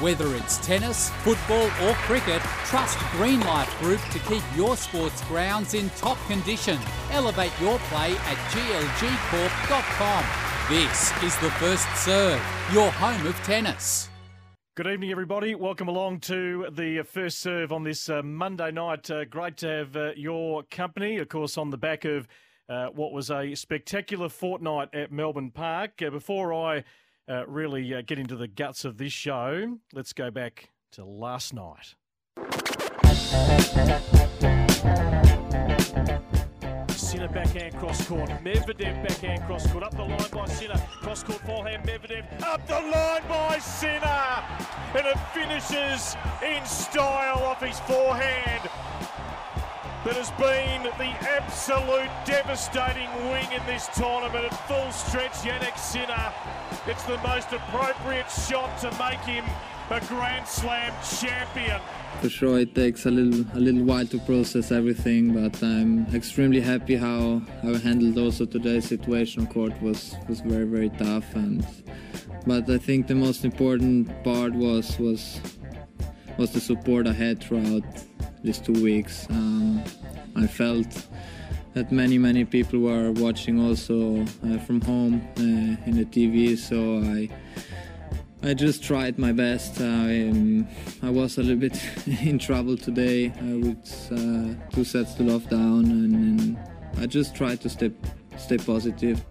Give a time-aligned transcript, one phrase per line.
[0.00, 5.74] Whether it's tennis, football, or cricket, trust Green Life Group to keep your sports grounds
[5.74, 6.78] in top condition.
[7.12, 10.24] Elevate your play at glgcorp.com.
[10.68, 14.08] This is the First Serve, your home of tennis.
[14.74, 15.54] Good evening, everybody.
[15.54, 19.08] Welcome along to the first serve on this uh, Monday night.
[19.08, 22.26] Uh, great to have uh, your company, of course, on the back of
[22.68, 26.02] uh, what was a spectacular fortnight at Melbourne Park.
[26.04, 26.82] Uh, before I
[27.28, 31.94] uh, really get into the guts of this show, let's go back to last night.
[36.90, 38.28] Sinner backhand cross court.
[38.44, 39.84] Medvedev backhand cross court.
[39.84, 40.78] Up the line by Sinner.
[41.00, 41.86] Cross court forehand.
[41.86, 44.42] Medvedev up the line by Sinner.
[44.96, 48.68] And it finishes in style off his forehand.
[50.04, 55.32] That has been the absolute devastating wing in this tournament at full stretch.
[55.40, 56.30] Jannik Sinner.
[56.86, 59.44] It's the most appropriate shot to make him
[59.88, 61.80] a Grand Slam champion.
[62.20, 66.60] For sure, it takes a little a little while to process everything, but I'm extremely
[66.60, 69.46] happy how, I handled also today's situation.
[69.46, 71.66] Court was was very very tough, and
[72.46, 75.40] but I think the most important part was was
[76.36, 77.84] was the support I had throughout
[78.44, 79.26] these two weeks.
[79.30, 79.82] Um,
[80.36, 81.08] I felt
[81.72, 87.00] that many many people were watching also uh, from home uh, in the TV, so
[87.02, 87.28] I
[88.46, 89.80] I just tried my best.
[89.80, 90.68] I, um,
[91.02, 91.80] I was a little bit
[92.22, 96.58] in trouble today uh, with uh, two sets to love down, and, and,
[96.96, 97.90] I just tried to stay,
[98.36, 99.24] stay positive.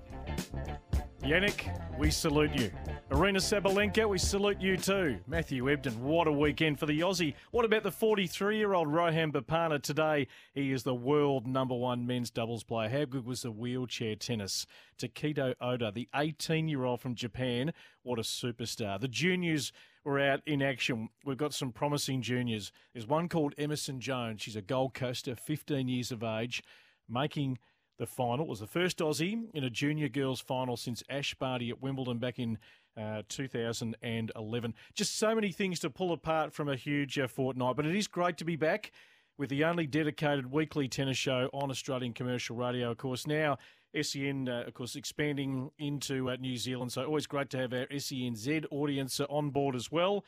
[1.22, 2.72] Jannik, we salute you.
[3.12, 5.20] Aryna Sabalenka, we salute you too.
[5.28, 7.36] Matthew Ebden, what a weekend for the Aussie.
[7.52, 10.28] What about the 43 year old Rohan Bopanna today?
[10.54, 12.90] He is the world number one men's doubles player.
[12.90, 14.66] How good was the wheelchair tennis?
[14.98, 19.00] Tokito Oda, the 18 year old from Japan, what a superstar.
[19.00, 19.72] The juniors
[20.04, 21.10] were out in action.
[21.26, 22.72] We've got some promising juniors.
[22.94, 24.42] There's one called Emerson Jones.
[24.42, 26.64] She's a Gold Coaster, 15 years of age,
[27.08, 27.60] making
[27.98, 28.46] the final.
[28.46, 32.18] It was the first Aussie in a junior girls final since Ash Barty at Wimbledon
[32.18, 32.58] back in
[32.98, 34.74] uh, 2011.
[34.94, 38.08] Just so many things to pull apart from a huge uh, fortnight, but it is
[38.08, 38.92] great to be back
[39.38, 42.92] with the only dedicated weekly tennis show on Australian commercial radio.
[42.92, 43.58] Of course, now
[44.00, 46.92] SEN, uh, of course, expanding into uh, New Zealand.
[46.92, 50.26] So always great to have our SENZ audience uh, on board as well.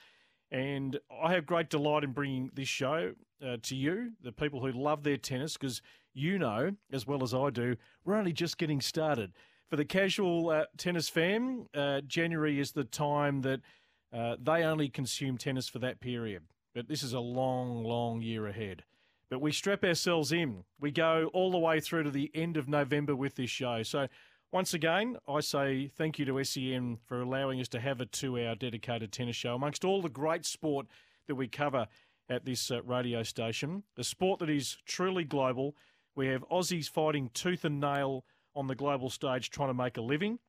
[0.51, 3.13] And I have great delight in bringing this show
[3.45, 5.81] uh, to you, the people who love their tennis, because
[6.15, 9.33] you know, as well as I do, we're only just getting started
[9.69, 13.61] for the casual uh, tennis fan, uh, January is the time that
[14.13, 16.43] uh, they only consume tennis for that period.
[16.73, 18.83] But this is a long, long year ahead.
[19.29, 20.63] But we strap ourselves in.
[20.79, 23.81] We go all the way through to the end of November with this show.
[23.83, 24.07] So,
[24.51, 28.39] once again, I say thank you to SEN for allowing us to have a two
[28.39, 30.85] hour dedicated tennis show amongst all the great sport
[31.27, 31.87] that we cover
[32.29, 33.83] at this uh, radio station.
[33.95, 35.75] The sport that is truly global.
[36.15, 40.01] We have Aussies fighting tooth and nail on the global stage trying to make a
[40.01, 40.39] living.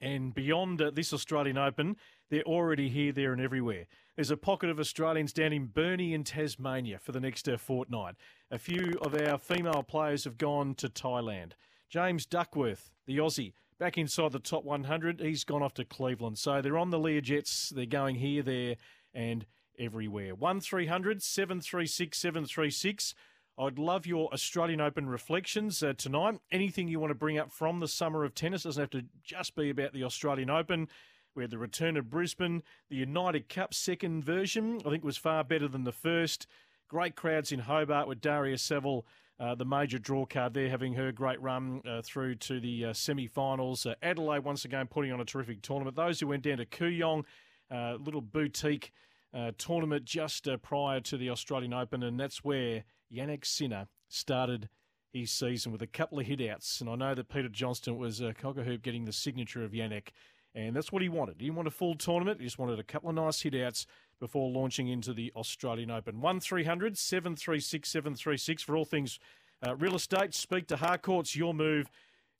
[0.00, 1.96] And beyond uh, this Australian Open,
[2.30, 3.86] they're already here, there, and everywhere.
[4.16, 8.16] There's a pocket of Australians down in Burnie in Tasmania for the next uh, fortnight.
[8.50, 11.52] A few of our female players have gone to Thailand.
[11.88, 15.20] James Duckworth, the Aussie, back inside the top 100.
[15.20, 16.38] He's gone off to Cleveland.
[16.38, 17.68] So they're on the Learjets.
[17.68, 18.76] They're going here, there,
[19.14, 19.46] and
[19.78, 20.34] everywhere.
[20.34, 23.14] 1300 736 736.
[23.58, 26.40] I'd love your Australian Open reflections uh, tonight.
[26.50, 29.54] Anything you want to bring up from the summer of tennis doesn't have to just
[29.54, 30.88] be about the Australian Open.
[31.34, 35.44] We had the return of Brisbane, the United Cup second version, I think was far
[35.44, 36.46] better than the first.
[36.88, 39.04] Great crowds in Hobart with Daria Saville,
[39.38, 42.92] uh, the major draw card there, having her great run uh, through to the uh,
[42.94, 43.84] semi finals.
[43.84, 45.94] Uh, Adelaide, once again, putting on a terrific tournament.
[45.94, 47.24] Those who went down to Kooyong,
[47.70, 48.92] uh, little boutique
[49.34, 54.68] uh, tournament just prior to the Australian Open, and that's where Jannik Sinner started
[55.12, 56.80] his season with a couple of hitouts.
[56.80, 60.08] And I know that Peter Johnston was a Cockahoo getting the signature of Jannik,
[60.54, 61.36] and that's what he wanted.
[61.38, 63.86] He didn't want a full tournament, he just wanted a couple of nice hitouts
[64.20, 66.20] before launching into the Australian Open.
[66.20, 69.18] 1300 736 736 for all things
[69.66, 70.34] uh, real estate.
[70.34, 71.90] Speak to Harcourts, your move,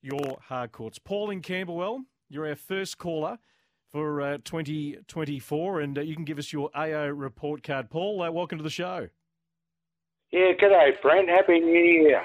[0.00, 0.98] your Harcourts.
[0.98, 3.38] Paul in Camberwell, you're our first caller
[3.90, 7.90] for uh, 2024, and uh, you can give us your AO report card.
[7.90, 9.08] Paul, uh, welcome to the show.
[10.32, 11.28] Yeah, g'day, Brent.
[11.28, 12.22] Happy New Year.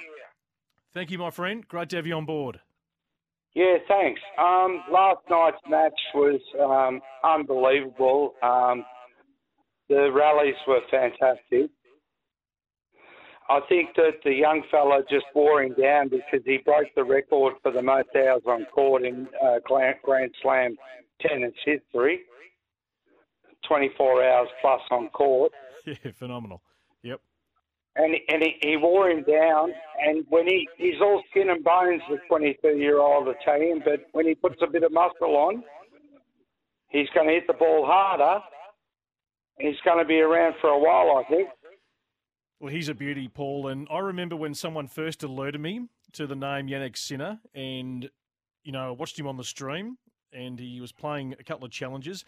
[0.93, 1.67] Thank you, my friend.
[1.67, 2.59] Great to have you on board.
[3.53, 4.21] Yeah, thanks.
[4.37, 8.33] Um, last night's match was um, unbelievable.
[8.41, 8.85] Um,
[9.89, 11.69] the rallies were fantastic.
[13.49, 17.53] I think that the young fella just wore him down because he broke the record
[17.63, 20.75] for the most hours on court in uh, Grand Slam
[21.21, 22.21] tennis history.
[23.67, 25.51] 24 hours plus on court.
[25.85, 26.61] Yeah, phenomenal.
[27.01, 27.21] Yep.
[27.97, 29.71] And, and he, he wore him down.
[30.05, 34.27] And when he, he's all skin and bones, the 22 year old Italian, but when
[34.27, 35.63] he puts a bit of muscle on,
[36.89, 38.43] he's going to hit the ball harder.
[39.59, 41.49] He's going to be around for a while, I think.
[42.59, 43.67] Well, he's a beauty, Paul.
[43.67, 48.09] And I remember when someone first alerted me to the name Jannik Sinner, and,
[48.63, 49.97] you know, I watched him on the stream,
[50.31, 52.23] and he was playing a couple of challenges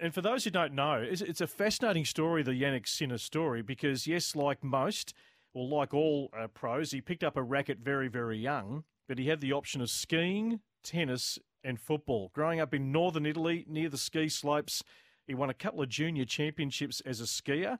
[0.00, 3.62] and for those who don't know, it's, it's a fascinating story, the Jannik Sinner story,
[3.62, 5.14] because yes, like most,
[5.52, 9.28] or like all uh, pros, he picked up a racket very, very young, but he
[9.28, 12.30] had the option of skiing, tennis, and football.
[12.34, 14.82] Growing up in northern Italy, near the ski slopes,
[15.26, 17.78] he won a couple of junior championships as a skier,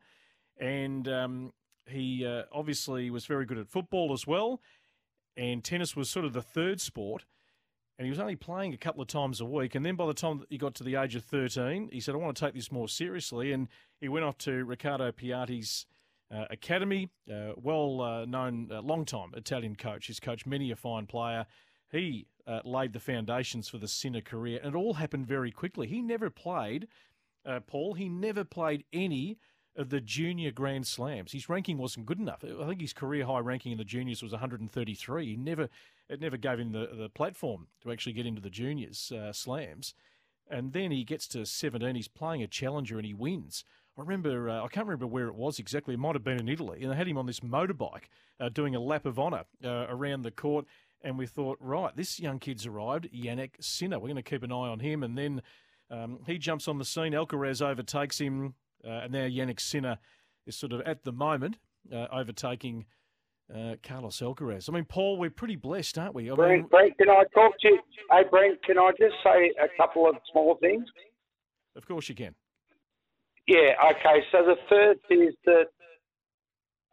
[0.58, 1.52] and um,
[1.86, 4.60] he uh, obviously was very good at football as well.
[5.36, 7.24] And tennis was sort of the third sport
[8.00, 9.74] and he was only playing a couple of times a week.
[9.74, 12.16] And then by the time he got to the age of 13, he said, I
[12.16, 13.52] want to take this more seriously.
[13.52, 13.68] And
[14.00, 15.84] he went off to Riccardo Piatti's
[16.34, 20.06] uh, academy, uh, well uh, known, uh, long time Italian coach.
[20.06, 21.44] He's coached many a fine player.
[21.92, 25.86] He uh, laid the foundations for the Sinner career, and it all happened very quickly.
[25.86, 26.88] He never played,
[27.44, 29.36] uh, Paul, he never played any
[29.76, 31.32] of the junior Grand Slams.
[31.32, 32.42] His ranking wasn't good enough.
[32.44, 35.26] I think his career high ranking in the juniors was 133.
[35.26, 35.68] He never
[36.10, 39.94] it never gave him the, the platform to actually get into the juniors uh, slams.
[40.50, 43.64] And then he gets to 17, he's playing a challenger and he wins.
[43.96, 45.94] I remember, uh, I can't remember where it was exactly.
[45.94, 46.82] It might have been in Italy.
[46.82, 48.04] And they had him on this motorbike
[48.40, 50.64] uh, doing a lap of honour uh, around the court.
[51.02, 53.98] And we thought, right, this young kid's arrived, Jannik Sinner.
[53.98, 55.02] We're going to keep an eye on him.
[55.02, 55.42] And then
[55.90, 57.12] um, he jumps on the scene.
[57.12, 58.54] Alcaraz overtakes him.
[58.84, 59.98] Uh, and now Jannik Sinner
[60.46, 61.58] is sort of at the moment
[61.92, 62.86] uh, overtaking
[63.54, 64.68] uh, Carlos Alcaraz.
[64.68, 66.30] I mean, Paul, we're pretty blessed, aren't we?
[66.30, 67.78] I Brent, mean, Brent, can I talk to you?
[68.10, 70.84] Hey, Brent, can I just say a couple of small things?
[71.76, 72.34] Of course you can.
[73.46, 73.72] Yeah.
[73.90, 74.22] Okay.
[74.32, 75.66] So the first is that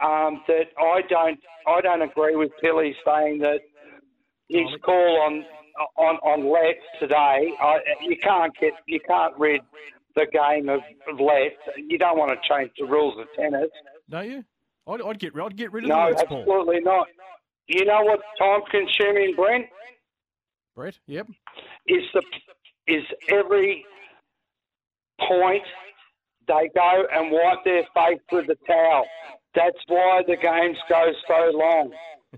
[0.03, 3.59] um, that I don't I don't agree with Billy saying that
[4.49, 5.45] his call on
[5.97, 7.51] on on let today.
[7.61, 9.61] I, you can't get you can't rid
[10.15, 10.79] the game of,
[11.11, 11.57] of let.
[11.77, 13.69] You don't want to change the rules of tennis.
[14.09, 14.43] Don't you?
[14.87, 17.07] I'd, I'd get I'd get rid of no, the absolutely not.
[17.67, 19.65] You know what time consuming, Brent?
[20.75, 21.27] Brett, yep.
[21.87, 22.21] Is the
[22.87, 23.85] is every
[25.27, 25.63] point
[26.47, 29.05] they go and wipe their face with a towel.
[29.55, 31.91] That's why the games go so long.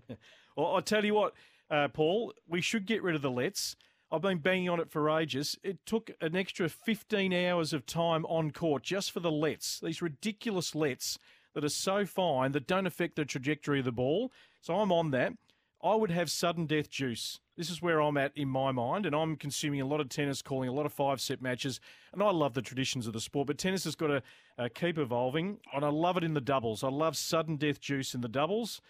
[0.56, 1.34] well, I'll tell you what,
[1.70, 3.76] uh, Paul, we should get rid of the lets.
[4.12, 5.56] I've been banging on it for ages.
[5.62, 10.02] It took an extra 15 hours of time on court just for the lets, these
[10.02, 11.20] ridiculous lets
[11.54, 14.32] that are so fine that don't affect the trajectory of the ball.
[14.62, 15.34] So I'm on that.
[15.82, 17.40] I would have sudden death juice.
[17.56, 20.42] This is where I'm at in my mind, and I'm consuming a lot of tennis,
[20.42, 21.80] calling a lot of five set matches,
[22.14, 23.48] and I love the traditions of the sport.
[23.48, 24.24] But tennis has got to
[24.58, 26.84] uh, keep evolving, and I love it in the doubles.
[26.84, 28.82] I love sudden death juice in the doubles.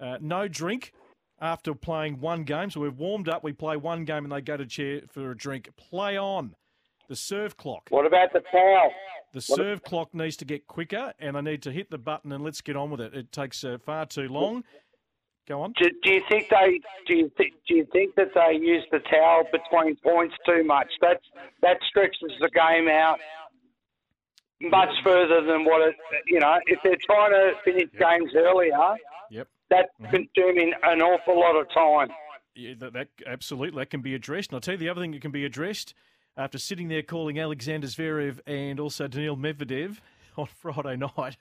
[0.00, 0.92] Uh, no drink
[1.40, 2.70] after playing one game.
[2.70, 5.36] So we've warmed up, we play one game, and they go to chair for a
[5.36, 5.68] drink.
[5.76, 6.54] Play on.
[7.08, 7.88] The serve clock.
[7.88, 8.92] What about the towel?
[9.32, 12.42] The serve clock needs to get quicker, and I need to hit the button and
[12.42, 13.14] let's get on with it.
[13.14, 14.64] It takes uh, far too long.
[15.46, 15.72] Go on.
[15.80, 18.98] Do, do, you think they do you think do you think that they use the
[19.10, 20.88] towel between points too much?
[21.00, 21.20] That
[21.62, 23.18] that stretches the game out
[24.60, 25.96] much further than what it.
[26.26, 28.00] You know, if they're trying to finish yep.
[28.10, 28.96] games earlier,
[29.30, 30.16] yep, that's mm-hmm.
[30.16, 32.08] consuming an awful lot of time.
[32.54, 34.50] Yeah, that, that absolutely that can be addressed.
[34.50, 35.94] And I'll tell you the other thing that can be addressed
[36.38, 39.98] after sitting there calling Alexander Zverev and also Daniil Medvedev
[40.36, 41.36] on Friday night.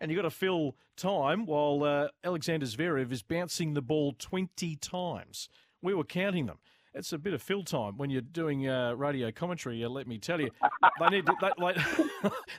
[0.00, 4.76] And you've got to fill time while uh, Alexander Zverev is bouncing the ball 20
[4.76, 5.48] times.
[5.80, 6.58] We were counting them.
[6.92, 9.82] It's a bit of fill time when you're doing uh, radio commentary.
[9.82, 10.50] Uh, let me tell you,
[11.00, 11.74] they need to, they,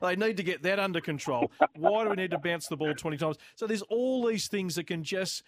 [0.01, 1.51] they need to get that under control.
[1.75, 3.37] Why do we need to bounce the ball 20 times?
[3.55, 5.43] So there's all these things that can just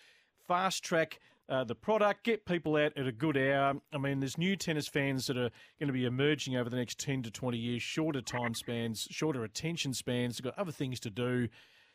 [0.48, 3.76] fast track uh, the product, get people out at a good hour.
[3.94, 5.50] I mean, there's new tennis fans that are
[5.80, 9.44] going to be emerging over the next 10 to 20 years, shorter time spans, shorter
[9.44, 11.48] attention spans, they've got other things to do.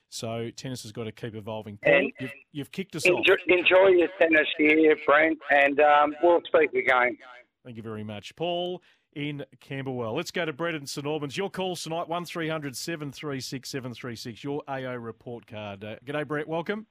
[0.09, 1.78] So tennis has got to keep evolving.
[1.82, 3.38] Paul, you've, you've, kicked us enjoy, off.
[3.49, 7.16] Enjoy your tennis here, Brent, and um, we'll speak again.
[7.64, 8.37] Thank you very much.
[8.37, 8.82] Paul
[9.14, 10.14] in Camberwell.
[10.14, 11.37] Let's go to Brett in St Albans.
[11.37, 15.85] Your call tonight, 1300 736 736, your AO report card.
[15.85, 16.49] Uh, g'day, Brett.
[16.49, 16.87] Welcome.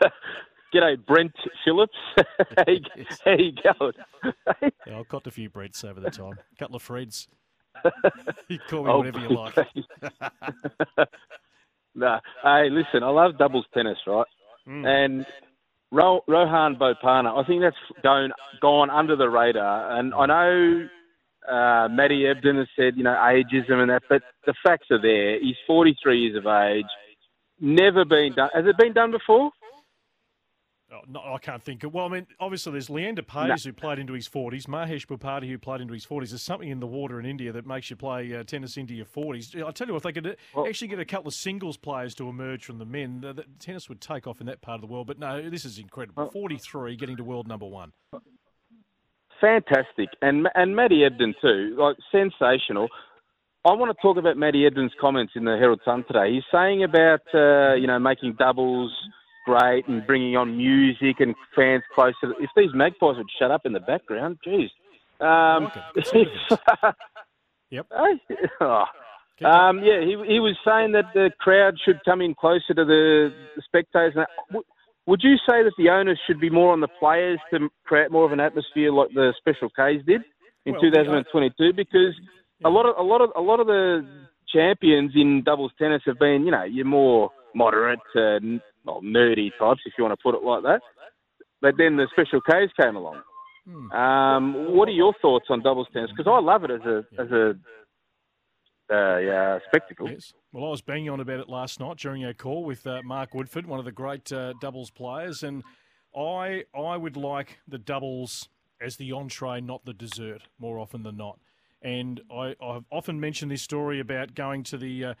[0.74, 1.32] G'day, Brent
[1.64, 1.92] Phillips.
[2.16, 2.80] how, you,
[3.24, 3.92] how you going?
[4.86, 6.32] yeah, I've got a few Brents over the time.
[6.32, 7.28] A couple of Freds.
[8.48, 9.54] you call me oh, whatever you like.
[11.94, 14.26] nah, hey, listen, I love doubles tennis, right?
[14.68, 14.86] Mm.
[14.86, 15.26] And
[15.90, 19.98] Ro- Rohan Bopanna, I think that's going gone under the radar.
[19.98, 20.88] And I know
[21.42, 25.40] Uh, Matty Ebden has said, you know, ageism and that, but the facts are there.
[25.40, 26.86] He's 43 years of age.
[27.60, 28.50] Never been done.
[28.54, 29.50] Has it been done before?
[30.92, 31.94] Oh, no, I can't think of.
[31.94, 35.56] Well, I mean, obviously there's Leander Paes who played into his 40s, Mahesh Bhupathi who
[35.56, 36.30] played into his 40s.
[36.30, 39.06] There's something in the water in India that makes you play uh, tennis into your
[39.06, 39.66] 40s.
[39.66, 42.14] I tell you, if they could uh, well, actually get a couple of singles players
[42.16, 44.80] to emerge from the men, the, the, tennis would take off in that part of
[44.82, 45.06] the world.
[45.06, 46.24] But no, this is incredible.
[46.24, 47.92] Well, 43 getting to world number one.
[49.40, 52.88] Fantastic, and and Matty Ebden too, like sensational.
[53.64, 56.32] I want to talk about Matty Ebden's comments in the Herald Sun today.
[56.32, 58.92] He's saying about uh, you know making doubles
[59.44, 62.34] great and bringing on music and fans closer.
[62.40, 64.70] If these magpies would shut up in the background, geez.
[65.20, 65.70] Um,
[67.70, 67.86] yep.
[68.60, 68.84] oh.
[69.44, 73.32] Um, yeah, he he was saying that the crowd should come in closer to the,
[73.56, 74.14] the spectators.
[75.06, 78.24] Would you say that the owners should be more on the players to create more
[78.24, 80.22] of an atmosphere like the Special Ks did
[80.64, 81.72] in well, 2022?
[81.72, 82.14] Because
[82.60, 82.68] yeah.
[82.68, 84.06] a lot of a lot of a lot of the
[84.52, 88.38] champions in doubles tennis have been, you know, you're more moderate, uh,
[88.84, 90.80] well, nerdy types, if you want to put it like that.
[91.60, 93.22] But then the Special Ks came along.
[93.68, 93.92] Hmm.
[93.92, 96.10] Um, what are your thoughts on doubles tennis?
[96.16, 97.22] Because I love it as a yeah.
[97.22, 97.54] as a
[98.92, 100.10] uh, yeah, spectacle.
[100.10, 100.34] Yes.
[100.52, 103.32] Well, I was banging on about it last night during our call with uh, Mark
[103.32, 105.62] Woodford, one of the great uh, doubles players, and
[106.16, 108.48] I I would like the doubles
[108.80, 111.38] as the entree, not the dessert, more often than not.
[111.80, 115.14] And I, I've often mentioned this story about going to the uh,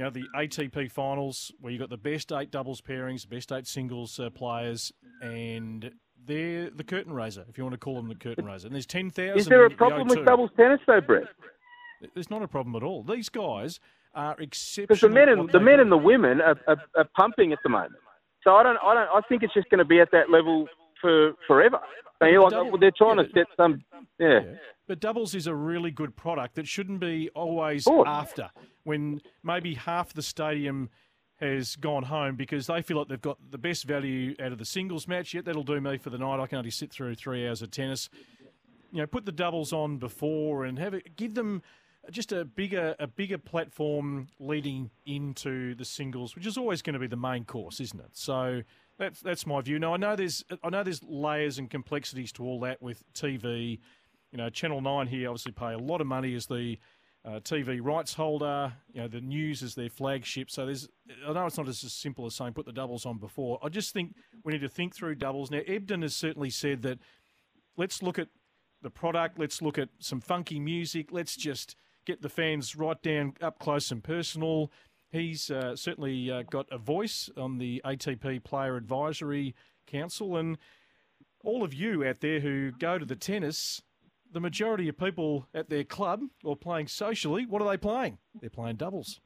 [0.00, 3.52] you know the ATP finals where you've got the best eight doubles pairings, the best
[3.52, 4.90] eight singles uh, players,
[5.20, 5.90] and
[6.24, 8.66] they're the curtain raiser, if you want to call them the curtain raiser.
[8.66, 9.38] And there's ten thousand.
[9.38, 11.24] Is there a problem with doubles tennis though, Brett?
[12.14, 13.02] There's not a problem at all.
[13.02, 13.78] These guys
[14.14, 14.86] are exceptional.
[14.86, 15.82] Because the men and the men do.
[15.82, 17.92] and the women are, are, are, pumping at the moment.
[18.42, 20.66] So I don't, I don't, I think it's just going to be at that level
[21.00, 21.80] for forever.
[22.20, 24.40] like, double, they're trying yeah, to set some, um, yeah.
[24.40, 24.54] yeah.
[24.86, 28.50] But doubles is a really good product that shouldn't be always after
[28.84, 30.90] when maybe half the stadium
[31.40, 34.64] has gone home because they feel like they've got the best value out of the
[34.64, 35.32] singles match.
[35.32, 36.40] Yet that'll do me for the night.
[36.40, 38.10] I can only sit through three hours of tennis.
[38.92, 41.16] You know, put the doubles on before and have it.
[41.16, 41.62] Give them
[42.10, 47.00] just a bigger a bigger platform leading into the singles, which is always going to
[47.00, 48.10] be the main course, isn't it?
[48.12, 48.62] So
[49.00, 49.78] that's that's my view.
[49.78, 53.80] Now I know there's I know there's layers and complexities to all that with TV.
[54.30, 56.78] You know, Channel Nine here obviously pay a lot of money as the
[57.24, 58.72] uh, TV rights holder.
[58.92, 60.50] You know, the news is their flagship.
[60.50, 60.88] So there's
[61.26, 63.58] I know it's not as simple as saying put the doubles on before.
[63.62, 64.14] I just think
[64.44, 65.50] we need to think through doubles.
[65.50, 66.98] Now Ebden has certainly said that
[67.76, 68.28] let's look at
[68.82, 69.38] the product.
[69.38, 71.08] Let's look at some funky music.
[71.10, 71.74] Let's just
[72.06, 74.70] get the fans right down up close and personal.
[75.10, 79.54] He's uh, certainly uh, got a voice on the ATP Player Advisory
[79.86, 80.56] Council, and
[81.42, 83.82] all of you out there who go to the tennis,
[84.32, 88.18] the majority of people at their club or playing socially, what are they playing?
[88.40, 89.20] They're playing doubles.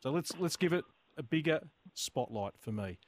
[0.00, 0.84] So let's let's give it
[1.16, 1.60] a bigger
[1.94, 2.98] spotlight for me.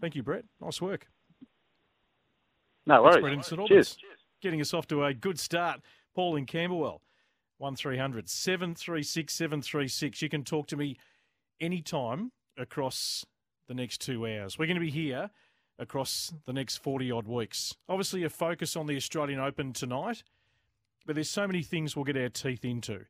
[0.00, 0.44] Thank you, Brett.
[0.60, 1.08] Nice work.
[2.86, 3.22] No worries.
[3.68, 3.96] Cheers.
[4.40, 5.80] Getting us off to a good start.
[6.14, 7.02] Paul in Camberwell.
[7.60, 10.22] 1300 736 736.
[10.22, 10.96] You can talk to me
[11.60, 13.26] anytime across
[13.68, 14.58] the next two hours.
[14.58, 15.30] We're going to be here
[15.78, 17.74] across the next 40 odd weeks.
[17.88, 20.22] Obviously, a focus on the Australian Open tonight,
[21.06, 23.04] but there's so many things we'll get our teeth into.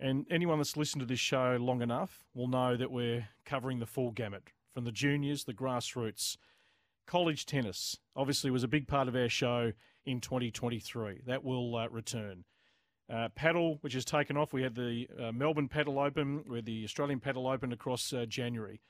[0.00, 3.86] And anyone that's listened to this show long enough will know that we're covering the
[3.86, 6.36] full gamut from the juniors, the grassroots,
[7.06, 7.98] college tennis.
[8.16, 9.72] Obviously, was a big part of our show
[10.04, 11.20] in 2023.
[11.26, 12.44] That will uh, return.
[13.12, 14.54] Uh, paddle, which has taken off.
[14.54, 18.80] We had the uh, Melbourne Padel Open, had the Australian Padel Open across uh, January.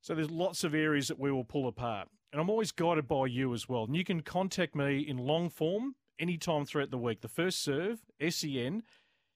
[0.00, 2.08] So there's lots of areas that we will pull apart.
[2.32, 3.84] And I'm always guided by you as well.
[3.84, 7.20] And you can contact me in long form anytime throughout the week.
[7.20, 8.00] The first serve,
[8.30, 8.82] sen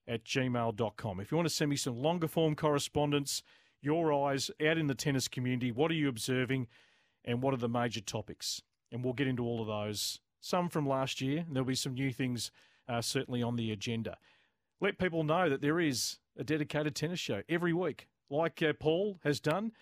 [0.07, 1.21] at gmail.com.
[1.21, 3.43] If you want to send me some longer form correspondence,
[3.83, 6.69] your eyes out in the tennis community, what are you observing
[7.25, 8.62] and what are the major topics?
[8.90, 10.21] And we'll get into all of those.
[10.40, 12.50] Some from last year, and there'll be some new things
[12.88, 14.17] uh, certainly on the agenda.
[14.81, 19.19] Let people know that there is a dedicated tennis show every week, like uh, Paul
[19.25, 19.73] has done,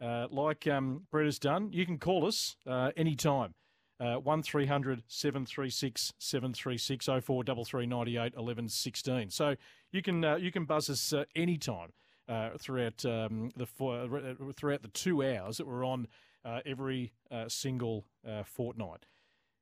[0.00, 1.72] uh, like um, Brett has done.
[1.72, 3.54] You can call us uh, anytime.
[4.00, 9.30] Uh, 1300 736 736 0433 98 11 16.
[9.30, 9.54] So
[9.92, 11.92] you can uh, you can buzz us uh, anytime
[12.28, 16.08] uh, throughout um, the uh, throughout the two hours that we're on
[16.44, 17.12] uh, every
[17.46, 18.04] single
[18.44, 19.06] fortnight.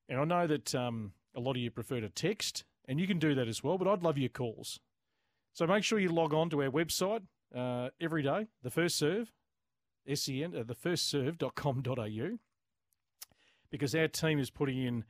[0.09, 3.19] And I know that um, a lot of you prefer to text and you can
[3.19, 4.81] do that as well, but I'd love your calls.
[5.53, 7.23] So make sure you log on to our website
[7.55, 9.33] uh, every day, the first serve,
[10.13, 12.39] sen, uh, thefirstserve.com.au,
[13.71, 15.05] because our team is putting in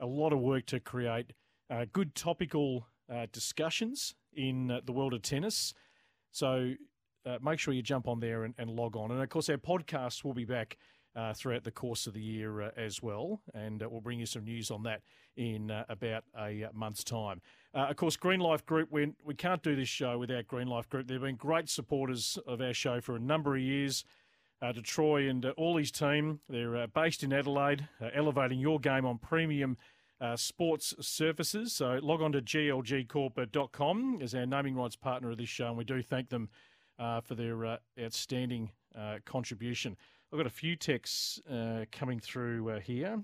[0.00, 1.32] a lot of work to create
[1.70, 5.74] uh, good topical uh, discussions in uh, the world of tennis.
[6.30, 6.74] So
[7.26, 9.10] uh, make sure you jump on there and, and, log on.
[9.10, 10.78] And of course, our podcast will be back
[11.18, 13.40] uh, throughout the course of the year uh, as well.
[13.52, 15.02] And uh, we'll bring you some news on that
[15.36, 17.40] in uh, about a month's time.
[17.74, 21.08] of course, Green Life Group, we, we can't do this show without Green Life Group.
[21.08, 24.04] They've been great supporters of our show for a number of years.
[24.62, 29.76] to Troy and all his team, they're based in Adelaide, elevating your game on premium
[30.20, 31.72] uh, sports surfaces.
[31.72, 35.84] So log on to glgcorp.com as our naming rights partner of this show, and we
[35.84, 36.48] do thank them
[36.98, 39.96] uh, for their uh, outstanding uh, contribution.
[40.30, 43.22] I've got a few texts uh, coming through uh, here.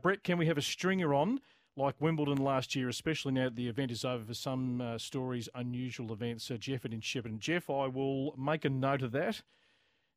[0.00, 1.40] Brett, can we have a stringer on?
[1.76, 6.12] Like Wimbledon last year, especially now that the event is over for some stories, unusual
[6.12, 6.50] events.
[6.58, 7.38] Jeff and in Shepparton.
[7.38, 9.42] Jeff, I will make a note of that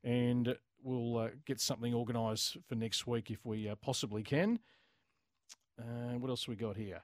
[0.03, 4.59] and we'll get something organised for next week if we possibly can.
[5.79, 7.01] Uh, what else we got here?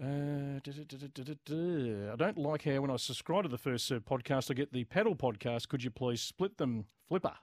[0.00, 4.72] Uh, I don't like how when I subscribe to the First Serve podcast, I get
[4.72, 5.68] the Paddle podcast.
[5.68, 7.34] Could you please split them, Flipper?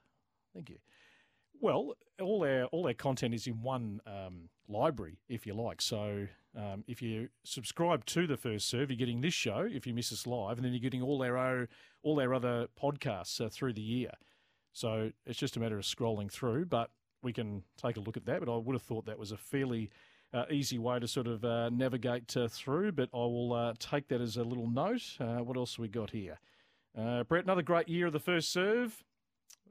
[0.53, 0.77] Thank you.
[1.61, 5.81] Well, all our all our content is in one um, library, if you like.
[5.81, 6.27] So
[6.57, 9.67] um, if you subscribe to the First Serve, you're getting this show.
[9.69, 11.67] If you miss us live, and then you're getting all our
[12.01, 14.11] all our other podcasts uh, through the year.
[14.73, 16.65] So it's just a matter of scrolling through.
[16.65, 16.89] But
[17.21, 18.39] we can take a look at that.
[18.39, 19.91] But I would have thought that was a fairly
[20.33, 22.91] uh, easy way to sort of uh, navigate uh, through.
[22.91, 25.17] But I will uh, take that as a little note.
[25.19, 26.39] Uh, what else we got here?
[26.97, 29.03] Uh, Brett, another great year of the first serve.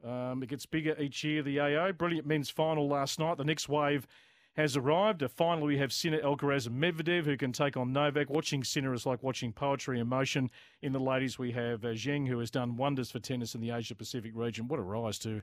[0.05, 1.91] Um, it gets bigger each year, the AO.
[1.91, 3.37] Brilliant men's final last night.
[3.37, 4.07] The next wave
[4.55, 5.23] has arrived.
[5.35, 8.29] finally, we have Sinner, Alcaraz, and Medvedev who can take on Novak.
[8.29, 10.49] Watching Sinner is like watching poetry in motion.
[10.81, 13.95] In the ladies, we have Zheng, who has done wonders for tennis in the Asia
[13.95, 14.67] Pacific region.
[14.67, 15.41] What a rise to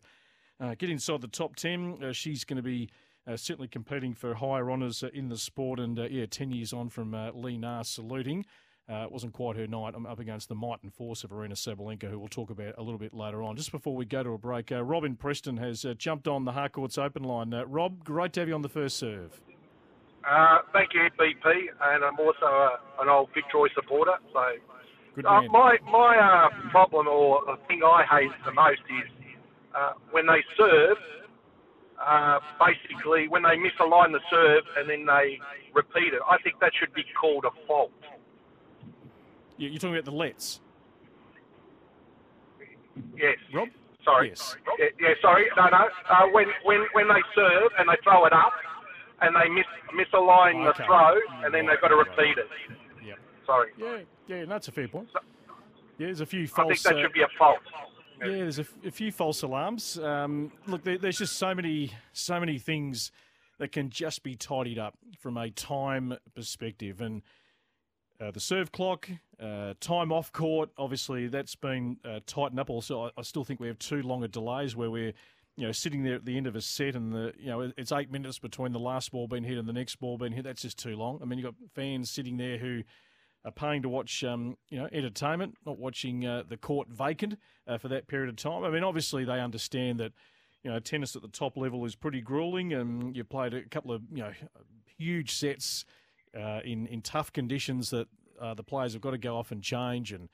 [0.61, 2.03] uh, get inside the top 10.
[2.03, 2.97] Uh, she's going to be uh,
[3.27, 5.81] Uh, certainly competing for higher honours uh, in the sport.
[5.81, 8.47] And uh, yeah, 10 years on from uh, Li Na saluting.
[8.89, 9.95] Uh, it wasn't quite her night.
[9.97, 12.83] I'm up against the might and force of Aryna Sabalenka, who we'll talk about a
[12.83, 13.57] little bit later on.
[13.57, 16.97] Just before we go to a break, uh, Robin Preston has jumped on the Harcourts
[16.97, 17.53] Open line.
[17.67, 19.41] Rob, great to have you on the first serve.
[20.73, 24.13] thank you, BP, and I'm also a, an old Victoria supporter.
[24.33, 29.11] So, my my problem or the thing I hate the most is
[29.75, 30.97] uh, when they serve,
[32.05, 35.39] uh, basically when they misalign the serve and then they
[35.75, 37.91] repeat it, I think that should be called a fault.
[39.59, 40.61] You're talking about the lets?
[43.17, 43.37] Yes.
[43.55, 43.69] Rob?
[44.05, 44.29] Sorry.
[44.29, 44.57] Yes.
[44.79, 45.47] Yeah, yeah sorry.
[45.57, 45.89] No, no.
[46.11, 48.53] Uh, when, when, when they serve and they throw it up
[49.23, 50.83] and they mis, misalign okay.
[50.83, 52.49] the throw and then they've got to repeat it.
[53.05, 53.15] Yeah.
[53.47, 53.71] Sorry.
[53.79, 55.09] Yeah, yeah, that's a fair point.
[55.99, 56.67] Yeah, there's a few false.
[56.71, 57.59] I think that should be a fault.
[58.21, 59.99] Yeah, there's a, few false alarms.
[59.99, 63.11] Um, look, there, there's just so many, so many things
[63.59, 67.23] that can just be tidied up from a time perspective, and
[68.21, 69.09] uh, the serve clock,
[69.41, 72.71] uh, time off court, obviously that's been uh, tightened up.
[72.71, 75.13] Also, I, I, still think we have too long a delays where we're,
[75.57, 77.93] you know, sitting there at the end of a set and the, you know, it's
[77.93, 80.45] eight minutes between the last ball being hit and the next ball being hit.
[80.45, 81.19] That's just too long.
[81.21, 82.83] I mean, you've got fans sitting there who
[83.47, 87.79] are paying to watch, um, you know, entertainment, not watching uh, the court vacant uh,
[87.79, 88.65] for that period of time.
[88.65, 90.13] I mean, obviously they understand that,
[90.65, 93.93] you know, tennis at the top level is pretty grueling, and you played a couple
[93.93, 94.33] of, you know,
[94.99, 95.85] huge sets
[96.37, 98.09] uh, in in tough conditions that
[98.41, 100.29] uh, the players have got to go off and change and.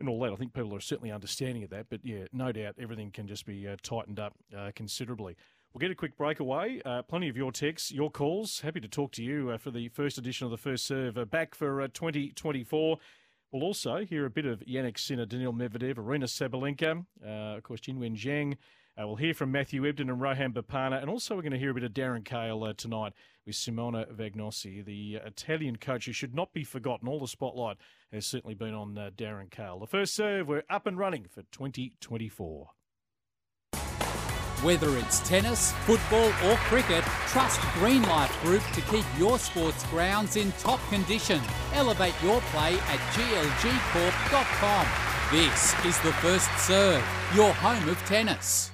[0.00, 1.86] And all that, I think people are certainly understanding of that.
[1.88, 5.36] But yeah, no doubt everything can just be uh, tightened up uh, considerably.
[5.72, 6.82] We'll get a quick breakaway.
[6.84, 8.60] Uh, plenty of your texts, your calls.
[8.60, 11.24] Happy to talk to you uh, for the first edition of the first serve uh,
[11.24, 12.98] back for uh, 2024.
[13.50, 17.80] We'll also hear a bit of Jannik Sinner, Daniil Medvedev, Aryna Sabalenka, uh, of course,
[17.80, 18.58] Qinwen Zheng.
[19.00, 21.70] Uh, we'll hear from Matthew Ebden and Rohan Bopanna, and also we're going to hear
[21.70, 23.14] a bit of Darren Cahill tonight
[23.46, 27.08] with Simone Vagnozzi, the Italian coach who should not be forgotten.
[27.08, 27.78] All the spotlight
[28.12, 29.78] has certainly been on Darren Cahill.
[29.78, 32.68] The first serve, we're up and running for 2024.
[34.62, 40.36] Whether it's tennis, football, or cricket, trust Green Life Group to keep your sports grounds
[40.36, 41.40] in top condition.
[41.74, 44.86] Elevate your play at glgcorp.com.
[45.32, 48.70] This is the First Serve, your home of tennis.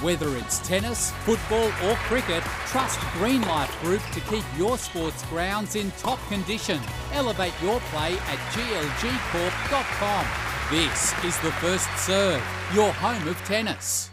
[0.00, 5.74] Whether it's tennis, football, or cricket, trust Green Life Group to keep your sports grounds
[5.74, 6.78] in top condition.
[7.12, 10.26] Elevate your play at glgcorp.com.
[10.70, 12.40] This is the first serve,
[12.74, 14.10] your home of tennis.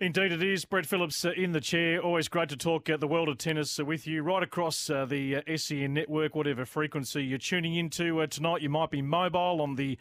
[0.00, 0.64] Indeed, it is.
[0.64, 2.00] Brett Phillips uh, in the chair.
[2.00, 5.04] Always great to talk uh, the world of tennis uh, with you right across uh,
[5.04, 8.62] the uh, SEN network, whatever frequency you're tuning into uh, tonight.
[8.62, 9.96] You might be mobile on the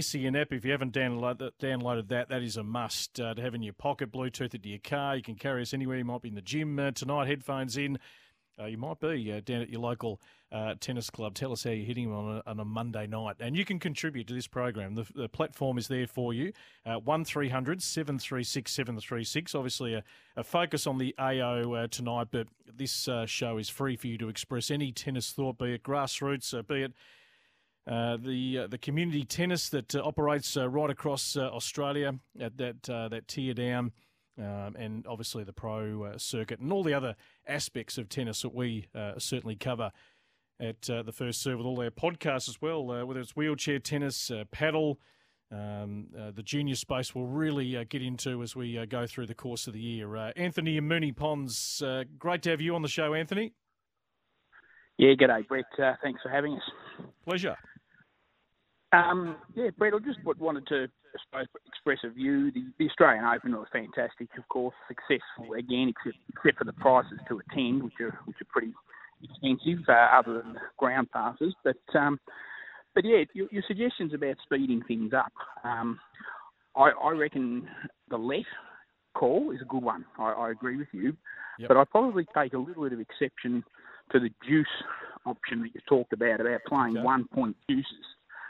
[0.00, 0.52] SEN app.
[0.52, 4.10] If you haven't download, downloaded that, that is a must to have in your pocket,
[4.10, 5.14] Bluetooth into your car.
[5.14, 5.98] You can carry us anywhere.
[5.98, 7.98] You might be in the gym tonight, headphones in.
[8.60, 11.34] Uh, you might be uh, down at your local uh, tennis club.
[11.34, 13.36] Tell us how you're hitting on a, on a Monday night.
[13.40, 14.94] And you can contribute to this program.
[14.94, 16.52] The, the platform is there for you.
[16.86, 19.54] Uh, 1300 736 736.
[19.54, 20.02] Obviously, a,
[20.36, 24.18] a, focus on the AO uh, tonight, but this uh, show is free for you
[24.18, 26.92] to express any tennis thought, be it grassroots, uh, be it
[27.88, 33.28] uh, the uh, the community tennis that uh, operates right across Australia at that that
[33.28, 33.92] tier down,
[34.38, 38.86] um, and obviously the pro circuit and all the other aspects of tennis that we
[39.18, 39.92] certainly cover
[40.60, 43.78] at uh, the first serve with all their podcasts as well, uh, whether it's wheelchair
[43.78, 44.98] tennis, uh, paddle,
[45.50, 49.26] um, uh, the junior space we'll really uh, get into as we uh, go through
[49.26, 50.16] the course of the year.
[50.36, 51.82] Anthony and Moonee Ponds,
[52.18, 53.52] great to have you on the show, Anthony.
[54.98, 55.64] Yeah, g'day, Brett.
[56.02, 57.06] thanks for having us.
[57.24, 57.56] Pleasure.
[58.92, 62.50] Um, yeah, Brett, I just wanted to I suppose, express a view.
[62.50, 67.18] The, the, Australian Open was fantastic, of course, successful again, except, except for the prices
[67.28, 68.72] to attend, which are which are pretty
[69.22, 71.54] expensive, uh, other than ground passes.
[71.64, 72.18] But um,
[72.94, 75.32] but yeah, your, your, suggestions about speeding things up,
[75.64, 75.98] um,
[76.76, 77.68] I, I, reckon
[78.10, 78.44] the let
[79.14, 80.04] call is a good one.
[80.18, 81.16] I, I agree with you,
[81.58, 81.68] yep.
[81.68, 83.62] but I probably take a little bit of exception
[84.12, 84.66] to the juice
[85.26, 87.04] option that you talked about about playing okay.
[87.04, 87.86] one point juices.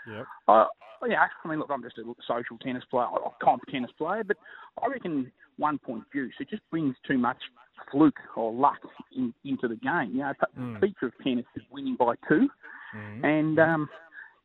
[0.09, 0.27] Yep.
[0.47, 0.65] Uh,
[1.07, 4.37] yeah, I mean, look, I'm just a social tennis player, a comp tennis player, but
[4.83, 7.39] I reckon one point juice it just brings too much
[7.91, 8.79] fluke or luck
[9.17, 10.11] in, into the game.
[10.13, 10.81] You know, mm.
[10.81, 12.49] the feature of tennis is winning by 2
[12.97, 13.25] mm.
[13.25, 13.89] and um,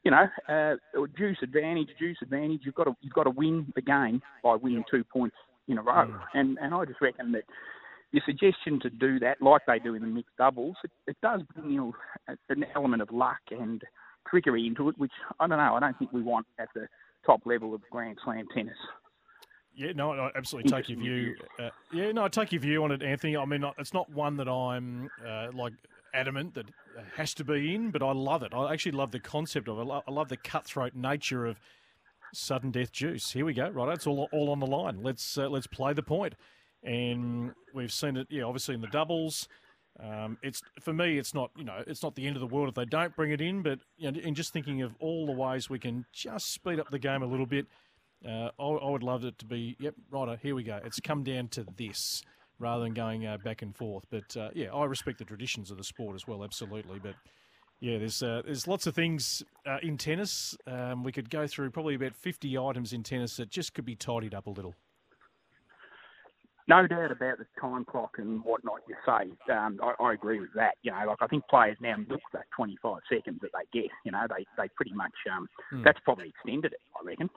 [0.03, 0.75] you know, uh,
[1.17, 2.61] juice advantage, juice advantage.
[2.63, 5.35] You've got to you've got to win the game by winning two points
[5.67, 6.19] in a row, mm.
[6.33, 7.43] and and I just reckon that
[8.11, 11.41] your suggestion to do that, like they do in the mixed doubles, it, it does
[11.55, 11.93] bring you
[12.49, 13.81] an element of luck and
[14.29, 15.75] trickery into it, which I don't know.
[15.75, 16.87] I don't think we want at the
[17.25, 18.77] top level of Grand Slam tennis.
[19.75, 21.35] Yeah, no, I absolutely take your view.
[21.59, 23.35] Uh, yeah, no, I take your view on it, Anthony.
[23.35, 25.73] I mean, it's not one that I'm uh, like
[26.13, 26.67] adamant that
[27.15, 28.53] has to be in, but I love it.
[28.53, 29.91] I actually love the concept of it.
[30.07, 31.59] I love the cutthroat nature of
[32.33, 33.31] sudden death juice.
[33.31, 33.69] Here we go.
[33.69, 35.01] Right, it's all all on the line.
[35.01, 36.35] Let's uh, let's play the point.
[36.83, 38.27] point, and we've seen it.
[38.29, 39.47] Yeah, obviously in the doubles.
[39.99, 41.17] Um, it's for me.
[41.17, 41.83] It's not you know.
[41.85, 43.61] It's not the end of the world if they don't bring it in.
[43.61, 46.89] But you know, in just thinking of all the ways we can just speed up
[46.89, 47.67] the game a little bit
[48.27, 50.79] uh, I, I, would love it to be, yep, righto, here we go.
[50.83, 52.23] It's come down to this
[52.59, 54.05] rather than going uh, back and forth.
[54.09, 56.99] But uh, yeah, I respect the traditions of the sport as well, absolutely.
[56.99, 57.15] But
[57.81, 60.55] yeah, there's uh, there's lots of things uh, in tennis.
[60.65, 63.95] Um, we could go through probably about 50 items in tennis that just could be
[63.95, 64.75] tidied up a little.
[66.67, 69.53] No doubt about the time clock and whatnot you say.
[69.53, 70.75] Um, I, I, agree with that.
[70.81, 73.91] You know, like I think players now milk that 25 seconds that they get.
[74.05, 75.83] You know, they, they pretty much, um, mm.
[75.83, 77.29] that's probably extended it, I reckon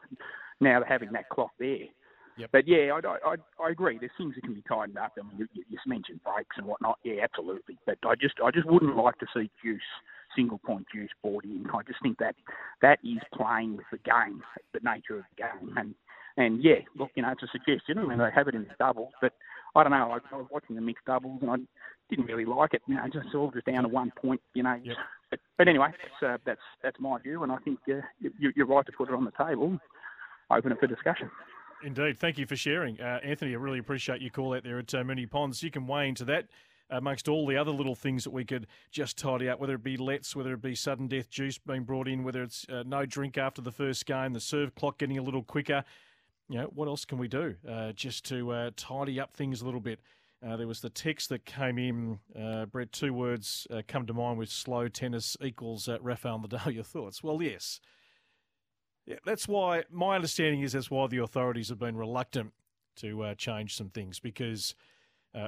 [0.61, 1.87] now they're having that clock there.
[2.39, 2.51] Yep.
[2.53, 3.97] But yeah, I, I, I agree.
[3.99, 5.13] There's things that can be tightened up.
[5.19, 6.99] I mean, you, you mentioned breaks and whatnot.
[7.03, 7.79] Yeah, absolutely.
[7.87, 9.81] But I just I just wouldn't like to see juice
[10.35, 11.65] single point juice brought in.
[11.73, 12.35] I just think that
[12.83, 14.43] that is playing with the game,
[14.75, 15.79] the nature of the game.
[15.79, 15.95] And
[16.37, 17.99] and yeah, look, you know, it's a suggestion.
[17.99, 19.33] I mean, they have it in the doubles, but
[19.75, 20.13] I don't know.
[20.13, 21.57] I, I was watching the mixed doubles and I
[22.11, 22.83] didn't really like it.
[22.87, 24.41] You know, just all just down to one point.
[24.55, 24.79] You know.
[24.83, 24.97] Yep.
[25.29, 28.67] But, but anyway, that's, uh, that's that's my view, and I think uh, you, you're
[28.67, 29.79] right to put it on the table
[30.51, 31.31] open it for discussion.
[31.83, 32.19] Indeed.
[32.19, 33.01] Thank you for sharing.
[33.01, 35.63] Uh, Anthony, I really appreciate your call out there at uh, Moonee Ponds.
[35.63, 36.47] You can weigh into that
[36.89, 39.97] amongst all the other little things that we could just tidy up, whether it be
[39.97, 43.37] lets, whether it be sudden death juice being brought in, whether it's uh, no drink
[43.37, 45.85] after the first game, the serve clock getting a little quicker.
[46.49, 49.65] You know, what else can we do uh, just to uh, tidy up things a
[49.65, 50.01] little bit?
[50.47, 54.15] Uh, there was the text that came in, uh, Brett, two words uh, come to
[54.15, 56.73] mind with slow tennis equals uh, Rafael Nadal.
[56.75, 57.23] Your thoughts?
[57.23, 57.81] Well, yes.
[59.07, 62.53] Yeah, that's why my understanding is that's why the authorities have been reluctant
[62.97, 64.75] to uh, change some things because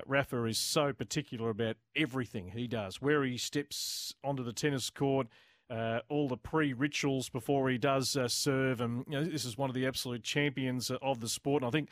[0.06, 5.28] Rafa is so particular about everything he does, where he steps onto the tennis court,
[5.70, 9.68] uh, all the pre-rituals before he does uh, serve, and you know, this is one
[9.68, 11.62] of the absolute champions of the sport.
[11.62, 11.88] And I think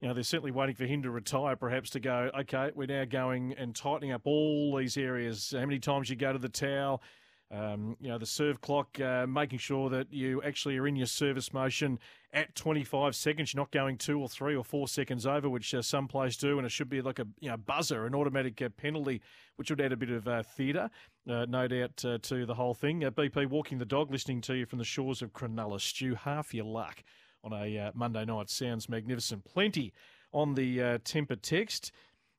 [0.00, 2.30] you know they're certainly waiting for him to retire, perhaps to go.
[2.40, 5.52] Okay, we're now going and tightening up all these areas.
[5.52, 7.02] How many times you go to the towel?
[7.48, 11.06] Um, you know, the serve clock, uh, making sure that you actually are in your
[11.06, 12.00] service motion
[12.32, 13.54] at 25 seconds.
[13.54, 16.58] You're not going two or three or four seconds over, which uh, some players do,
[16.58, 19.22] and it should be like a you know buzzer, an automatic uh, penalty,
[19.56, 20.90] which would add a bit of uh, theatre,
[21.28, 23.00] uh, no doubt, uh, to the whole thing.
[23.00, 25.80] BP walking the dog, listening to you from the shores of Cronulla.
[25.80, 27.02] Stew, half your luck
[27.44, 29.44] on a Monday night sounds magnificent.
[29.44, 29.92] Plenty
[30.32, 31.92] on the temper text.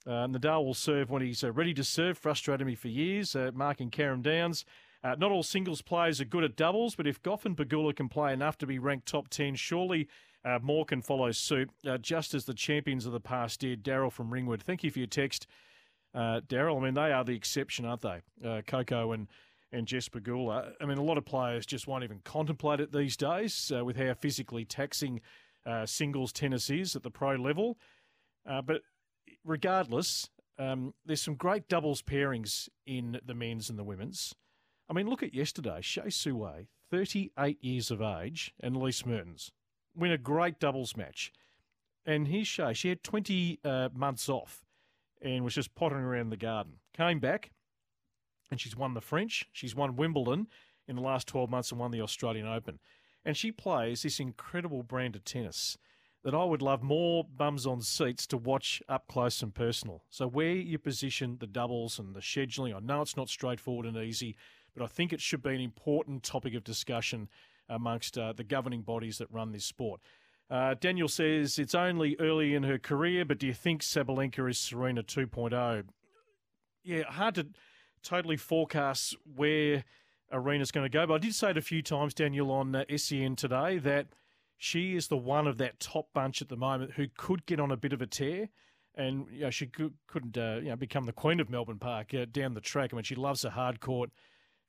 [0.06, 2.18] Uh, Nadal will serve when he's ready to serve.
[2.18, 3.36] Frustrated me for years.
[3.54, 4.66] Mark and Karen Downs.
[5.04, 8.10] Uh, not all singles players are good at doubles, but if Gauff and Pegula can
[8.10, 10.08] play enough to be ranked top 10, surely
[10.44, 13.84] uh, more can follow suit, uh, just as the champions of the past did.
[13.84, 14.64] Daryl from Ringwood.
[14.64, 15.48] Thank you for your text.
[16.14, 16.80] Uh, Daryl.
[16.80, 18.22] I mean, they are the exception, aren't they?
[18.44, 19.28] Uh, Coco and
[19.72, 20.72] and Jess Pegula.
[20.80, 23.98] I mean, a lot of players just won't even contemplate it these days uh, with
[23.98, 25.22] how physically taxing
[25.66, 27.78] uh, singles tennis is at the pro level.
[28.50, 28.82] Uh, but
[29.44, 34.34] regardless, um, there's some great doubles pairings in the men's and the women's.
[34.90, 35.80] I mean, look at yesterday.
[35.82, 39.52] Hsieh Su-wei, 38 years of age, and Elise Mertens
[39.94, 41.34] win a great doubles match.
[42.06, 42.74] And here's Hsieh.
[42.74, 44.64] She had 20 uh, months off
[45.22, 46.74] and was just pottering around the garden.
[46.94, 47.52] Came back,
[48.52, 49.46] and she's won the French.
[49.52, 50.48] She's won Wimbledon
[50.88, 52.80] in the last 12 months and won the Australian Open.
[53.26, 55.78] And she plays this incredible brand of tennis
[56.24, 60.04] that I would love more bums on seats to watch up close and personal.
[60.10, 63.98] So, where you position the doubles and the scheduling, I know it's not straightforward and
[63.98, 64.36] easy,
[64.74, 67.30] but I think it should be an important topic of discussion
[67.70, 70.02] amongst uh, the governing bodies that run this sport.
[70.50, 74.58] Uh, Daniel says it's only early in her career, but do you think Sabalenka is
[74.58, 75.84] Serena 2.0?
[76.84, 77.48] Yeah, hard to
[78.02, 79.84] totally forecast where
[80.32, 82.86] Aryna's going to go, but I did say it a few times, Daniel, on uh,
[82.96, 84.08] SEN today that
[84.58, 87.72] she is the one of that top bunch at the moment who could get on
[87.72, 88.50] a bit of a tear.
[88.96, 92.14] And you know, she could, not uh, you know, become the queen of Melbourne Park
[92.14, 92.92] uh, down the track.
[92.94, 94.10] I mean, she loves a hard court.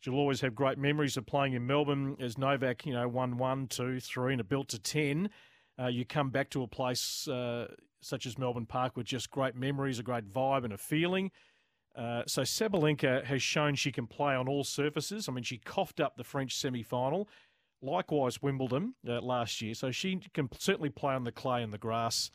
[0.01, 3.69] She'll always have great memories of playing in Melbourne as Novak, you know, won one,
[3.69, 5.31] two, three, and a built to 10
[5.81, 7.69] uh, you come back to a place uh,
[8.01, 11.31] such as Melbourne Park with just great memories, a great vibe, and a feeling.
[11.97, 15.29] Uh, so Sabalenka has shown she can play on all surfaces.
[15.29, 17.29] I mean, she coughed up the French semi-final,
[17.83, 19.75] likewise Wimbledon uh, last year.
[19.75, 22.31] So she can certainly play on the clay and the grass,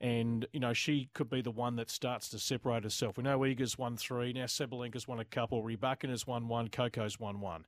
[0.00, 3.16] and you know she could be the one that starts to separate herself.
[3.16, 7.18] We know Iga's won three, now Sabalenka's won a couple, Rybakina has won one, Coco's
[7.18, 7.64] won one.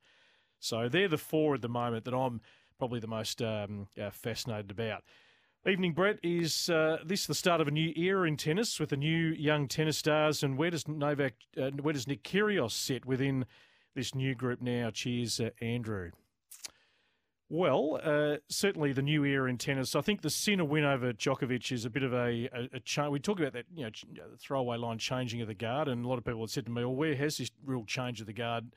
[0.61, 2.42] So they're the four at the moment that I'm
[2.81, 5.05] probably the most um, uh, fascinated about.
[5.69, 6.19] Evening, Brett.
[6.23, 9.69] Is uh, this the start of a new era in tennis with the new young
[9.69, 10.43] tennis stars?
[10.43, 13.45] And where does Novak, uh, where does Nick Kyrgios sit within
[13.95, 14.88] this new group now?
[14.90, 16.12] Cheers, uh, Andrew.
[17.51, 19.95] Well, uh, certainly the new era in tennis.
[19.95, 23.11] I think the Sinner win over Djokovic is a bit of a, a, a change.
[23.11, 23.90] We talk about that, you know,
[24.31, 26.71] the throwaway line changing of the guard, and a lot of people have said to
[26.71, 28.73] me, "Well, where has this real change of the guard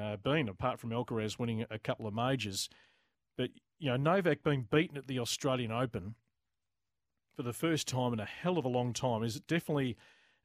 [0.00, 2.70] uh, been, apart from Alcaraz winning a couple of majors?"
[3.36, 6.14] But, you know, Novak being beaten at the Australian Open
[7.36, 9.96] for the first time in a hell of a long time is definitely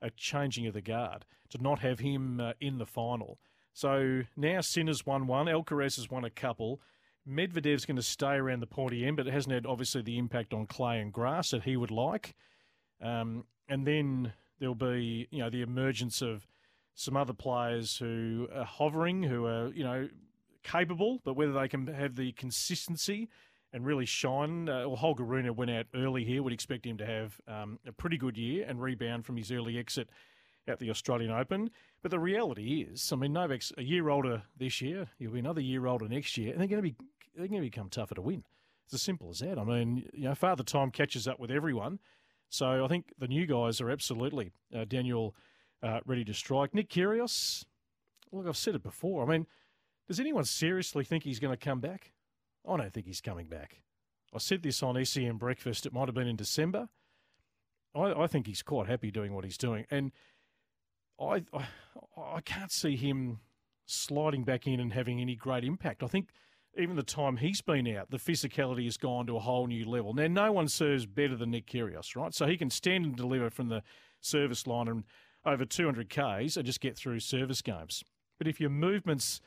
[0.02, 3.40] a changing of the guard to not have him uh, in the final.
[3.74, 6.82] So now Sinner's won one, Alcaraz has won a couple.
[7.28, 10.54] Medvedev's going to stay around the pointy end, but it hasn't had obviously the impact
[10.54, 12.36] on clay and grass that he would like.
[13.02, 16.48] Um, and then there'll be, you know, the emergence of
[16.96, 20.10] some other players who are hovering, who are, you know,
[20.63, 23.30] capable, but whether they can have the consistency
[23.74, 24.67] and really shine.
[24.67, 26.43] Uh, well, Holger Rune went out early here.
[26.43, 29.78] Would expect him to have um, a pretty good year and rebound from his early
[29.78, 30.10] exit
[30.67, 31.71] at the Australian Open.
[32.02, 35.08] But the reality is, I mean, Novak's a year older this year.
[35.19, 36.95] He'll be another year older next year, and they're going to be
[37.36, 38.43] they're going to become tougher to win.
[38.86, 39.58] It's as simple as that.
[39.58, 42.00] I mean, you know, Father Time catches up with everyone.
[42.50, 45.34] So I think the new guys are absolutely uh, Daniel
[45.82, 46.74] uh, ready to strike.
[46.74, 47.63] Nick Kyrgios,
[48.34, 49.24] look, I've said it before.
[49.24, 49.47] I mean,
[50.08, 52.12] does anyone seriously think he's going to come back?
[52.68, 53.82] I don't think he's coming back.
[54.34, 55.86] I said this on SEN Breakfast.
[55.86, 56.90] It might have been in December.
[57.96, 60.12] I, I think he's quite happy doing what he's doing, and
[61.20, 61.68] I, I
[62.18, 63.40] I can't see him
[63.86, 66.04] sliding back in and having any great impact.
[66.04, 66.30] I think
[66.78, 70.14] even the time he's been out, the physicality has gone to a whole new level.
[70.14, 72.34] Now, no one serves better than Nick Kyrgios, right?
[72.34, 73.84] So he can stand and deliver from the
[74.22, 75.04] service line and
[75.46, 78.04] over 200 Ks and just get through service games.
[78.38, 79.42] But if your movements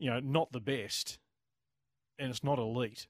[0.00, 1.18] you know, not the best
[2.18, 3.06] and it's not elite,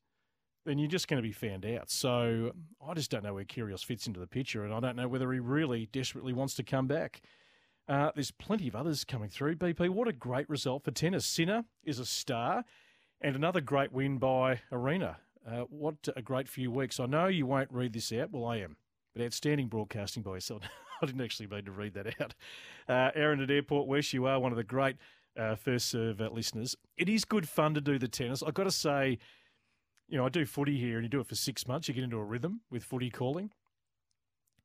[0.64, 1.90] then you're just going to be found out.
[1.90, 2.52] So
[2.86, 5.32] I just don't know where Kyrgios fits into the picture, and I don't know whether
[5.32, 7.22] he really desperately wants to come back.
[7.88, 9.56] Uh, there's plenty of others coming through.
[9.56, 11.26] BP, what a great result for tennis.
[11.26, 12.64] Sinner is a star,
[13.20, 15.16] and another great win by Aryna.
[15.48, 17.00] Uh, what a great few weeks.
[17.00, 18.30] I know you won't read this out.
[18.30, 18.76] Well, I am.
[19.14, 20.62] But outstanding broadcasting by yourself.
[21.02, 22.34] I didn't actually mean to read that out.
[22.88, 24.96] Uh, Aaron at Airport West, you are one of the great
[25.40, 26.76] uh, first serve uh, listeners.
[26.96, 28.42] It is good fun to do the tennis.
[28.42, 29.18] I've got to say,
[30.08, 32.04] you know, I do footy here and you do it for six months, you get
[32.04, 33.50] into a rhythm with footy calling.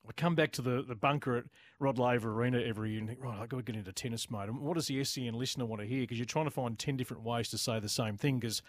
[0.07, 1.45] I come back to the, the bunker at
[1.79, 4.49] Rod Laver Arena every year and think, right, I've got to get into tennis mode.
[4.49, 6.01] And what does the SEN listener want to hear?
[6.01, 8.61] Because you're trying to find 10 different ways to say the same thing because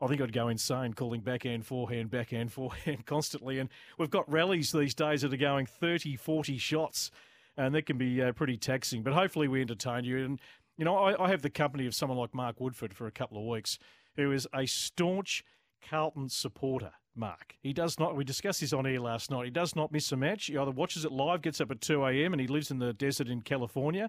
[0.00, 3.60] I think I'd go insane calling backhand, forehand, backhand, forehand constantly.
[3.60, 3.68] And
[3.98, 7.10] we've got rallies these days that are going 30, 40 shots
[7.56, 9.02] and that can be uh, pretty taxing.
[9.02, 10.24] But hopefully we entertain you.
[10.24, 10.40] And
[10.80, 13.36] you know, I, I have the company of someone like Mark Woodford for a couple
[13.36, 13.78] of weeks,
[14.16, 15.44] who is a staunch
[15.86, 17.56] Carlton supporter, Mark.
[17.60, 20.16] He does not, we discussed this on air last night, he does not miss a
[20.16, 20.46] match.
[20.46, 22.94] He either watches it live, gets up at 2 a.m., and he lives in the
[22.94, 24.08] desert in California,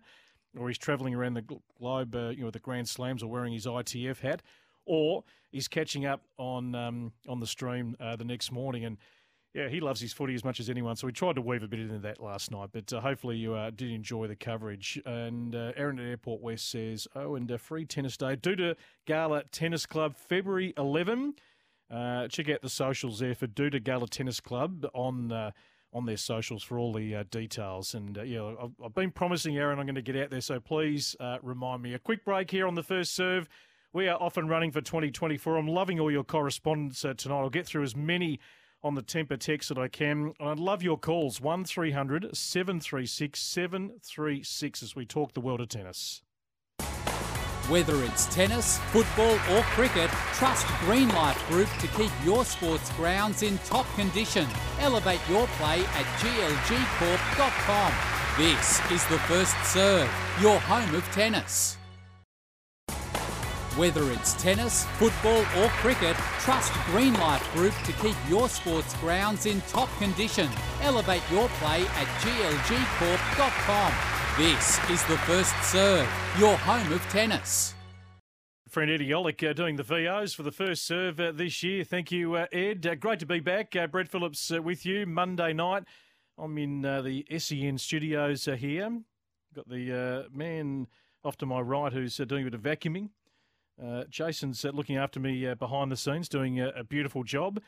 [0.58, 1.44] or he's travelling around the
[1.78, 4.42] globe, uh, you know, the Grand Slams or wearing his ITF hat,
[4.86, 8.86] or he's catching up on um, on the stream uh, the next morning.
[8.86, 8.98] And
[9.54, 11.68] yeah, he loves his footy as much as anyone, so we tried to weave a
[11.68, 12.70] bit into that last night.
[12.72, 15.02] But uh, hopefully you uh, did enjoy the coverage.
[15.06, 18.76] And uh, Aaron at Airport West says, "Oh, and a free tennis day due to
[19.06, 21.36] Gala Tennis Club, February 11."
[21.90, 25.52] Uh, check out the socials there for Doutta Galla Tennis Club on uh,
[25.92, 27.94] on their socials for all the uh, details.
[27.94, 31.18] And yeah, I've, I've, been promising Aaron I'm going to get out there, so please
[31.42, 31.94] remind me.
[31.94, 33.50] A quick break here on the first serve.
[33.92, 35.58] We are off and running for 2024.
[35.58, 37.42] I'm loving all your correspondence tonight.
[37.42, 38.40] I'll get through as many
[38.84, 40.34] on the Tempur text that I can.
[40.40, 46.22] And I'd love your calls 1300 736 736 as we talk the world of tennis.
[47.70, 53.58] Whether it's tennis, football, or cricket, trust Greenlife Group to keep your sports grounds in
[53.60, 54.48] top condition.
[54.80, 57.94] Elevate your play at glgcorp.com.
[58.38, 61.78] This is the first serve, your home of tennis.
[63.78, 69.62] Whether it's tennis, football, or cricket, trust Greenlife Group to keep your sports grounds in
[69.62, 70.50] top condition.
[70.82, 73.94] Elevate your play at glgcorp.com.
[74.38, 76.06] This is the first serve,
[76.38, 77.74] your home of tennis.
[78.68, 81.86] Friend Eddie Olick uh, doing the VOs for the first serve uh, this year.
[81.86, 82.86] Thank you, uh, Ed.
[82.86, 83.74] Uh, great to be back.
[83.74, 85.84] Uh, Brett Phillips uh, with you Monday night.
[86.38, 89.00] I'm in the SEN studios here.
[89.56, 90.88] Got the man
[91.24, 93.10] off to my right who's doing a bit of vacuuming.
[93.84, 97.60] Uh, Jason's uh, looking after me uh, behind the scenes, doing a, a beautiful job.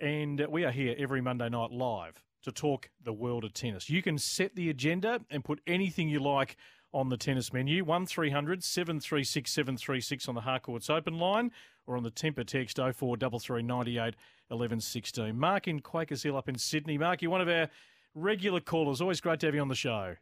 [0.00, 3.90] And uh, we are here every Monday night live to talk the world of tennis.
[3.90, 6.56] You can set the agenda and put anything you like
[6.92, 7.84] on the tennis menu.
[7.84, 11.50] 1300 736 736 on the Harcourts open line
[11.86, 14.14] or on the Tempur text 0433 98
[14.50, 15.38] 11 16.
[15.38, 16.96] Mark in Quakers Hill up in Sydney.
[16.96, 17.68] Mark, you're one of our
[18.14, 19.02] regular callers.
[19.02, 20.16] Always great to have you on the show.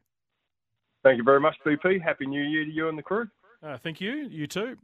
[1.05, 2.03] Thank you very much, BP.
[2.03, 3.29] Happy New Year to you and the crew.
[3.63, 4.29] Uh, thank you.
[4.29, 4.77] You too.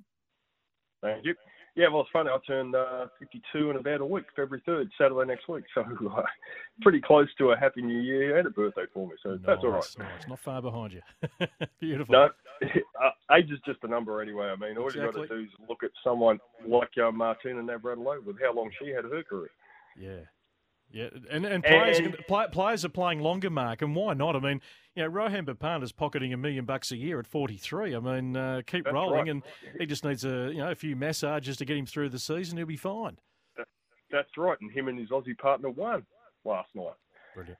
[1.04, 1.34] Thank you.
[1.76, 2.30] Yeah, well, it's funny.
[2.30, 5.64] I turned uh, 52 in about a week, February 3rd, Saturday next week.
[5.74, 5.82] So
[6.16, 6.22] uh,
[6.82, 9.14] pretty close to a happy new year and a birthday for me.
[9.22, 9.84] So nice, that's all right.
[9.98, 10.28] Nice.
[10.28, 11.02] Not far behind you.
[11.80, 12.12] Beautiful.
[12.12, 12.28] No,
[12.62, 14.46] uh, age is just a number anyway.
[14.46, 15.22] I mean, all exactly.
[15.22, 18.70] you've got to do is look at someone like uh, Martina Navratilova with how long
[18.78, 19.50] she had her career.
[19.98, 20.20] Yeah.
[20.94, 22.16] Yeah, and and players and,
[22.52, 24.37] players are playing longer, Mark, and why not?
[24.37, 24.61] I mean,
[24.94, 25.48] you know, Rohan
[25.83, 27.96] is pocketing a million bucks a year at 43.
[27.96, 29.28] I mean, uh, keep rolling, right.
[29.28, 29.42] and
[29.76, 32.59] he just needs a you know a few massages to get him through the season.
[32.59, 33.18] He'll be fine.
[34.12, 36.07] That's right, and him and his Aussie partner won
[36.44, 36.94] last night.
[37.35, 37.59] Brilliant.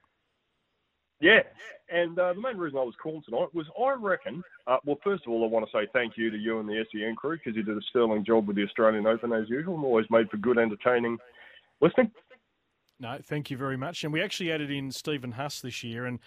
[1.21, 1.41] Yeah,
[1.89, 4.45] and uh, the main reason I was calling tonight was I reckon.
[4.69, 6.85] Uh, well, first of all, I want to say thank you to you and the
[6.93, 9.85] SEN crew because you did a sterling job with the Australian Open as usual, and
[9.85, 11.19] always made for good, entertaining
[11.81, 12.13] listening.
[13.01, 14.05] No, thank you very much.
[14.05, 16.21] And we actually added in Stephen Huss this year, and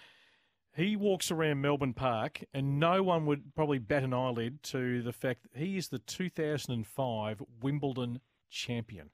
[0.76, 5.12] he walks around Melbourne Park, and no one would probably bat an eyelid to the
[5.12, 9.10] fact that he is the 2005 Wimbledon champion.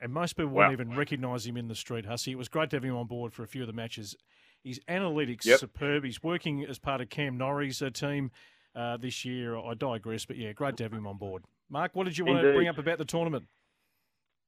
[0.00, 0.68] And most people wow.
[0.68, 2.32] wouldn't even recognise him in the street, Hussey.
[2.32, 4.16] It was great to have him on board for a few of the matches.
[4.62, 5.60] His analytics yep.
[5.60, 6.04] superb.
[6.04, 8.30] He's working as part of Cam Norrie's uh, team
[8.74, 9.56] uh, this year.
[9.56, 11.44] I digress, but yeah, great to have him on board.
[11.70, 12.50] Mark, what did you want Indeed.
[12.50, 13.46] to bring up about the tournament?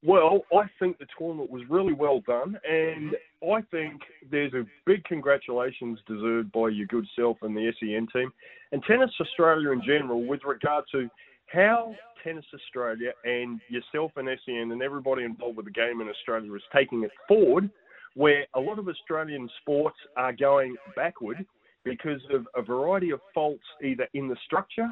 [0.02, 5.04] Well, I think the tournament was really well done, and I think there's a big
[5.04, 8.32] congratulations deserved by your good self and the SEN team,
[8.72, 11.10] and Tennis Australia in general, with regard to
[11.52, 16.54] how Tennis Australia and yourself and SEN and everybody involved with the game in Australia
[16.54, 17.68] is taking it forward,
[18.14, 21.44] where a lot of Australian sports are going backward
[21.84, 24.88] because of a variety of faults either in the structure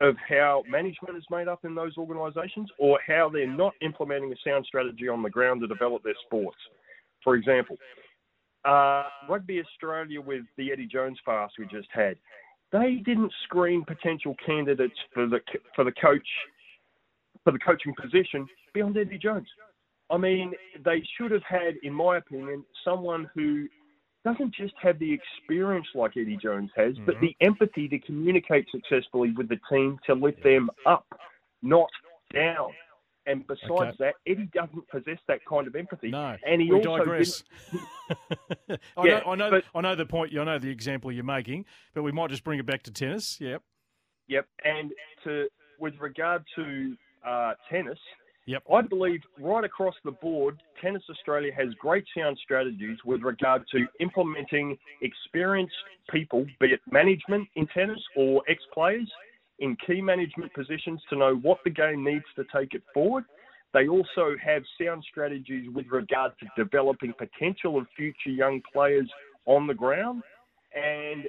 [0.00, 4.36] of how management is made up in those organisations or how they're not implementing a
[4.44, 6.56] sound strategy on the ground to develop their sports.
[7.22, 7.76] For example,
[8.64, 12.16] uh, Rugby Australia with the Eddie Jones fast we just had,
[12.72, 15.40] they didn't screen potential candidates for the
[15.74, 16.26] for the coach
[17.44, 19.48] for the coaching position beyond Eddie Jones.
[20.10, 20.52] I mean,
[20.84, 23.66] they should have had, in my opinion, someone who
[24.24, 27.06] doesn't just have the experience like Eddie Jones has, mm-hmm.
[27.06, 31.06] but the empathy to communicate successfully with the team to lift them up,
[31.62, 31.88] not
[32.32, 32.70] down.
[33.26, 33.94] And besides okay.
[33.98, 36.10] that, Eddie doesn't possess that kind of empathy.
[36.10, 37.44] No, and he we also digress.
[38.70, 40.36] I, yeah, know, I know, but, I know the point.
[40.36, 43.38] I know the example you're making, but we might just bring it back to tennis.
[43.40, 43.62] Yep.
[44.28, 44.46] Yep.
[44.64, 44.90] And
[45.24, 45.48] to
[45.78, 46.96] with regard to
[47.26, 47.98] uh, tennis,
[48.46, 48.62] Yep.
[48.72, 53.86] I believe right across the board, Tennis Australia has great sound strategies with regard to
[54.00, 55.74] implementing experienced
[56.10, 59.10] people, be it management in tennis or ex players,
[59.60, 63.24] in key management positions to know what the game needs to take it forward.
[63.72, 69.08] They also have sound strategies with regard to developing potential of future young players
[69.46, 70.22] on the ground.
[70.74, 71.24] And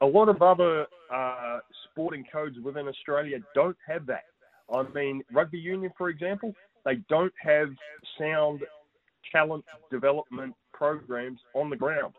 [0.00, 4.24] a lot of other uh, sporting codes within Australia don't have that.
[4.72, 6.54] I mean, rugby union, for example,
[6.84, 7.68] they don't have
[8.18, 8.62] sound
[9.30, 12.14] talent development programs on the ground.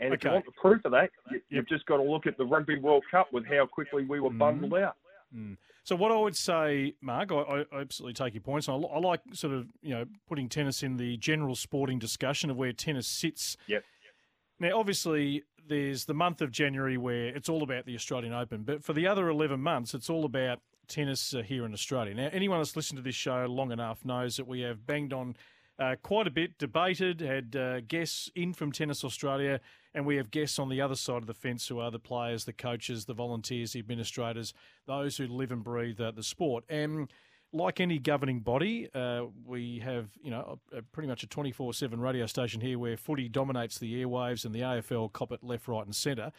[0.00, 0.16] And okay.
[0.16, 2.44] if you want the proof of that, you, have just got to look at the
[2.44, 4.38] Rugby World Cup with how quickly we were mm.
[4.38, 4.96] bundled out.
[5.36, 5.56] Mm.
[5.82, 8.68] So what I would say, Mark, I, I absolutely take your points.
[8.68, 12.56] I, I, like sort of you know putting tennis in the general sporting discussion of
[12.56, 13.56] where tennis sits.
[13.66, 13.84] Yep.
[14.60, 18.84] Now, obviously, there's the month of January where it's all about the Australian Open, but
[18.84, 22.14] for the other 11 months, it's all about tennis uh, here in Australia.
[22.14, 25.36] Now, anyone that's listened to this show long enough knows that we have banged on
[25.78, 29.60] uh, quite a bit, debated, had uh, guests in from Tennis Australia,
[29.94, 32.44] and we have guests on the other side of the fence who are the players,
[32.44, 34.52] the coaches, the volunteers, the administrators,
[34.86, 36.64] those who live and breathe uh, the sport.
[36.68, 37.08] And
[37.52, 41.52] like any governing body, uh, we have you know a, a pretty much a twenty
[41.52, 45.44] four seven radio station here where footy dominates the airwaves and the AFL cop it
[45.44, 46.32] left, right, and centre.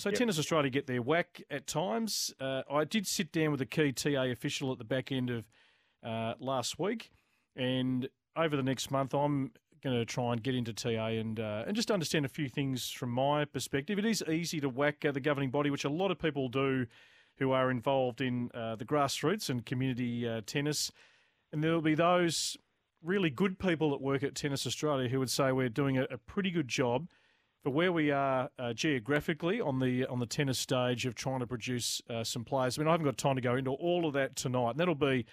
[0.00, 0.18] So yep.
[0.18, 2.32] Tennis Australia get their whack at times.
[2.40, 5.44] Uh, I did sit down with a key TA official at the back end of
[6.02, 7.10] uh, last week,
[7.54, 9.50] and over the next month, I'm
[9.84, 12.88] going to try and get into TA and uh, and just understand a few things
[12.88, 13.98] from my perspective.
[13.98, 16.86] It is easy to whack uh, the governing body, which a lot of people do
[17.38, 20.90] who are involved in uh, the grassroots and community uh, tennis.
[21.52, 22.56] And there'll be those
[23.02, 26.16] really good people that work at Tennis Australia who would say we're doing a, a
[26.16, 27.06] pretty good job
[27.62, 31.46] for where we are uh, geographically on the on the tennis stage of trying to
[31.46, 32.78] produce uh, some players.
[32.78, 34.94] I mean, I haven't got time to go into all of that tonight, and that'll
[34.94, 35.26] be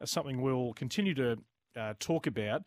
[0.00, 1.36] uh, something we'll continue to
[1.76, 2.62] uh, talk about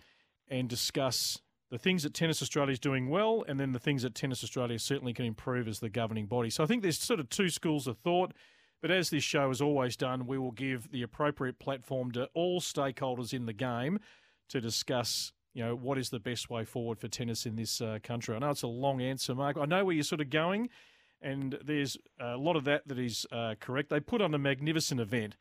[0.49, 1.39] and discuss
[1.70, 4.78] the things that Tennis Australia is doing well, and then the things that Tennis Australia
[4.78, 6.49] certainly can improve as the governing body.
[6.49, 8.34] So I think there's sort of two schools of thought.
[8.82, 12.59] But as this show has always done, we will give the appropriate platform to all
[12.59, 13.99] stakeholders in the game
[14.49, 17.99] to discuss, you know, what is the best way forward for tennis in this uh,
[18.04, 18.36] country.
[18.36, 19.58] I know it's a long answer, Mark.
[19.58, 20.70] I know where you're sort of going,
[21.22, 23.89] and there's a lot of that that is uh, correct.
[23.89, 25.36] They put on a magnificent event,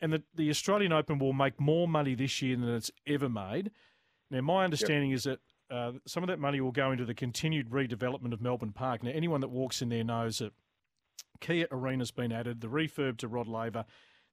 [0.00, 3.70] and the, the Australian Open will make more money this year than it's ever made.
[4.30, 5.16] Now, my understanding yep.
[5.16, 5.40] is that
[5.70, 9.02] uh, some of that money will go into the continued redevelopment of Melbourne Park.
[9.02, 10.52] Now, anyone that walks in there knows that
[11.40, 13.84] Kia Arena's been added, the refurb to Rod Laver,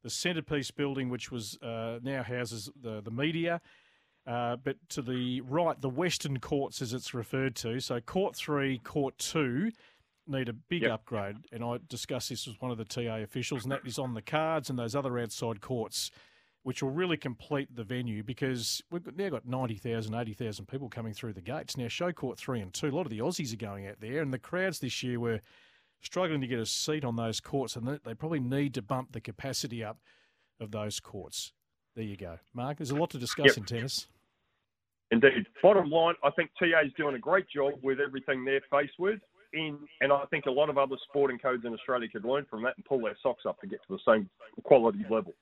[0.03, 3.61] the centrepiece building, which was uh, now houses the, the media.
[4.29, 7.79] Uh, but to the right, the Western Courts, as it's referred to.
[7.79, 9.71] So, Court 3, Court 2
[10.27, 10.91] need a big yep.
[10.91, 11.37] upgrade.
[11.51, 14.21] And I discussed this with one of the TA officials, and that is on the
[14.21, 16.11] cards and those other outside courts,
[16.61, 21.13] which will really complete the venue because we've got, now got 90,000, 80,000 people coming
[21.13, 21.75] through the gates.
[21.75, 24.21] Now, show Court 3 and 2, a lot of the Aussies are going out there,
[24.21, 25.41] and the crowds this year were
[26.01, 29.21] struggling to get a seat on those courts, and they probably need to bump the
[29.21, 29.97] capacity up
[30.59, 31.51] of those courts.
[31.95, 32.77] There you go, Mark.
[32.77, 33.57] There's a lot to discuss yep.
[33.57, 34.07] in tennis.
[35.11, 35.47] Indeed.
[35.63, 39.19] Bottom line, I think TA is doing a great job with everything they're faced with.
[39.53, 42.61] In, and I think a lot of other sporting codes in Australia could learn from
[42.63, 44.29] that and pull their socks up to get to the same
[44.63, 45.33] quality level.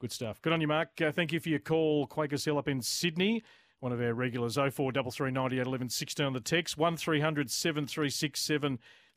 [0.00, 0.42] Good stuff.
[0.42, 0.90] Good on you, Mark.
[1.00, 3.44] Uh, thank you for your call, Quakers Hill up in Sydney.
[3.78, 8.50] One of our regulars, 0433 11 16 on the text, 1300 736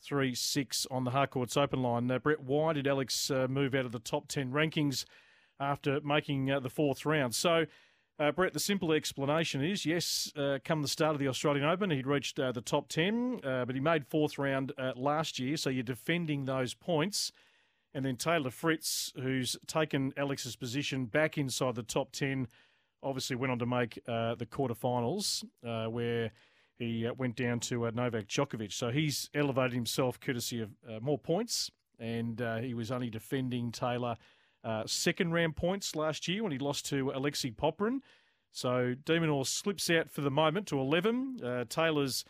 [0.04, 2.10] three six on the Harcourts Open line.
[2.10, 5.06] Uh, Brett, why did Alex uh, move out of the top ten rankings
[5.60, 7.34] after making uh, the fourth round?
[7.36, 7.66] So.
[8.22, 11.89] Uh, Brett, the simple explanation is yes, uh, come the start of the Australian Open,
[11.89, 15.82] he'd reached uh, the top 10, but he made fourth round last year, so you're
[15.82, 17.32] defending those points.
[17.95, 22.47] And then Taylor Fritz, who's taken Alex's position back inside the top 10,
[23.01, 25.43] obviously went on to make the quarterfinals,
[25.89, 26.32] where
[26.78, 28.72] he uh, went down to uh, Novak Djokovic.
[28.72, 33.72] So he's elevated himself courtesy of uh, more points, and uh, he was only defending
[33.72, 34.15] Taylor
[34.64, 37.99] uh, second round points last year when he lost to Alexei Popyrin.
[38.51, 41.39] So de Minaur slips out for the moment to 11.
[41.43, 42.26] Uh, Taylor's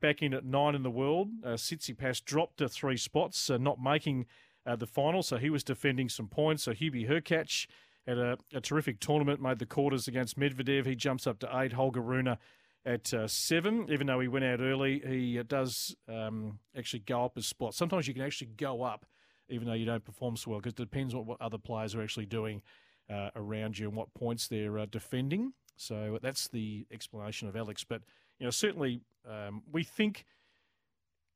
[0.00, 1.28] back in at nine in the world.
[1.44, 4.26] Uh, Tsitsipas dropped to three spots, not making
[4.64, 6.62] the final, so he was defending some points.
[6.62, 7.66] So Hubie Hurkacz
[8.06, 10.86] had a, a terrific tournament, made the quarters against Medvedev.
[10.86, 11.72] He jumps up to eight.
[11.72, 12.36] Holger Rune
[12.84, 13.86] at uh, seven.
[13.90, 17.74] Even though he went out early, he uh, does um, actually go up a spot.
[17.74, 19.04] Sometimes you can actually go up
[19.48, 22.02] even though you don't perform so well because it depends on what other players are
[22.02, 22.62] actually doing
[23.10, 25.52] uh, around you and what points they're uh, defending.
[25.76, 27.84] So that's the explanation of Alex.
[27.84, 28.02] But
[28.38, 30.24] you know, certainly um, we think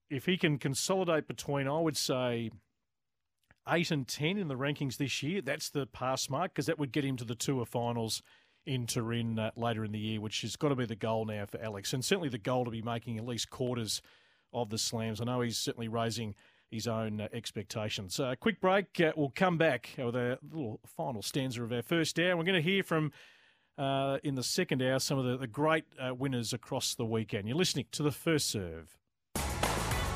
[0.08, 2.50] if he can consolidate between, I would say.
[3.68, 5.42] Eight and ten in the rankings this year.
[5.42, 8.22] That's the pass mark because that would get him to the tour finals
[8.66, 11.46] in Turin uh, later in the year, which has got to be the goal now
[11.46, 14.02] for Alex, and certainly the goal to be making at least quarters
[14.52, 15.20] of the slams.
[15.20, 16.34] I know he's certainly raising
[16.70, 18.18] his own uh, expectations.
[18.20, 19.00] Uh, quick break.
[19.00, 22.36] Uh, we'll come back with a little final stanza of our first hour.
[22.36, 23.12] We're going to hear from,
[23.76, 27.48] uh, in the second hour, some of the, the great uh, winners across the weekend.
[27.48, 28.96] You're listening to the first serve.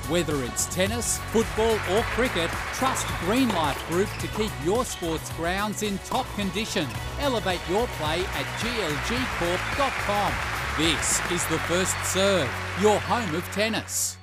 [0.08, 5.96] Whether it's tennis, football, or cricket, trust Greenlife Group to keep your sports grounds in
[5.98, 6.86] top condition.
[7.20, 10.32] Elevate your play at glgcorp.com.
[10.76, 12.50] This is the first serve,
[12.82, 14.18] your home of tennis.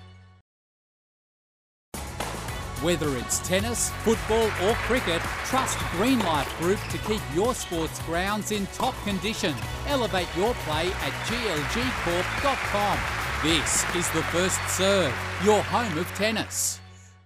[2.82, 8.66] Whether it's tennis, football, or cricket, trust Greenlife Group to keep your sports grounds in
[8.74, 9.54] top condition.
[9.86, 12.98] Elevate your play at glgcorp.com.
[13.44, 16.80] This is the first serve, your home of tennis.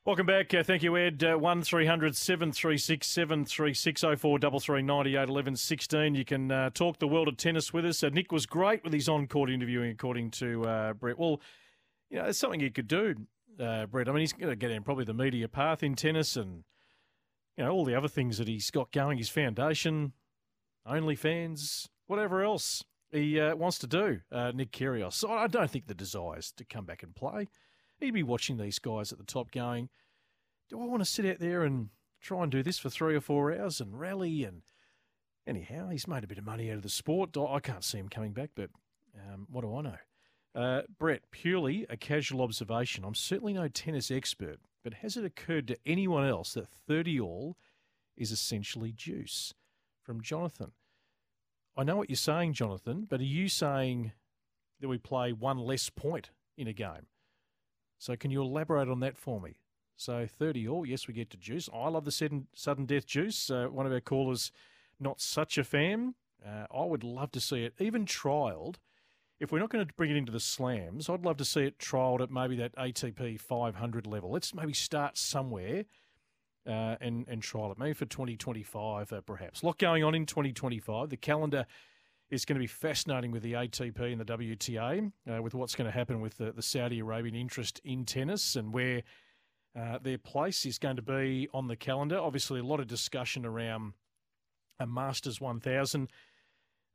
[0.03, 0.53] Welcome back.
[0.53, 1.23] Uh, thank you, Ed.
[1.23, 6.15] Uh, 1300 736 736 04 11 16.
[6.15, 8.03] You can uh, talk the world of tennis with us.
[8.03, 11.17] Uh, Nick was great with his on court interviewing, according to uh, Brett.
[11.17, 11.39] Well,
[12.09, 13.15] you know, it's something he could do,
[13.59, 14.09] uh, Brett.
[14.09, 16.63] I mean, he's going to get in probably the media path in tennis and,
[17.57, 20.13] you know, all the other things that he's got going, his foundation,
[20.87, 25.13] OnlyFans, whatever else he uh, wants to do, uh, Nick Kyrgios.
[25.13, 27.47] So I don't think the desire is to come back and play.
[27.99, 29.89] He'd be watching these guys at the top going,
[30.69, 31.89] do I want to sit out there and
[32.21, 34.43] try and do this for three or four hours and rally?
[34.43, 34.63] And
[35.47, 37.37] anyhow, he's made a bit of money out of the sport.
[37.37, 38.69] I can't see him coming back, but
[39.15, 39.97] um, what do I know?
[40.55, 43.03] Uh, Brett, purely a casual observation.
[43.03, 47.57] I'm certainly no tennis expert, but has it occurred to anyone else that 30 all
[48.15, 49.53] is essentially juice?
[50.01, 50.71] From Jonathan.
[51.75, 54.11] I know what you're saying, Jonathan, but are you saying
[54.79, 57.07] that we play one less point in a game?
[57.97, 59.55] So can you elaborate on that for me?
[59.97, 61.67] So 30 all, yes, we get to juice.
[61.73, 63.49] I love the sudden, sudden death juice.
[63.49, 64.51] Uh, one of our callers,
[64.99, 66.13] not such a fan.
[66.45, 68.75] Uh, I would love to see it even trialled.
[69.39, 71.77] If we're not going to bring it into the slams, I'd love to see it
[71.77, 74.31] trialled at maybe that ATP 500 level.
[74.31, 75.85] Let's maybe start somewhere
[76.67, 77.77] uh, and and trial it.
[77.77, 79.61] Maybe for 2025, uh, perhaps.
[79.61, 81.09] A lot going on in 2025.
[81.09, 81.65] The calendar
[82.29, 85.85] is going to be fascinating with the ATP and the WTA, uh, with what's going
[85.85, 89.03] to happen with the, the, Saudi Arabian interest in tennis and where
[89.79, 92.17] uh, their place is going to be on the calendar.
[92.17, 93.93] Obviously, a lot of discussion around
[94.79, 96.09] a Masters 1000.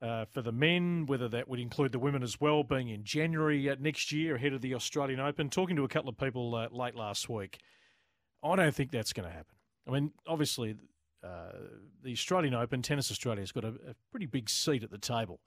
[0.02, 3.68] Uh, for the men, whether that would include the women as well, being in January
[3.68, 5.50] uh, next year ahead of the Australian Open.
[5.50, 7.58] Talking to a couple of people late last week,
[8.42, 9.56] I don't think that's going to happen.
[9.86, 10.76] I mean, obviously,
[11.22, 11.52] uh,
[12.02, 15.40] the Australian Open, Tennis Australia, has got a, a, pretty big seat at the table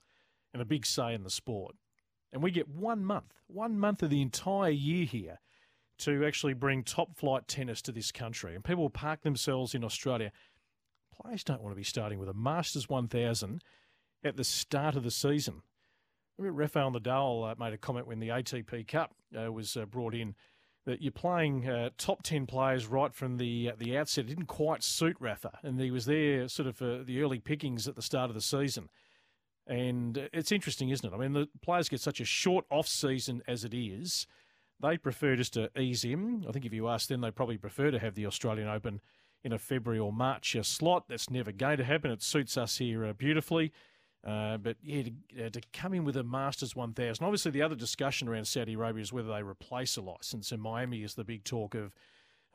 [0.52, 1.74] and a big say in the sport.
[2.32, 5.40] And we get one month, one month of the entire year here
[5.98, 8.54] to actually bring top flight tennis to this country.
[8.54, 10.32] And people park themselves in Australia.
[11.20, 13.62] Players don't want to be starting with a Masters 1000
[14.24, 15.62] at the start of the season.
[16.38, 20.34] Rafael Nadal uh, made a comment when the ATP Cup uh, was uh, brought in
[20.86, 24.24] that you're playing uh, top 10 players right from the uh, the outset.
[24.24, 27.86] It didn't quite suit Rafa, and he was there sort of for the early pickings
[27.88, 28.88] at the start of the season.
[29.66, 31.14] And it's interesting, isn't it?
[31.14, 34.26] I mean, the players get such a short off season as it is.
[34.80, 36.44] They prefer just to ease in.
[36.46, 39.00] I think if you ask them, they probably prefer to have the Australian Open
[39.42, 41.04] in a February or March uh, slot.
[41.08, 42.10] That's never going to happen.
[42.10, 43.72] It suits us here uh, beautifully.
[44.24, 47.22] Uh, but yeah, to, uh, to, come in with a Masters 1000.
[47.22, 50.50] Obviously, the other discussion around Saudi Arabia is whether they replace a license.
[50.50, 51.94] And Miami is the big talk of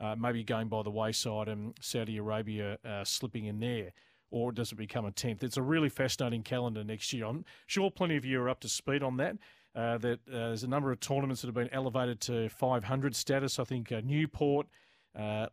[0.00, 3.92] uh, maybe going by the wayside and Saudi Arabia uh, slipping in there.
[4.32, 5.44] Or does it become a 10th?
[5.44, 7.26] It's a really fascinating calendar next year.
[7.26, 9.36] I'm sure plenty of you are up to speed on that.
[9.74, 13.60] Uh, that there's a number of tournaments that have been elevated to 500 status.
[13.60, 14.66] I think Newport,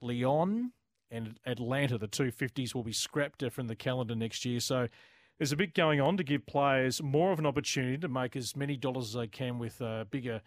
[0.01, 0.71] Lyon,
[1.11, 4.59] and Atlanta, the 250s, will be scrapped from the calendar next year.
[4.59, 4.87] So
[5.37, 8.55] there's a bit going on to give players more of an opportunity to make as
[8.55, 10.41] many dollars as they can with uh, bigger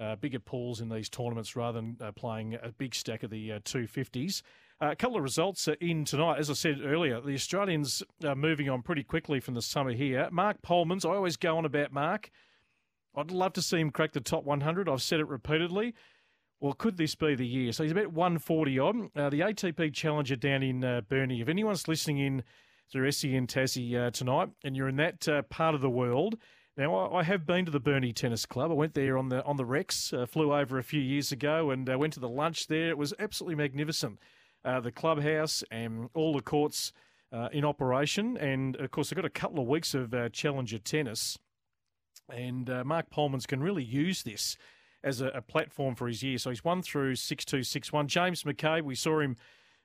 [0.00, 3.50] uh, bigger pools in these tournaments rather than uh, playing a big stack of the
[3.50, 4.42] 250s.
[4.80, 6.38] Uh, uh, a couple of results are in tonight.
[6.38, 10.28] As I said earlier, the Australians are moving on pretty quickly from the summer here.
[10.32, 12.30] Mark Polmans, I always go on about Mark.
[13.16, 14.88] I'd love to see him crack the top 100.
[14.88, 15.94] I've said it repeatedly.
[16.60, 17.70] Well, could this be the year?
[17.72, 18.96] So he's about 140 odd.
[19.14, 21.40] Uh, the ATP Challenger down in uh, Burnie.
[21.40, 22.42] If anyone's listening in
[22.90, 26.36] through SEN Tassie uh, tonight, and you're in that uh, part of the world.
[26.76, 28.70] Now, I, have been to the Burnie Tennis Club.
[28.70, 31.70] I went there on the on the Rex, uh, flew over a few years ago,
[31.70, 32.88] and uh, went to the lunch there.
[32.88, 34.18] It was absolutely magnificent.
[34.64, 36.92] Uh, the clubhouse and all the courts
[37.32, 41.38] uh, in operation, and of course, they've got a couple of weeks of Challenger tennis,
[42.28, 44.56] and Mark Polmans can really use this
[45.04, 46.38] as a, a, platform for his year.
[46.38, 48.08] So he's won through six two six one.
[48.08, 49.36] James McCabe, we saw him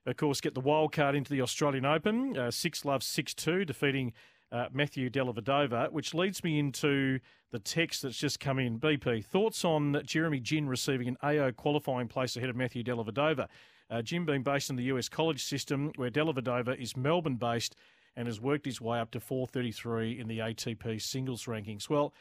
[0.10, 2.38] of course, get the wild card into the Australian Open.
[2.38, 4.14] Uh, six love, six two, defeating
[4.52, 7.20] uh, Matthew Dellavedova, which leads me into
[7.52, 8.80] the text that's just come in.
[8.80, 13.48] BP, thoughts on Jeremy Jin receiving an AO qualifying place ahead of Matthew Dellavedova?
[13.90, 17.76] Uh, Jin being based in the US college system, where Dellavedova is Melbourne based
[18.16, 21.90] and has worked his way up to 433 in the ATP singles rankings.
[21.90, 22.14] Well,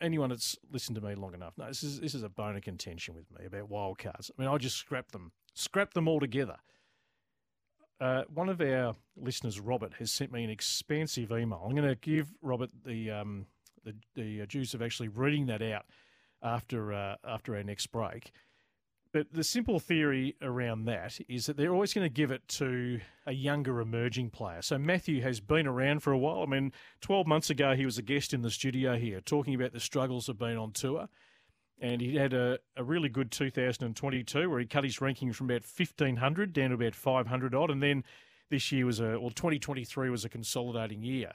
[0.00, 2.62] anyone that's listened to me long enough, no, this is this is a bone of
[2.62, 4.30] contention with me about wildcards.
[4.36, 6.56] I mean, I just scrap them, scrap them all together.
[8.00, 11.62] Uh, one of our listeners, Robert, has sent me an expansive email.
[11.64, 13.46] I'm going to give Robert the um,
[13.84, 15.86] the, the uh, juice of actually reading that out
[16.42, 18.32] after uh, after our next break.
[19.12, 23.00] But the simple theory around that is that they're always going to give it to
[23.24, 24.60] a younger emerging player.
[24.60, 26.42] So Matthew has been around for a while.
[26.42, 26.70] I mean,
[27.00, 30.28] 12 months ago, he was a guest in the studio here talking about the struggles
[30.28, 31.08] of being on tour.
[31.80, 35.62] And he had a, a really good 2022 where he cut his ranking from about
[35.62, 37.70] 1,500 down to about 500 odd.
[37.70, 38.02] And then
[38.50, 41.32] this year was a, well, 2023 was a consolidating year.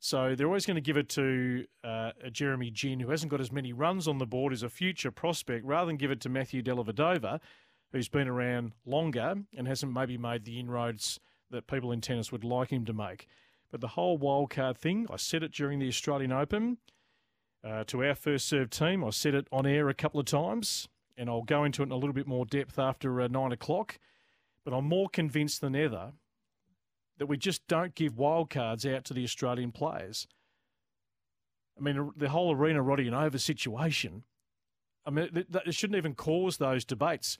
[0.00, 3.50] So they're always going to give it to uh, Jeremy Jin, who hasn't got as
[3.50, 6.62] many runs on the board as a future prospect, rather than give it to Matthew
[6.62, 7.40] Dellavedova,
[7.92, 11.18] who's been around longer and hasn't maybe made the inroads
[11.50, 13.26] that people in tennis would like him to make.
[13.70, 16.78] But the whole wildcard thing, I said it during the Australian Open
[17.68, 19.04] uh, to our first serve team.
[19.04, 21.92] I said it on air a couple of times, and I'll go into it in
[21.92, 23.98] a little bit more depth after uh, nine o'clock.
[24.64, 26.12] But I'm more convinced than ever
[27.18, 30.26] that we just don't give wildcards out to the Australian players.
[31.78, 34.24] I mean, the whole Arina Rodionova situation,
[35.04, 37.38] I mean, it shouldn't even cause those debates.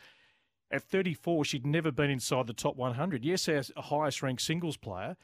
[0.70, 3.24] At 34, she'd never been inside the top 100.
[3.24, 5.16] Yes, highest ranked singles player,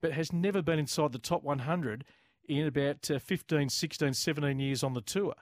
[0.00, 2.04] but has never been inside the top 100
[2.48, 5.34] in about uh, 15, 16, 17 years on the tour.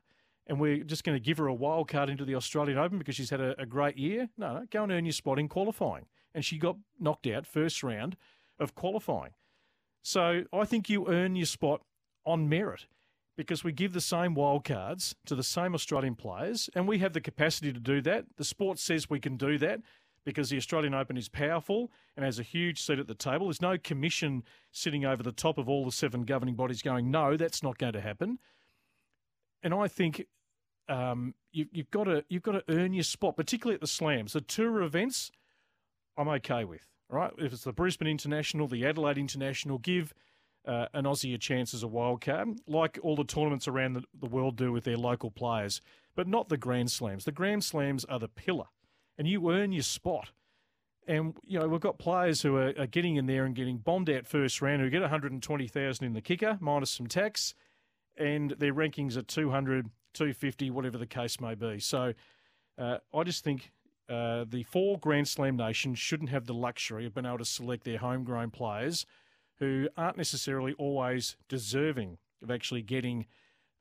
[0.47, 3.15] And we're just going to give her a wild card into the Australian Open because
[3.15, 4.29] she's had a, a great year?
[4.37, 6.07] No, no, go and earn your spot in qualifying.
[6.35, 8.17] And she got knocked out first round
[8.59, 9.33] of qualifying.
[10.03, 11.83] So I think you earn your spot
[12.25, 12.87] on merit
[13.37, 17.21] because we give the same wildcards to the same Australian players and we have the
[17.21, 18.25] capacity to do that.
[18.37, 19.81] The sport says we can do that
[20.25, 23.47] because the Australian Open is powerful and has a huge seat at the table.
[23.47, 27.37] There's no commission sitting over the top of all the seven governing bodies going, no,
[27.37, 28.39] that's not going to happen.
[29.63, 30.27] And I think
[30.89, 34.33] um, you, have got to you've got to earn your spot, particularly at the slams.
[34.33, 35.31] The tour events,
[36.17, 37.33] I'm okay with right?
[37.39, 40.15] If it's the Brisbane International, the Adelaide International, give
[40.67, 44.03] uh, an Aussie a chance as a wild card, like all the tournaments around the,
[44.19, 45.81] the world do with their local players,
[46.17, 47.25] but not the Grand Slams.
[47.25, 48.67] The Grand Slams are the pillar,
[49.19, 50.31] and you earn your spot.
[51.07, 54.09] And you know we've got players who are, are getting in there and getting bombed
[54.09, 57.55] out first round who get 120,000 in the kicker minus some tax,
[58.17, 61.81] and their rankings are 200, 250, whatever the case may be.
[61.81, 62.13] So
[62.79, 63.73] uh, I just think
[64.09, 67.85] uh, the four Grand Slam nations shouldn't have the luxury of being able to select
[67.85, 69.07] their homegrown players
[69.59, 73.27] who aren't necessarily always deserving of actually getting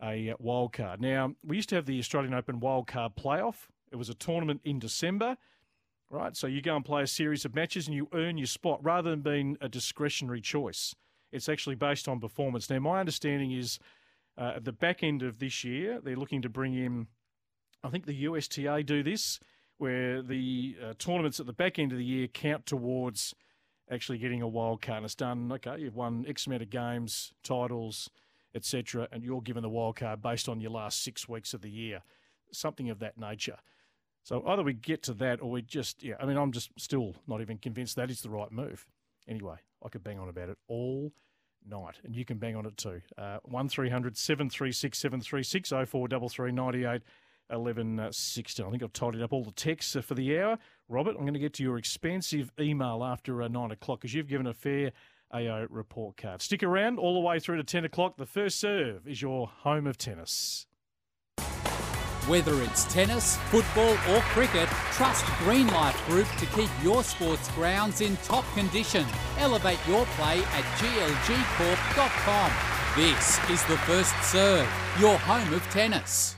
[0.02, 1.02] a wild card.
[1.02, 3.68] Now, we used to have the Australian Open wild card playoff.
[3.92, 5.38] It was a tournament in December,
[6.10, 6.36] right?
[6.36, 9.10] So you go and play a series of matches and you earn your spot rather
[9.10, 10.96] than being a discretionary choice.
[11.32, 12.70] It's actually based on performance.
[12.70, 13.80] Now, my understanding is
[14.38, 17.08] uh, at the back end of this year, they're looking to bring in,
[17.84, 19.40] I think the USTA do this
[19.78, 23.34] where the uh, tournaments at the back end of the year count towards
[23.90, 24.98] actually getting a wild card.
[24.98, 28.10] And it's done, okay, you've won X amount of games, titles,
[28.54, 31.70] etc., and you're given the wild card based on your last six weeks of the
[31.70, 32.04] year,
[32.52, 33.58] something of that nature.
[34.24, 37.16] So either we get to that or we just, yeah, I mean, I'm just still
[37.28, 38.86] not even convinced that is the right move.
[39.28, 41.12] Anyway, I could bang on about it all
[41.68, 43.02] night, and you can bang on it too.
[43.18, 47.02] Uh, 1300 736 736 0433 98
[47.52, 48.66] 11.16.
[48.66, 50.58] I think I've tidied up all the texts for the hour.
[50.88, 54.28] Robert, I'm going to get to your expansive email after uh, 9 o'clock because you've
[54.28, 54.92] given a fair
[55.34, 56.42] AO report card.
[56.42, 58.18] Stick around all the way through to 10 o'clock.
[58.18, 60.66] The first serve is your home of tennis.
[62.28, 68.16] Whether it's tennis, football, or cricket, trust Greenlife Group to keep your sports grounds in
[68.18, 69.06] top condition.
[69.40, 72.52] Elevate your play at glgcorp.com.
[72.96, 74.70] This is the first serve,
[75.00, 76.36] your home of tennis.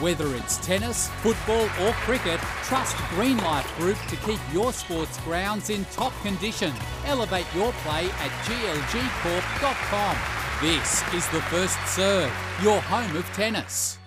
[0.00, 5.86] Whether it's tennis, football, or cricket, trust Greenlife Group to keep your sports grounds in
[5.86, 6.72] top condition.
[7.06, 10.41] Elevate your play at glgcorp.com.
[10.62, 12.32] This is the first serve,
[12.62, 13.98] your home of tennis.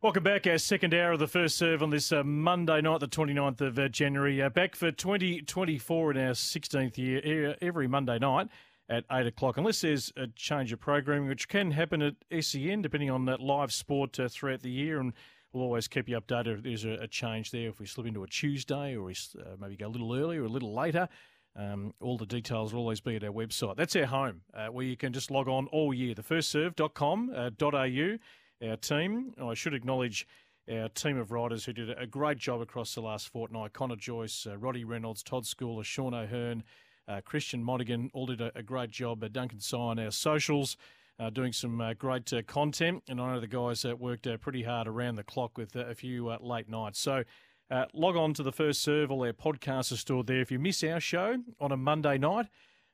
[0.00, 0.46] Welcome back.
[0.46, 3.78] Our second hour of the first serve on this uh, Monday night, the 29th of
[3.78, 4.40] uh, January.
[4.40, 8.48] Uh, back for 2024 in our 16th year, every Monday night
[8.88, 13.10] at 8 o'clock, unless there's a change of programming, which can happen at SEN depending
[13.10, 15.00] on that live sport uh, throughout the year.
[15.00, 15.12] And
[15.52, 18.22] we'll always keep you updated if there's a, a change there, if we slip into
[18.22, 21.10] a Tuesday or we uh, maybe go a little earlier or a little later.
[21.56, 23.76] Um, all the details will always be at our website.
[23.76, 26.14] That's our home, uh, where you can just log on all year.
[26.14, 29.34] Thefirstserve.com.au, uh, our team.
[29.42, 30.26] I should acknowledge
[30.70, 33.72] our team of riders who did a great job across the last fortnight.
[33.72, 36.62] Connor Joyce, uh, Roddy Reynolds, Todd Schooler, Sean O'Hearn,
[37.08, 39.24] uh, Christian Monaghan all did a, a great job.
[39.24, 40.76] Uh, Duncan Sy our socials.
[41.18, 44.62] Uh, doing some uh, great uh, content, and I know the guys uh, worked pretty
[44.62, 46.98] hard around the clock with a few late nights.
[46.98, 47.24] So
[47.70, 50.40] Uh, log on to the first serve, all our podcasts are stored there.
[50.40, 52.46] If you miss our show on a Monday night,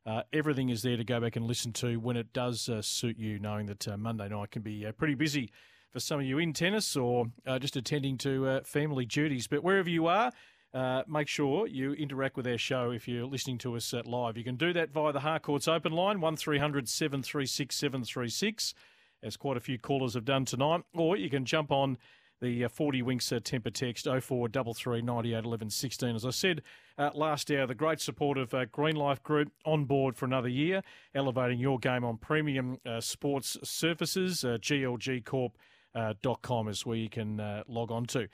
[0.05, 3.19] uh, everything is there to go back and listen to when it does uh, suit
[3.19, 5.51] you, knowing that Monday night can be pretty busy
[5.91, 7.27] for some of you in tennis or
[7.59, 9.47] just attending to family duties.
[9.47, 10.31] But wherever you are,
[10.75, 14.37] uh, make sure you interact with our show if you're listening to us live.
[14.37, 18.75] You can do that via the Harcourts open line, 1300 736 736,
[19.23, 20.83] as quite a few callers have done tonight.
[20.93, 21.97] Or you can jump on
[22.41, 26.17] the uh, 40 Winks uh, Tempur text 0433 98 11 16.
[26.17, 26.63] As I said
[26.99, 30.49] uh, last hour, the great support of uh, Green Life Group on board for another
[30.49, 30.83] year,
[31.15, 34.45] elevating your game on premium uh, sports surfaces.
[34.45, 38.29] Uh, GLGcorp.com is where you can log on to.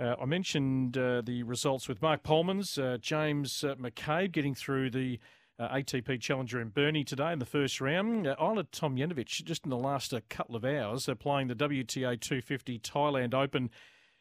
[0.00, 5.20] I mentioned the results with Mark Polmans, James McCabe getting through the
[5.58, 8.26] uh, ATP Challenger in Burnie today in the first round.
[8.26, 12.78] Uh, Ajla Tomljanovic, just in the last uh, couple of hours, playing the WTA 250
[12.80, 13.70] Thailand Open,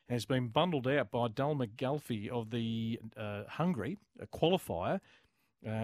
[0.09, 2.99] has been bundled out by Dal Galfi of the
[3.49, 4.99] Hungary a qualifier.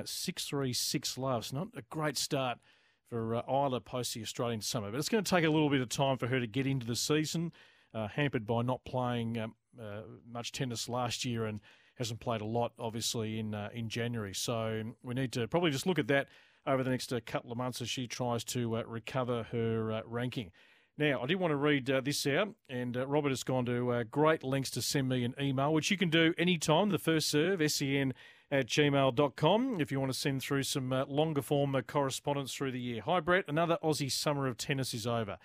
[0.04, 1.54] 6 3 6 loves.
[1.54, 2.60] Not a great start
[3.10, 5.82] for uh, Ajla post the Australian summer, but it's going to take a little bit
[5.82, 7.52] of time for her to get into the season.
[7.91, 11.60] Uh, hampered by not playing um, uh, much tennis last year and
[12.00, 14.34] hasn't played a lot, obviously, in uh, in January.
[14.34, 16.28] So we need to probably just look at that
[16.66, 20.02] over the next uh, couple of months as she tries to uh, recover her uh,
[20.06, 20.52] ranking.
[20.97, 24.43] Now, I did want to read uh, this out, and Robert has gone to great
[24.43, 26.89] lengths to send me an email, which you can do anytime.
[26.89, 28.14] The first serve, sen
[28.52, 33.02] at gmail.com, if you want to send through some longer form correspondence through the year.
[33.06, 33.45] Hi, Brett.
[33.47, 35.38] Another Aussie summer of tennis is over.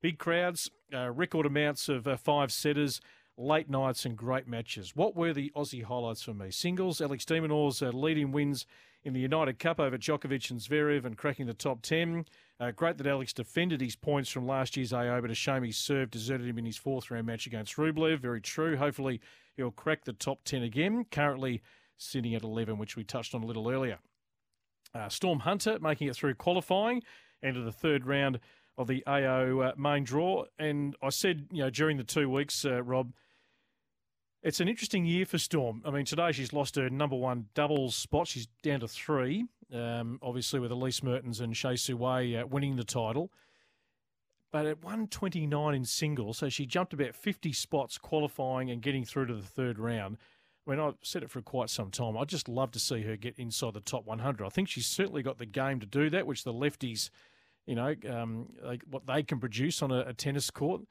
[0.00, 3.00] Big crowds, record amounts of five setters
[3.36, 4.94] late nights and great matches.
[4.94, 6.50] What were the Aussie highlights for me?
[6.50, 8.66] Singles, Alex de Minaur's uh, leading wins
[9.02, 12.26] in the United Cup over Djokovic and Zverev and cracking the top 10.
[12.58, 15.78] Uh, great that Alex defended his points from last year's AO, but a shame his
[15.78, 18.20] serve deserted him in his fourth round match against Rublev.
[18.20, 18.76] Very true.
[18.76, 19.20] Hopefully
[19.56, 21.06] he'll crack the top 10 again.
[21.10, 21.62] Currently
[21.96, 23.98] sitting at 11, which we touched on a little earlier.
[24.94, 27.02] Uh, Storm Hunter making it through qualifying
[27.42, 28.40] into the third round
[28.80, 30.44] of the AO uh, main draw.
[30.58, 33.12] And I said, you know, during the two weeks, uh, Rob,
[34.42, 35.82] it's an interesting year for Storm.
[35.84, 38.26] I mean, today she's lost her number one doubles spot.
[38.26, 42.84] She's down to three, um, obviously with Elise Mertens and Hsieh Su-wei uh, winning the
[42.84, 43.30] title.
[44.50, 49.26] But at 129 in singles, so she jumped about 50 spots qualifying and getting through
[49.26, 50.16] to the third round.
[50.66, 52.16] I mean, I've said it for quite some time.
[52.16, 54.44] I'd just love to see her get inside the top 100.
[54.44, 57.10] I think she's certainly got the game to do that, which the lefties,
[57.70, 60.82] you know, um, they, what they can produce on a, a tennis court–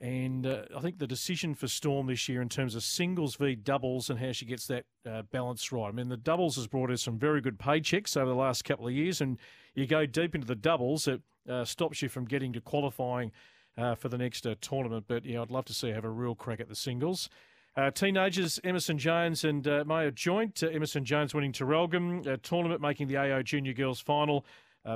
[0.00, 3.54] and uh, I think the decision for Storm this year in terms of singles v
[3.54, 5.88] doubles and how she gets that uh, balance right.
[5.88, 8.86] I mean, the doubles has brought her some very good paychecks over the last couple
[8.86, 9.36] of years, and
[9.74, 13.30] you go deep into the doubles, it uh, stops you from getting to qualifying
[13.76, 15.04] uh, for the next uh, tournament.
[15.06, 17.28] But yeah, I'd love to see her have a real crack at the singles.
[17.76, 20.62] Uh, teenagers, Emerson Jones and Maya Joint.
[20.62, 24.44] Emerson Jones winning Traralgon tournament, making the AO Junior Girls final.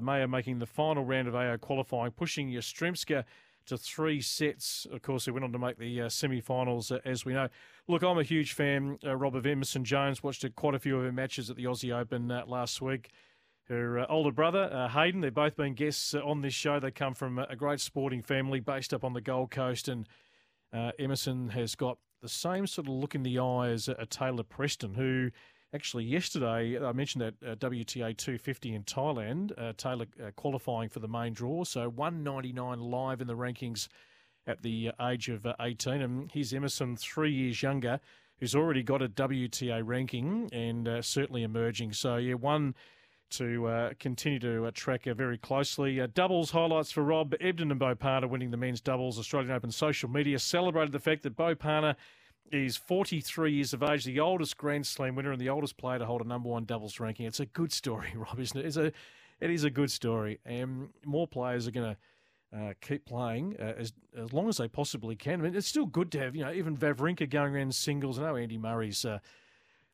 [0.02, 3.24] Maya making the final round of AO qualifying, pushing Yastremska
[3.66, 4.86] to three sets.
[4.90, 7.48] Of course, he went on to make the uh, semi-finals, uh, as we know.
[7.88, 10.22] Look, I'm a huge fan, uh, Rob, of Emerson Jones.
[10.22, 13.10] Watched quite a few of her matches at the Aussie Open uh, last week.
[13.68, 16.78] Her uh, older brother, uh, Hayden, they've both been guests on this show.
[16.78, 20.06] They come from a great sporting family based up on the Gold Coast, and
[20.98, 24.94] Emerson has got the same sort of look in the eye as a Taylor Preston,
[24.94, 25.30] who
[25.74, 31.00] Actually, yesterday I mentioned that uh, WTA 250 in Thailand, uh, Taylor uh, qualifying for
[31.00, 33.88] the main draw, so 199 live in the rankings
[34.46, 36.00] at the uh, age of uh, 18.
[36.00, 37.98] And here's Emerson, three years younger,
[38.38, 41.92] who's already got a WTA ranking and uh, certainly emerging.
[41.92, 42.76] So, yeah, one
[43.30, 46.00] to uh, continue to uh, track uh, very closely.
[46.14, 47.34] doubles highlights for Rob.
[47.40, 49.18] Ebden and Bopanna winning the men's doubles.
[49.18, 51.96] Australian Open social media celebrated the fact that Bopanna
[52.50, 56.06] is 43 years of age, the oldest Grand Slam winner and the oldest player to
[56.06, 57.26] hold a number one doubles ranking.
[57.26, 58.66] It's a good story, Rob, isn't it?
[58.66, 58.92] It's a,
[59.40, 60.40] it is a good story.
[60.44, 64.68] And more players are going to uh, keep playing uh, as as long as they
[64.68, 65.40] possibly can.
[65.40, 68.18] I mean, it's still good to have, you know, even Wawrinka going around singles.
[68.18, 69.18] I know Andy Murray's uh,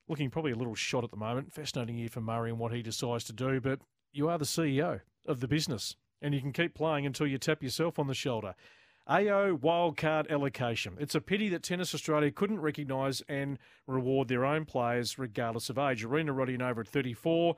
[0.09, 1.53] looking probably a little shot at the moment.
[1.53, 3.61] Fascinating year for Murray and what he decides to do.
[3.61, 3.80] But
[4.12, 7.62] you are the CEO of the business and you can keep playing until you tap
[7.62, 8.55] yourself on the shoulder.
[9.11, 10.96] AO wildcard allocation.
[11.00, 13.58] It's a pity that Tennis Australia couldn't recognise and
[13.88, 16.04] reward their own players regardless of age.
[16.04, 17.56] Arina Rodionova at 34,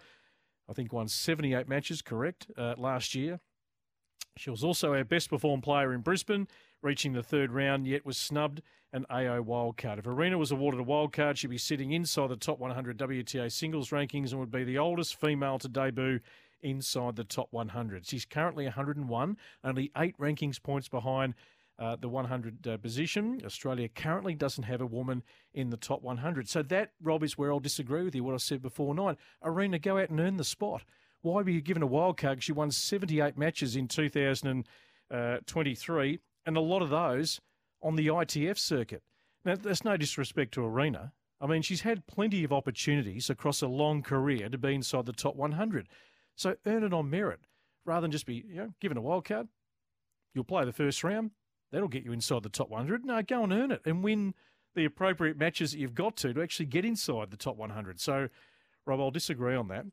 [0.71, 3.39] I think won 78 matches, correct, uh, last year.
[4.39, 6.49] She was also our best performed player in Brisbane,
[6.81, 8.63] reaching the third round, yet was snubbed
[8.95, 9.99] an AO wildcard.
[9.99, 13.91] If Arina was awarded a wildcard, she'd be sitting inside the top 100 WTA singles
[13.91, 16.21] rankings and would be the oldest female to debut
[16.63, 18.07] inside the top 100.
[18.07, 21.35] She's currently 101, only eight rankings points behind
[21.79, 23.41] uh, the 100 uh, position.
[23.45, 25.23] Australia currently doesn't have a woman
[25.55, 26.49] in the top 100.
[26.49, 29.17] So that, Rob, is where I'll disagree with you, what I said before night.
[29.43, 30.85] Arina, go out and earn the spot.
[31.23, 32.43] Why were you given a wild card?
[32.43, 37.41] She won 78 matches in 2023, and a lot of those
[37.83, 39.03] on the ITF circuit.
[39.45, 41.13] Now, there's no disrespect to Arina.
[41.41, 45.13] I mean, she's had plenty of opportunities across a long career to be inside the
[45.13, 45.89] top 100.
[46.37, 47.41] So earn it on merit
[47.85, 49.49] rather than just be you know, given a wild card.
[50.35, 51.33] You'll play the first round.
[51.71, 53.05] That'll get you inside the top 100.
[53.05, 54.35] No, go and earn it and win
[54.75, 58.01] the appropriate matches that you've got to to actually get inside the top 100.
[58.01, 58.29] So,
[58.87, 59.87] Rob, I'll disagree on that.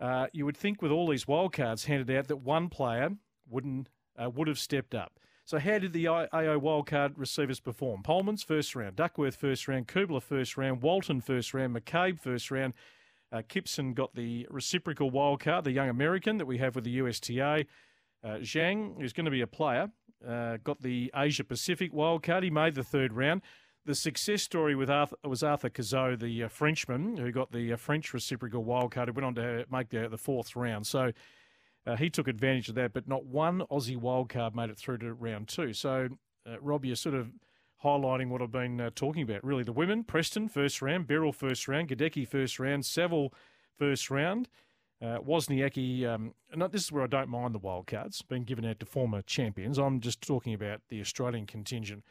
[0.00, 3.10] Uh, you would think with all these wildcards handed out that one player
[3.48, 3.88] wouldn't
[4.20, 5.18] uh, would have stepped up.
[5.44, 6.26] So how did the AO
[6.58, 8.02] wildcard receivers perform?
[8.02, 12.74] Polmans first round, Duckworth first round, Kubler first round, Walton first round, McCabe first round,
[13.32, 17.66] uh, Kypson got the reciprocal wildcard, the young American that we have with the USTA.
[18.24, 19.90] Uh, Shang, who's going to be a player,
[20.26, 22.42] uh, got the Asia Pacific wildcard.
[22.42, 23.42] He made the third round.
[23.84, 27.76] The success story with Arthur, was Arthur Cazaux, the uh, Frenchman, who got the uh,
[27.76, 29.06] French reciprocal wildcard.
[29.06, 30.86] He went on to make the, the fourth round.
[30.86, 31.12] So
[31.86, 35.14] uh, he took advantage of that, but not one Aussie wildcard made it through to
[35.14, 35.72] round two.
[35.72, 36.08] So,
[36.46, 37.30] uh, Rob, you're sort of
[37.84, 39.44] highlighting what I've been uh, talking about.
[39.44, 43.32] Really, the women: Preston first round, Birrell first round, Gadecki first round, Saville
[43.78, 44.48] first round.
[45.00, 46.34] Uh, Wozniacki, um,
[46.72, 49.78] this is where I don't mind the wildcards being given out to former champions.
[49.78, 52.02] I'm just talking about the Australian contingent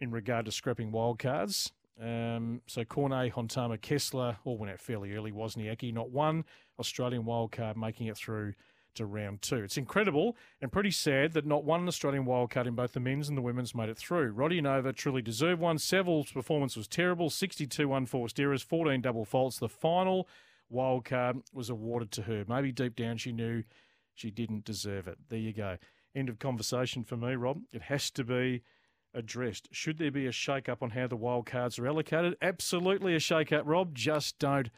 [0.00, 1.70] in regard to scrapping wildcards.
[2.00, 5.32] Um, so Cornet, Hontama, Kessler all went out fairly early.
[5.32, 6.44] Wozniacki, not one
[6.78, 8.54] Australian wildcard making it through
[8.94, 9.56] to round two.
[9.56, 13.36] It's incredible and pretty sad that not one Australian wildcard in both the men's and
[13.36, 14.32] the women's made it through.
[14.32, 15.78] Rodionova truly deserved one.
[15.78, 19.58] Saville's performance was terrible 62 unforced errors, 14 double faults.
[19.58, 20.28] The final
[20.72, 22.44] wildcard was awarded to her.
[22.48, 23.64] Maybe deep down she knew
[24.14, 25.18] she didn't deserve it.
[25.28, 25.78] There you go.
[26.14, 27.62] End of conversation for me, Rob.
[27.72, 28.62] It has to be
[29.14, 29.68] addressed.
[29.72, 32.36] Should there be a shake up on how the wildcards are allocated?
[32.42, 33.94] Absolutely a shake up, Rob.
[33.94, 34.70] Just don't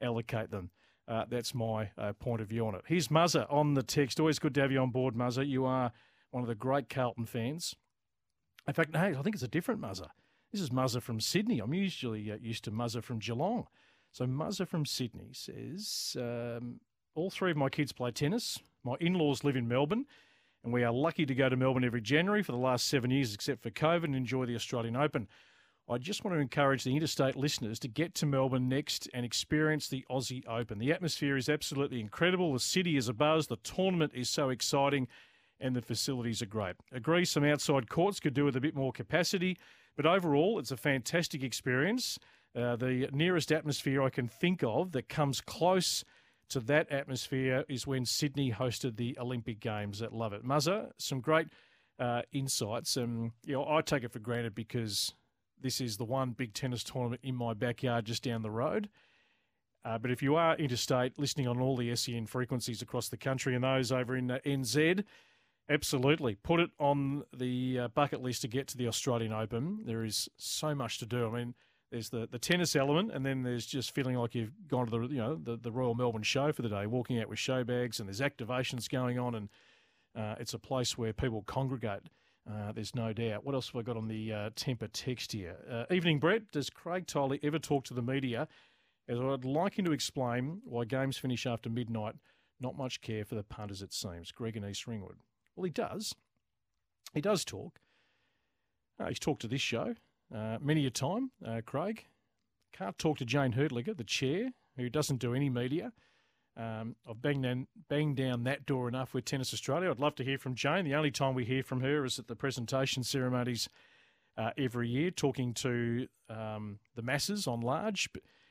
[0.00, 0.70] allocate them.
[1.08, 2.82] Uh, that's my uh, point of view on it.
[2.86, 4.20] Here's Muzza on the text.
[4.20, 5.46] Always good to have you on board, Muzza.
[5.46, 5.90] You are
[6.30, 7.74] one of the great Carlton fans.
[8.66, 10.08] In fact, hey, I think it's a different Muzza.
[10.52, 11.60] This is Muzza from Sydney.
[11.60, 13.66] I'm usually uh, used to Muzza from Geelong.
[14.12, 16.80] So Muzza from Sydney says, um,
[17.14, 18.58] all three of my kids play tennis.
[18.84, 20.04] My in-laws live in Melbourne,
[20.62, 23.32] and we are lucky to go to Melbourne every January for the last seven years,
[23.32, 25.26] except for COVID, and enjoy the Australian Open.
[25.90, 29.88] I just want to encourage the interstate listeners to get to Melbourne next and experience
[29.88, 30.78] the Aussie Open.
[30.78, 32.52] The atmosphere is absolutely incredible.
[32.52, 33.48] The city is abuzz.
[33.48, 35.08] The tournament is so exciting,
[35.58, 36.76] and the facilities are great.
[36.92, 39.56] Agree, some outside courts could do with a bit more capacity,
[39.96, 42.18] but overall, it's a fantastic experience.
[42.54, 46.04] Uh, the nearest atmosphere I can think of that comes close
[46.50, 50.00] to that atmosphere is when Sydney hosted the Olympic Games.
[50.00, 50.90] That love it, Muzza.
[50.98, 51.48] Some great
[51.98, 55.14] uh, insights, and you know I take it for granted because
[55.60, 58.88] this is the one big tennis tournament in my backyard just down the road.
[59.84, 63.54] Uh, but if you are interstate, listening on all the SEN frequencies across the country
[63.54, 65.04] and those over in uh, NZ,
[65.68, 69.80] absolutely put it on the uh, bucket list to get to the Australian Open.
[69.84, 71.28] There is so much to do.
[71.28, 71.54] I mean,
[71.90, 75.06] there's the, the tennis element, and then there's just feeling like you've gone to the
[75.06, 77.98] you know the, the Royal Melbourne Show for the day, walking out with show bags,
[77.98, 79.48] and there's activations going on, and
[80.14, 82.02] uh, it's a place where people congregate.
[82.50, 83.44] Uh, there's no doubt.
[83.44, 85.56] What else have I got on the uh, Tempur text here?
[85.70, 86.50] Uh, evening, Brett.
[86.50, 88.48] Does Craig Tiley ever talk to the media?
[89.08, 92.14] As I'd like him to explain why games finish after midnight.
[92.60, 94.32] Not much care for the punters, it seems.
[94.32, 95.16] Greg and East Ringwood.
[95.54, 96.14] Well, he does.
[97.14, 97.78] He does talk.
[98.98, 99.94] Uh, he's talked to this show
[100.34, 102.04] uh, many a time, uh, Craig.
[102.72, 105.92] Can't talk to Jayne Hrdlicka, the chair, who doesn't do any media.
[106.58, 109.90] Um, I've banged down, banged down that door enough with Tennis Australia.
[109.90, 110.84] I'd love to hear from Jayne.
[110.84, 113.68] The only time we hear from her is at the presentation ceremonies
[114.36, 118.08] uh, every year, talking to um, the masses on large.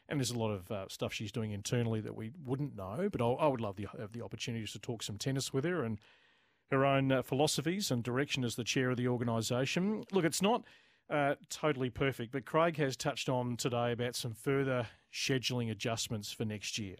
[0.07, 3.09] And there's a lot of uh, stuff she's doing internally that we wouldn't know.
[3.11, 5.83] But I, I would love to have the opportunities to talk some tennis with her
[5.83, 5.99] and
[6.71, 10.05] her own uh, philosophies and direction as the chair of the organisation.
[10.13, 10.63] Look, it's not
[11.09, 16.45] uh, totally perfect, but Craig has touched on today about some further scheduling adjustments for
[16.45, 16.95] next year.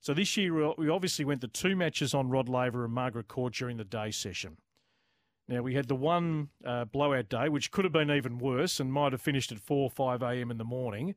[0.00, 3.54] So this year we obviously went the two matches on Rod Laver and Margaret Court
[3.54, 4.58] during the day session.
[5.48, 8.92] Now, we had the one uh, blowout day, which could have been even worse and
[8.92, 10.50] might have finished at 4 5 a.m.
[10.50, 11.14] in the morning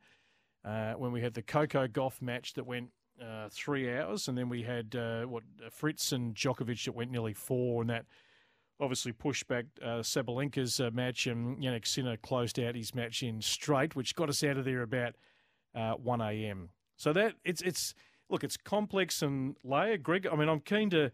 [0.63, 4.29] uh, when we had the Coco Gauff match that went uh, three hours.
[4.29, 7.82] And then we had, uh, what, Fritz and Djokovic that went nearly four.
[7.82, 8.05] And that
[8.79, 11.27] obviously pushed back uh, Sabalenka's uh, match.
[11.27, 14.82] And Jannik Sinner closed out his match in straight, which got us out of there
[14.82, 15.15] about
[15.75, 16.69] uh, 1 a.m.
[16.95, 17.93] So that it's, it's,
[18.32, 20.03] look, it's complex and layered.
[20.03, 21.11] Greg, I mean, I'm keen to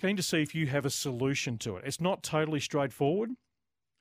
[0.00, 1.84] keen to see if you have a solution to it.
[1.84, 3.32] It's not totally straightforward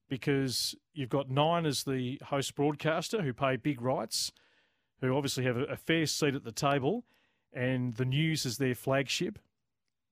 [0.07, 4.32] because you've got Nine as the host broadcaster who pay big rights,
[5.01, 7.05] who obviously have a, fair seat at the table,
[7.51, 9.39] and the news is their flagship.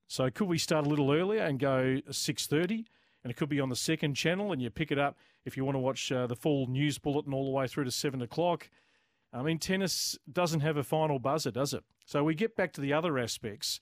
[0.08, 2.86] So could we start a little earlier and go six thirty,
[3.24, 5.64] and it could be on the second channel, and you pick it up if you
[5.64, 8.70] want to watch uh, the full news bulletin all the way through to seven o'clock.
[9.34, 11.84] I mean, tennis doesn't have a final buzzer, does it?
[12.08, 13.80] So we get back to the other aspects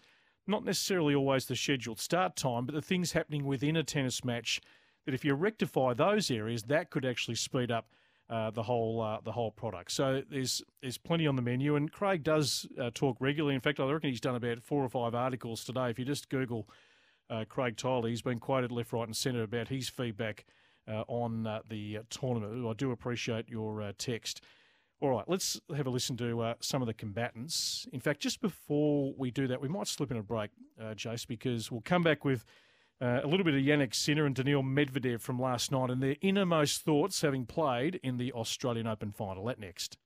[0.47, 4.61] not necessarily always the scheduled start time, but the things happening within a tennis match.
[5.05, 7.89] That if you rectify those areas, that could actually speed up
[8.27, 9.91] uh, the whole uh, the whole product.
[9.91, 13.53] So there's there's plenty on the menu, and Craig does uh, talk regularly.
[13.53, 15.89] In fact, I reckon he's done about four or five articles today.
[15.89, 16.67] If you just Google
[17.29, 20.45] uh, Craig Tyler, he's been quoted left, right, and centre about his feedback
[20.87, 22.65] uh, on uh, the tournament.
[22.65, 24.41] I do appreciate your text.
[25.05, 27.87] All right, let's have a listen to uh, some of the combatants.
[27.93, 30.49] In fact, just before we do that, we might slip in a break,
[30.81, 32.43] uh, Jace, because we'll come back with
[32.99, 36.15] uh, a little bit of Jannik Sinner and Daniil Medvedev from last night and their
[36.21, 39.45] innermost thoughts having played in the Australian Open final.
[39.45, 39.99] That next.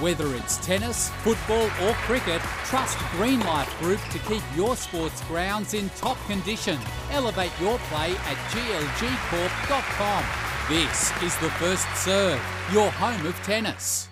[0.00, 5.90] Whether it's tennis, football, or cricket, trust Greenlife Group to keep your sports grounds in
[5.90, 6.78] top condition.
[7.10, 10.45] Elevate your play at glgcorp.com.
[10.68, 14.08] This is the first serve your home of tennis.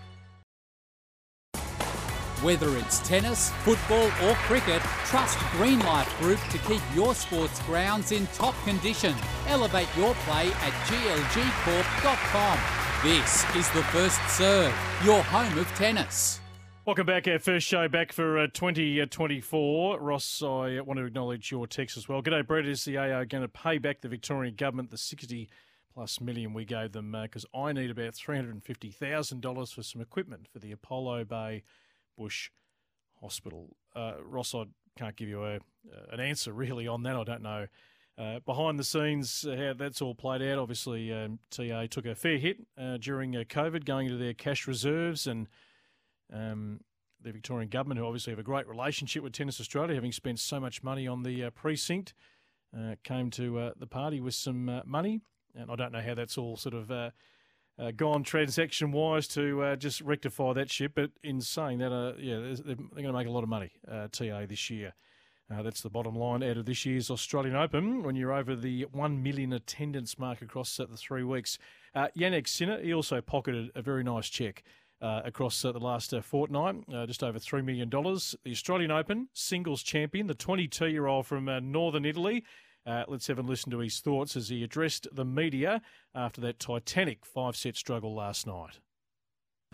[2.42, 8.28] Whether it's tennis, football, or cricket, trust Greenlife Group to keep your sports grounds in
[8.28, 9.16] top condition.
[9.48, 12.58] Elevate your play at glgcorp.com.
[13.02, 14.72] This is the first serve,
[15.04, 16.38] your home of tennis.
[16.86, 17.26] Welcome back.
[17.26, 19.98] Our first show back for uh, 2024.
[19.98, 22.22] Ross, I want to acknowledge your text as well.
[22.22, 22.68] G'day, Brett.
[22.68, 25.48] Is the AO going to pay back the Victorian government the 60
[25.94, 30.58] plus million we gave them because uh, I need about $350,000 for some equipment for
[30.58, 31.62] the Apollo Bay
[32.18, 32.50] Bush
[33.20, 33.76] Hospital.
[33.94, 34.64] Uh, Ross, I
[34.98, 35.58] can't give you a, uh,
[36.12, 37.16] an answer really on that.
[37.16, 37.66] I don't know.
[38.16, 40.58] Uh, behind the scenes, uh, how that's all played out.
[40.58, 45.26] Obviously, um, TA took a fair hit uh, during COVID, going into their cash reserves,
[45.26, 45.48] and
[46.32, 46.80] um,
[47.20, 50.60] the Victorian government, who obviously have a great relationship with Tennis Australia, having spent so
[50.60, 52.14] much money on the precinct,
[53.02, 55.20] came to the party with some money
[55.54, 57.10] and I don't know how that's all sort of uh,
[57.78, 60.92] uh, gone transaction wise to uh, just rectify that ship.
[60.94, 64.08] But in saying that, uh, yeah, they're, going to make a lot of money, uh,
[64.10, 64.94] TA, this year.
[65.52, 68.86] Uh, that's the bottom line out of this year's Australian Open when you're over the
[68.92, 71.58] 1 million attendance mark across the three weeks.
[71.94, 74.62] Uh, Jannik Sinner, he also pocketed a very nice check.
[75.02, 76.76] Uh, across the last fortnight,
[77.06, 77.90] just over $3 million.
[77.90, 82.42] The Australian Open singles champion, the 22 year old from northern Italy,
[82.86, 85.80] uh, let's have a listen to his thoughts as he addressed the media
[86.14, 88.80] after that titanic five set struggle last night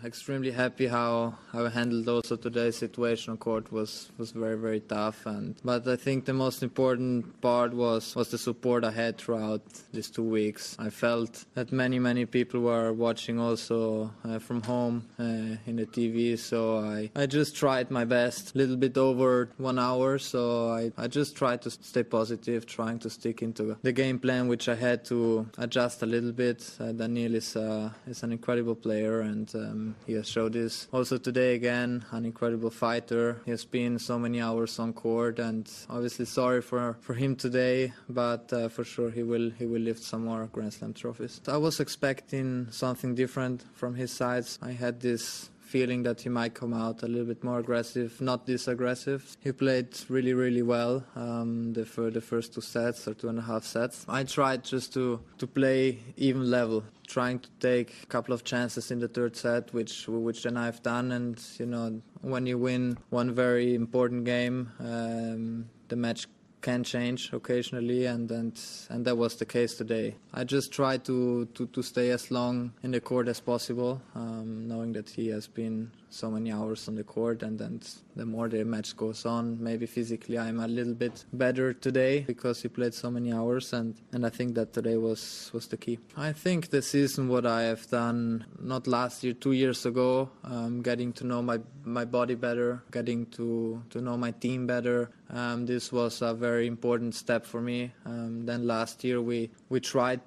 [0.03, 4.79] extremely happy how how I handled also today's situation on court was was very very
[4.79, 9.17] tough and but I think the most important part was was the support I had
[9.17, 9.61] throughout
[9.93, 10.75] these two weeks.
[10.79, 15.85] I felt that many many people were watching also uh, from home uh, in the
[15.85, 18.55] TV so I I just tried my best.
[18.55, 22.99] A little bit over one hour so I I just tried to stay positive, trying
[22.99, 26.59] to stick into the game plan which I had to adjust a little bit.
[26.79, 29.53] Uh, Daniil is uh, is an incredible player and.
[29.55, 33.41] Um, he has showed this also today again, an incredible fighter.
[33.45, 37.93] He has been so many hours on court, and obviously sorry for, for him today,
[38.09, 41.41] but uh, for sure he will he will lift some more Grand Slam trophies.
[41.47, 44.59] I was expecting something different from his sides.
[44.61, 48.45] I had this feeling that he might come out a little bit more aggressive, not
[48.45, 49.37] this aggressive.
[49.39, 53.41] He played really, really well um, the, the first two sets or two and a
[53.41, 54.05] half sets.
[54.09, 58.91] I tried just to, to play even level, trying to take a couple of chances
[58.91, 61.11] in the third set, which which then I've done.
[61.11, 66.27] And you know, when you win one very important game, um, the match
[66.61, 68.59] can change occasionally, and, and
[68.89, 70.15] and that was the case today.
[70.33, 74.67] I just try to, to, to stay as long in the court as possible, um,
[74.67, 77.81] knowing that he has been so many hours on the court, and then
[78.15, 82.61] the more the match goes on, maybe physically I'm a little bit better today because
[82.61, 85.99] he played so many hours, and, and I think that today was was the key.
[86.17, 90.81] I think the season what I have done not last year, two years ago, um,
[90.81, 95.65] getting to know my my body better, getting to to know my team better, Um,
[95.65, 97.91] this was a very important step for me.
[98.05, 100.21] Um, then last year we we tried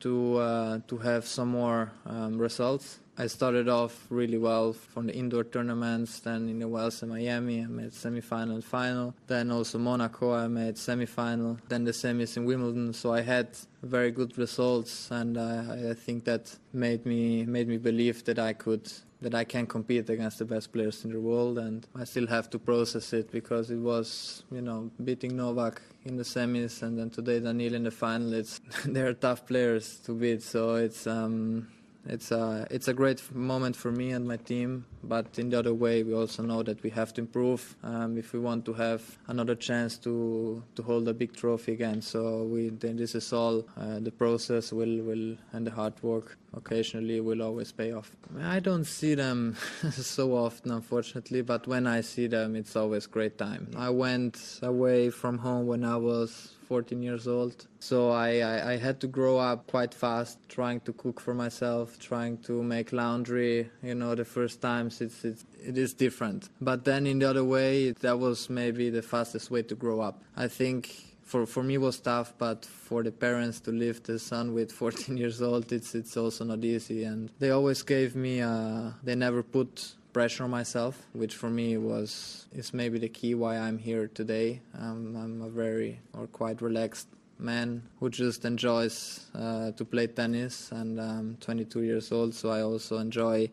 [0.00, 3.00] to uh, to have some more um, results.
[3.16, 6.18] I started off really well from the indoor tournaments.
[6.20, 9.14] Then Indian Wells in Miami, I made semi-final and final.
[9.28, 11.58] Then also Monaco, I made semi-final.
[11.68, 12.92] Then the semis in Wimbledon.
[12.92, 17.78] So I had very good results, and uh, I think that made me made me
[17.78, 18.90] believe that I could
[19.24, 22.50] that I can compete against the best players in the world, and I still have
[22.50, 27.08] to process it because it was, you know, beating Novak in the semis and then
[27.08, 28.34] today Daniil in the final.
[28.34, 31.68] It's they're tough players to beat, so it's um,
[32.06, 34.84] it's a it's a great moment for me and my team.
[35.08, 38.32] But in the other way, we also know that we have to improve um, if
[38.32, 42.02] we want to have another chance to to hold a big trophy again.
[42.02, 47.20] So we this is all uh, the process will will and the hard work occasionally
[47.20, 48.10] will always pay off.
[48.40, 49.56] I don't see them
[49.90, 53.70] so often, unfortunately, but when I see them, it's always great time.
[53.76, 57.66] I went away from home when I was 14 years old.
[57.78, 61.98] So I, I, I, had to grow up quite fast, trying to cook for myself,
[61.98, 63.70] trying to make laundry.
[63.82, 64.62] You know, the first
[64.98, 66.48] times it's, it's it is different.
[66.60, 70.22] But then in the other way, that was maybe the fastest way to grow up.
[70.36, 70.90] I think
[71.22, 75.16] for for me was tough, but for the parents to leave the son with 14
[75.16, 77.04] years old, it's it's also not easy.
[77.04, 81.76] And they always gave me, uh, they never put pressure on myself, which for me
[81.76, 84.60] was is maybe the key why I'm here today.
[84.78, 90.70] Um, I'm a very or quite relaxed man who just enjoys uh, to play tennis,
[90.70, 93.50] and I'm 22 years old, so I also enjoy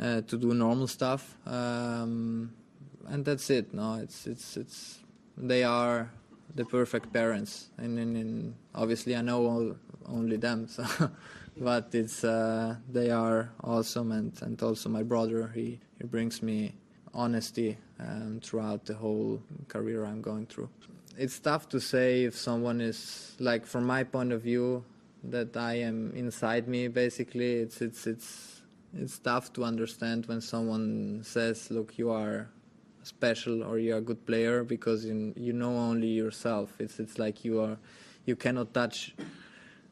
[0.00, 1.36] uh, to do normal stuff.
[1.46, 2.52] Um,
[3.06, 3.72] and that's it.
[3.72, 4.98] No, it's it's it's
[5.36, 6.10] they are
[6.54, 9.76] the perfect parents, and, and, and obviously I know all,
[10.06, 10.68] only them.
[10.76, 11.10] So
[11.60, 16.74] but it's uh, they are awesome, and, and also my brother he, he brings me
[17.12, 20.68] honesty um, throughout the whole career I'm going through.
[21.16, 24.84] It's tough to say if someone is like from my point of view
[25.24, 26.88] that I am inside me.
[26.88, 28.57] Basically, it's it's it's
[28.94, 32.48] it's tough to understand when someone says, "Look, you are
[33.02, 36.80] special or you're a good player," because you, you know only yourself.
[36.80, 37.78] It's it's like you are
[38.24, 39.14] you cannot touch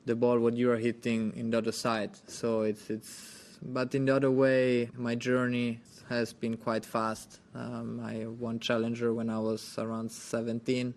[0.06, 2.10] the ball what you are hitting in the other side.
[2.26, 3.42] So it's it's.
[3.62, 7.40] But in the other way, my journey has been quite fast.
[7.54, 10.94] Um, I won Challenger when I was around 17.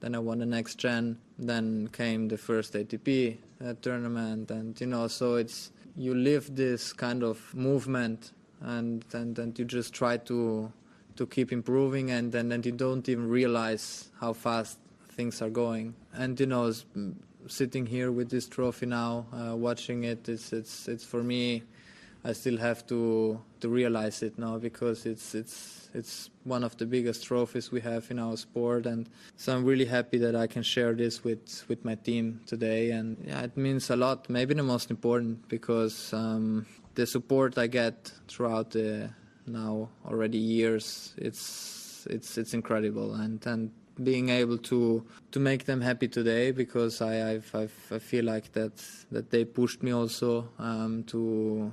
[0.00, 1.18] Then I won the next gen.
[1.38, 6.92] Then came the first ATP uh, tournament, and you know, so it's you live this
[6.92, 10.72] kind of movement, and and, and you just try to
[11.16, 14.78] to keep improving, and then and you don't even realize how fast
[15.12, 15.94] things are going.
[16.12, 16.72] And you know,
[17.48, 21.62] sitting here with this trophy now, uh, watching it, it's it's it's for me.
[22.26, 26.84] I still have to to realize it now because it's it's it's one of the
[26.84, 30.64] biggest trophies we have in our sport, and so I'm really happy that I can
[30.64, 34.28] share this with with my team today, and yeah, it means a lot.
[34.28, 36.66] Maybe the most important because um,
[36.96, 39.10] the support I get throughout the
[39.46, 43.70] now already years, it's it's it's incredible, and and
[44.02, 48.52] being able to to make them happy today because I I've, I've, i feel like
[48.52, 48.72] that
[49.10, 51.72] that they pushed me also um, to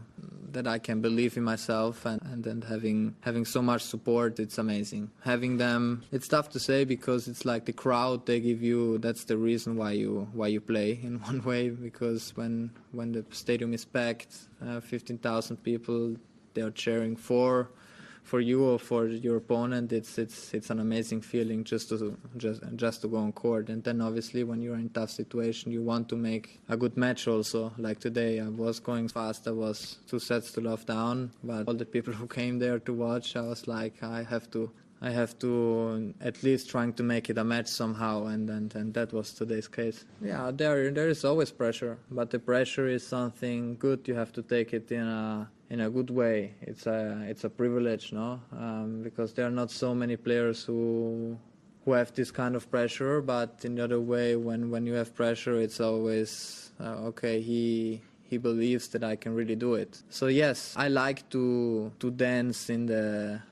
[0.52, 4.58] that I can believe in myself and and then having having so much support it's
[4.58, 5.12] amazing.
[5.22, 9.26] Having them it's tough to say because it's like the crowd they give you that's
[9.26, 13.74] the reason why you why you play in one way because when when the stadium
[13.74, 16.16] is packed uh, 15,000 people
[16.54, 17.70] they're cheering for
[18.24, 22.62] for you or for your opponent, it's it's it's an amazing feeling just to just
[22.76, 23.70] just to go on court.
[23.70, 27.28] And then obviously when you're in tough situation, you want to make a good match
[27.28, 27.74] also.
[27.78, 29.48] Like today, I was going fast.
[29.48, 32.94] I was two sets to love down, but all the people who came there to
[32.94, 34.72] watch, I was like, I have to
[35.04, 38.74] I have to uh, at least trying to make it a match somehow, and, and,
[38.74, 40.06] and that was today's case.
[40.22, 44.08] Yeah, there there is always pressure, but the pressure is something good.
[44.08, 46.54] You have to take it in a in a good way.
[46.62, 51.36] It's a it's a privilege, no, um, because there are not so many players who
[51.84, 53.22] who have this kind of pressure.
[53.22, 57.42] But in the other way, when when you have pressure, it's always uh, okay.
[57.42, 58.04] He
[58.34, 60.02] he believes that I can really do it.
[60.10, 61.44] So yes, I like to
[62.02, 63.06] to dance in the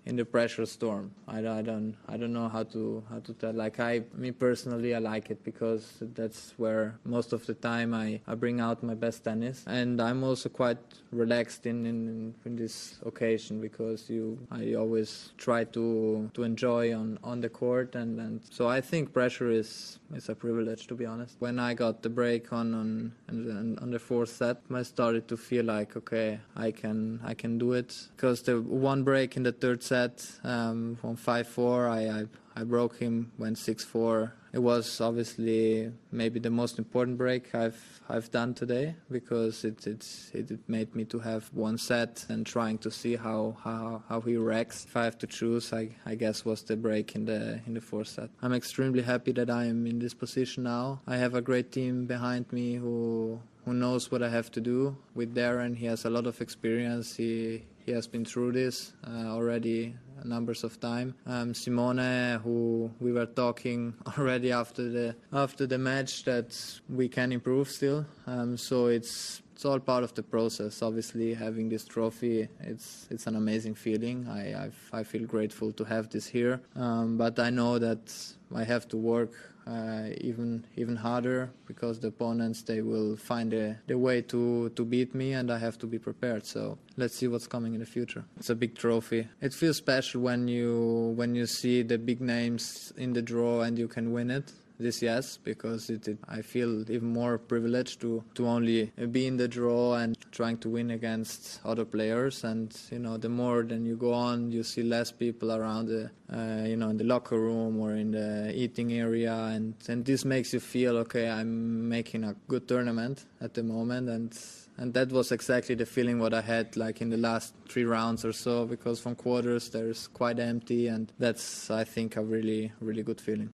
[0.10, 1.06] in the pressure storm.
[1.28, 3.54] I, I don't I don't know how to how to tell.
[3.54, 3.92] Like I
[4.24, 5.84] me personally, I like it because
[6.20, 10.24] that's where most of the time I, I bring out my best tennis, and I'm
[10.24, 10.82] also quite
[11.12, 12.76] relaxed in in, in this
[13.06, 18.42] occasion because you I always try to to enjoy on on the court, and and
[18.58, 21.34] so I think pressure is is a privilege to be honest.
[21.40, 25.38] When I got the break on on on, on the fourth set I started to
[25.38, 29.52] feel like okay, I can I can do it because the one break in the
[29.52, 32.26] third set um, from five four, I, I
[32.56, 34.34] I broke him, went six four.
[34.54, 40.06] It was obviously maybe the most important break I've I've done today because it it,
[40.34, 44.36] it made me to have one set and trying to see how how, how he
[44.36, 44.86] reacts.
[44.86, 47.82] If I have to choose, I, I guess was the break in the in the
[47.82, 48.30] fourth set.
[48.42, 51.02] I'm extremely happy that I am in this position now.
[51.08, 54.98] I have a great team behind me who who knows what I have to do.
[55.16, 57.16] With Darren, he has a lot of experience.
[57.16, 61.16] He he has been through this uh, already numbers of time.
[61.26, 66.58] Um, Simone, who we were talking already after the after the match, that
[66.90, 68.06] we can improve still.
[68.28, 70.82] Um, so it's it's all part of the process.
[70.82, 74.28] Obviously, having this trophy, it's it's an amazing feeling.
[74.28, 78.12] I I've, i feel grateful to have this here, um, but I know that
[78.56, 79.32] I have to work
[79.68, 84.84] Uh, even even harder because the opponents they will find a, the way to, to
[84.84, 86.48] beat me and I have to be prepared.
[86.48, 88.26] So let's see what's coming in the future.
[88.38, 89.28] It's a big trophy.
[89.40, 93.78] It feels special when you when you see the big names in the draw and
[93.78, 94.52] you can win it
[94.82, 99.38] this yes because it, it, I feel even more privileged to to only be in
[99.38, 102.44] the draw and trying to win against other players.
[102.44, 106.12] And you know the more then you go on you see less people around the
[106.32, 109.34] uh, you know in the locker room or in the eating area.
[109.34, 114.10] And and this makes you feel okay I'm making a good tournament at the moment.
[114.10, 114.38] And
[114.78, 118.26] and that was exactly the feeling what I had like in the last three rounds
[118.26, 120.88] or so because from quarters there's quite empty.
[120.88, 123.52] And that's I think a really really good feeling.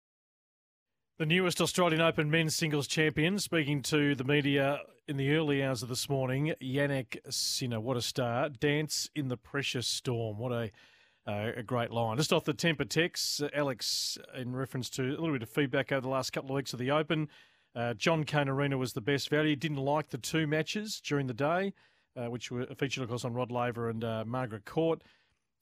[1.20, 5.82] The newest Australian Open men's singles champion, speaking to the media in the early hours
[5.82, 7.80] of this morning, Jannik Sinner.
[7.80, 8.50] What a star.
[8.50, 10.38] Dance in the precious storm.
[10.38, 10.72] What a
[11.28, 12.18] uh, a great line.
[12.18, 15.92] Just off the Tempur text, uh, Alex, in reference to a little bit of feedback
[15.92, 17.30] over the last couple of weeks of the Open,
[17.76, 19.56] uh, John Cain Arena was the best value.
[19.56, 21.74] Didn't like the two matches during the day,
[22.16, 25.02] uh, which were featured, of course, on Rod Laver and uh, Margaret Court.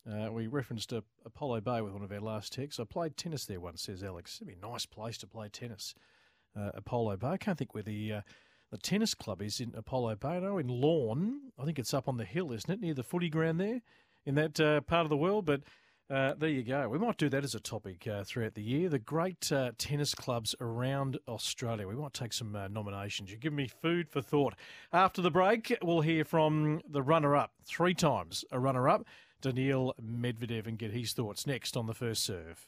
[0.09, 0.93] Uh, we referenced
[1.25, 2.79] Apollo Bay with one of our last texts.
[2.79, 4.37] I played tennis there once, says Alex.
[4.37, 5.95] It'd be a nice place to play tennis.
[6.55, 7.27] Uh, Apollo Bay.
[7.27, 8.21] I can't think where the uh,
[8.71, 10.39] the tennis club is in Apollo Bay.
[10.39, 11.51] No, in Lorne.
[11.59, 13.81] I think it's up on the hill, isn't it, near the footy ground there,
[14.25, 15.45] in that uh, part of the world.
[15.45, 15.61] But
[16.09, 16.87] uh, there you go.
[16.87, 18.89] We might do that as a topic throughout the year.
[18.89, 21.87] The great tennis clubs around Australia.
[21.87, 23.31] We might take some nominations.
[23.31, 24.53] You give me food for thought.
[24.93, 29.05] After the break, we'll hear from the runner up, three times a runner up.
[29.41, 32.67] Daniil Medvedev and get his thoughts next on the first serve.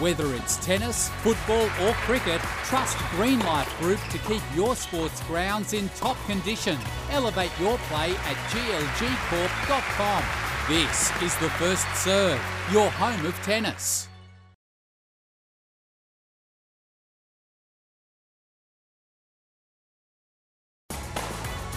[0.00, 5.88] Whether it's tennis, football, or cricket, trust Greenlife Group to keep your sports grounds in
[5.90, 6.78] top condition.
[7.10, 10.24] Elevate your play at glgcorp.com.
[10.68, 12.40] This is the first serve,
[12.72, 14.08] your home of tennis.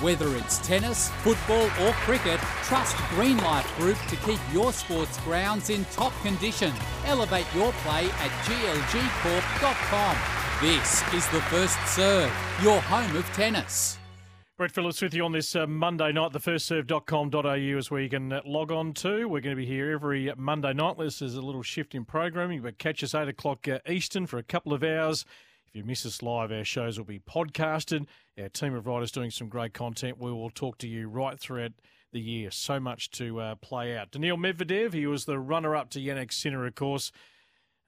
[0.05, 5.83] Whether it's tennis, football, or cricket, trust Greenlife Group to keep your sports grounds in
[5.85, 6.71] top condition.
[7.07, 10.15] Elevate your play at glgcorp.com.
[10.61, 13.97] This is the first serve, your home of tennis.
[14.57, 16.33] Brett Phillips with you on this uh, Monday night.
[16.33, 19.27] The firstserve.com.au is where you can uh, log on to.
[19.27, 20.99] We're going to be here every Monday night.
[20.99, 24.37] This is a little shift in programming, but catch us 8 o'clock uh, Eastern for
[24.37, 25.25] a couple of hours
[25.75, 28.05] if you miss us live, our shows will be podcasted.
[28.39, 30.17] Our team of writers doing some great content.
[30.17, 31.73] We will talk to you right throughout
[32.13, 32.49] the year.
[32.49, 34.11] So much to uh, play out.
[34.11, 37.11] Daniil Medvedev, he was the runner-up to Jannik Sinner, of course.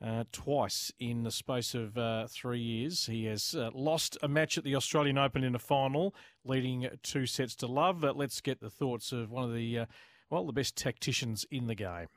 [0.05, 3.05] Uh, twice in the space of uh, three years.
[3.05, 7.25] He has uh, lost a match at the Australian Open in a final, leading two
[7.25, 8.03] sets to love.
[8.03, 9.85] let's get the thoughts of one of the, uh,
[10.29, 12.07] well, the best tacticians in the game.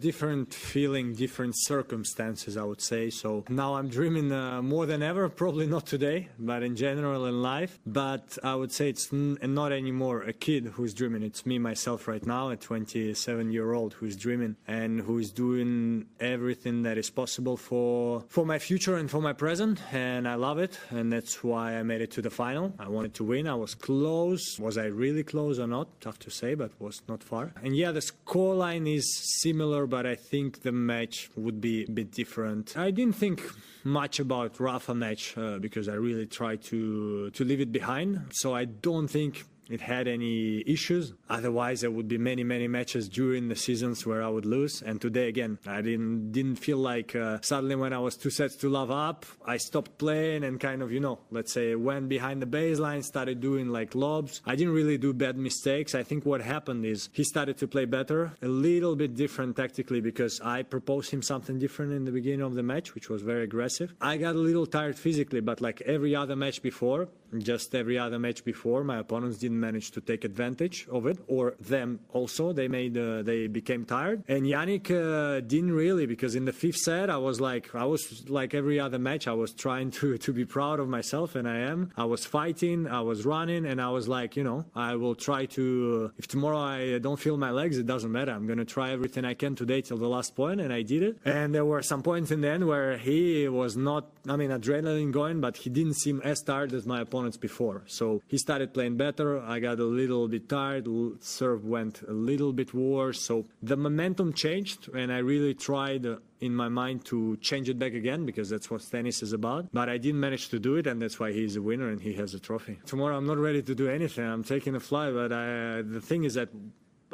[0.00, 3.10] Different feeling, different circumstances, I would say.
[3.10, 5.28] So now I'm dreaming uh, more than ever.
[5.42, 7.78] Probably not today, but in general in life.
[7.84, 11.22] But I would say it's n- not anymore a kid who's dreaming.
[11.22, 16.84] It's me myself right now, a 27 year old who's dreaming and who's doing everything
[16.84, 19.78] that is possible for for my future and for my present.
[19.92, 22.72] And I love it, and that's why I made it to the final.
[22.78, 23.46] I wanted to win.
[23.46, 24.58] I was close.
[24.58, 26.00] Was I really close or not?
[26.00, 27.52] Tough to say, but was not far.
[27.62, 32.10] And yeah, the scoreline is similar but I think the match would be a bit
[32.12, 32.76] different.
[32.76, 33.42] I didn't think
[33.84, 38.20] much about Rafa match uh, because I really tried to to leave it behind.
[38.32, 41.14] So I don't think it had any issues.
[41.28, 44.82] Otherwise, there would be many, many matches during the seasons where I would lose.
[44.82, 48.56] And today, again, I didn't didn't feel like uh, suddenly when I was two sets
[48.56, 52.42] to love up, I stopped playing and kind of, you know, let's say went behind
[52.42, 54.42] the baseline, started doing like lobs.
[54.46, 55.94] I didn't really do bad mistakes.
[55.94, 60.00] I think what happened is he started to play better, a little bit different tactically
[60.00, 63.44] because I proposed him something different in the beginning of the match, which was very
[63.44, 63.94] aggressive.
[64.00, 67.08] I got a little tired physically, but like every other match before,
[67.38, 71.54] just every other match before, my opponents didn't manage to take advantage of it, or
[71.60, 72.52] them also.
[72.52, 76.80] They made uh, they became tired, and Jannik uh, didn't really because in the fifth
[76.88, 80.30] set I was like I was like every other match I was trying to to
[80.32, 81.80] be proud of myself, and I am.
[81.96, 85.46] I was fighting, I was running, and I was like you know I will try
[85.56, 85.64] to.
[86.06, 88.32] Uh, if tomorrow I don't feel my legs, it doesn't matter.
[88.32, 91.18] I'm gonna try everything I can today till the last point, and I did it.
[91.24, 94.10] And there were some points in the end where he was not.
[94.28, 97.82] I mean, adrenaline going, but he didn't seem as tired as my opponents before.
[97.86, 99.41] So he started playing better.
[99.44, 100.88] I got a little bit tired.
[101.20, 103.20] Serve went a little bit worse.
[103.20, 106.06] So the momentum changed, and I really tried.
[106.06, 109.68] Uh, in my mind to change it back again because that's what tennis is about.
[109.72, 112.14] But I didn't manage to do it, and that's why he's a winner and he
[112.14, 112.80] has a trophy.
[112.84, 114.24] Tomorrow I'm not ready to do anything.
[114.24, 116.48] I'm taking a flight, but I, the thing is that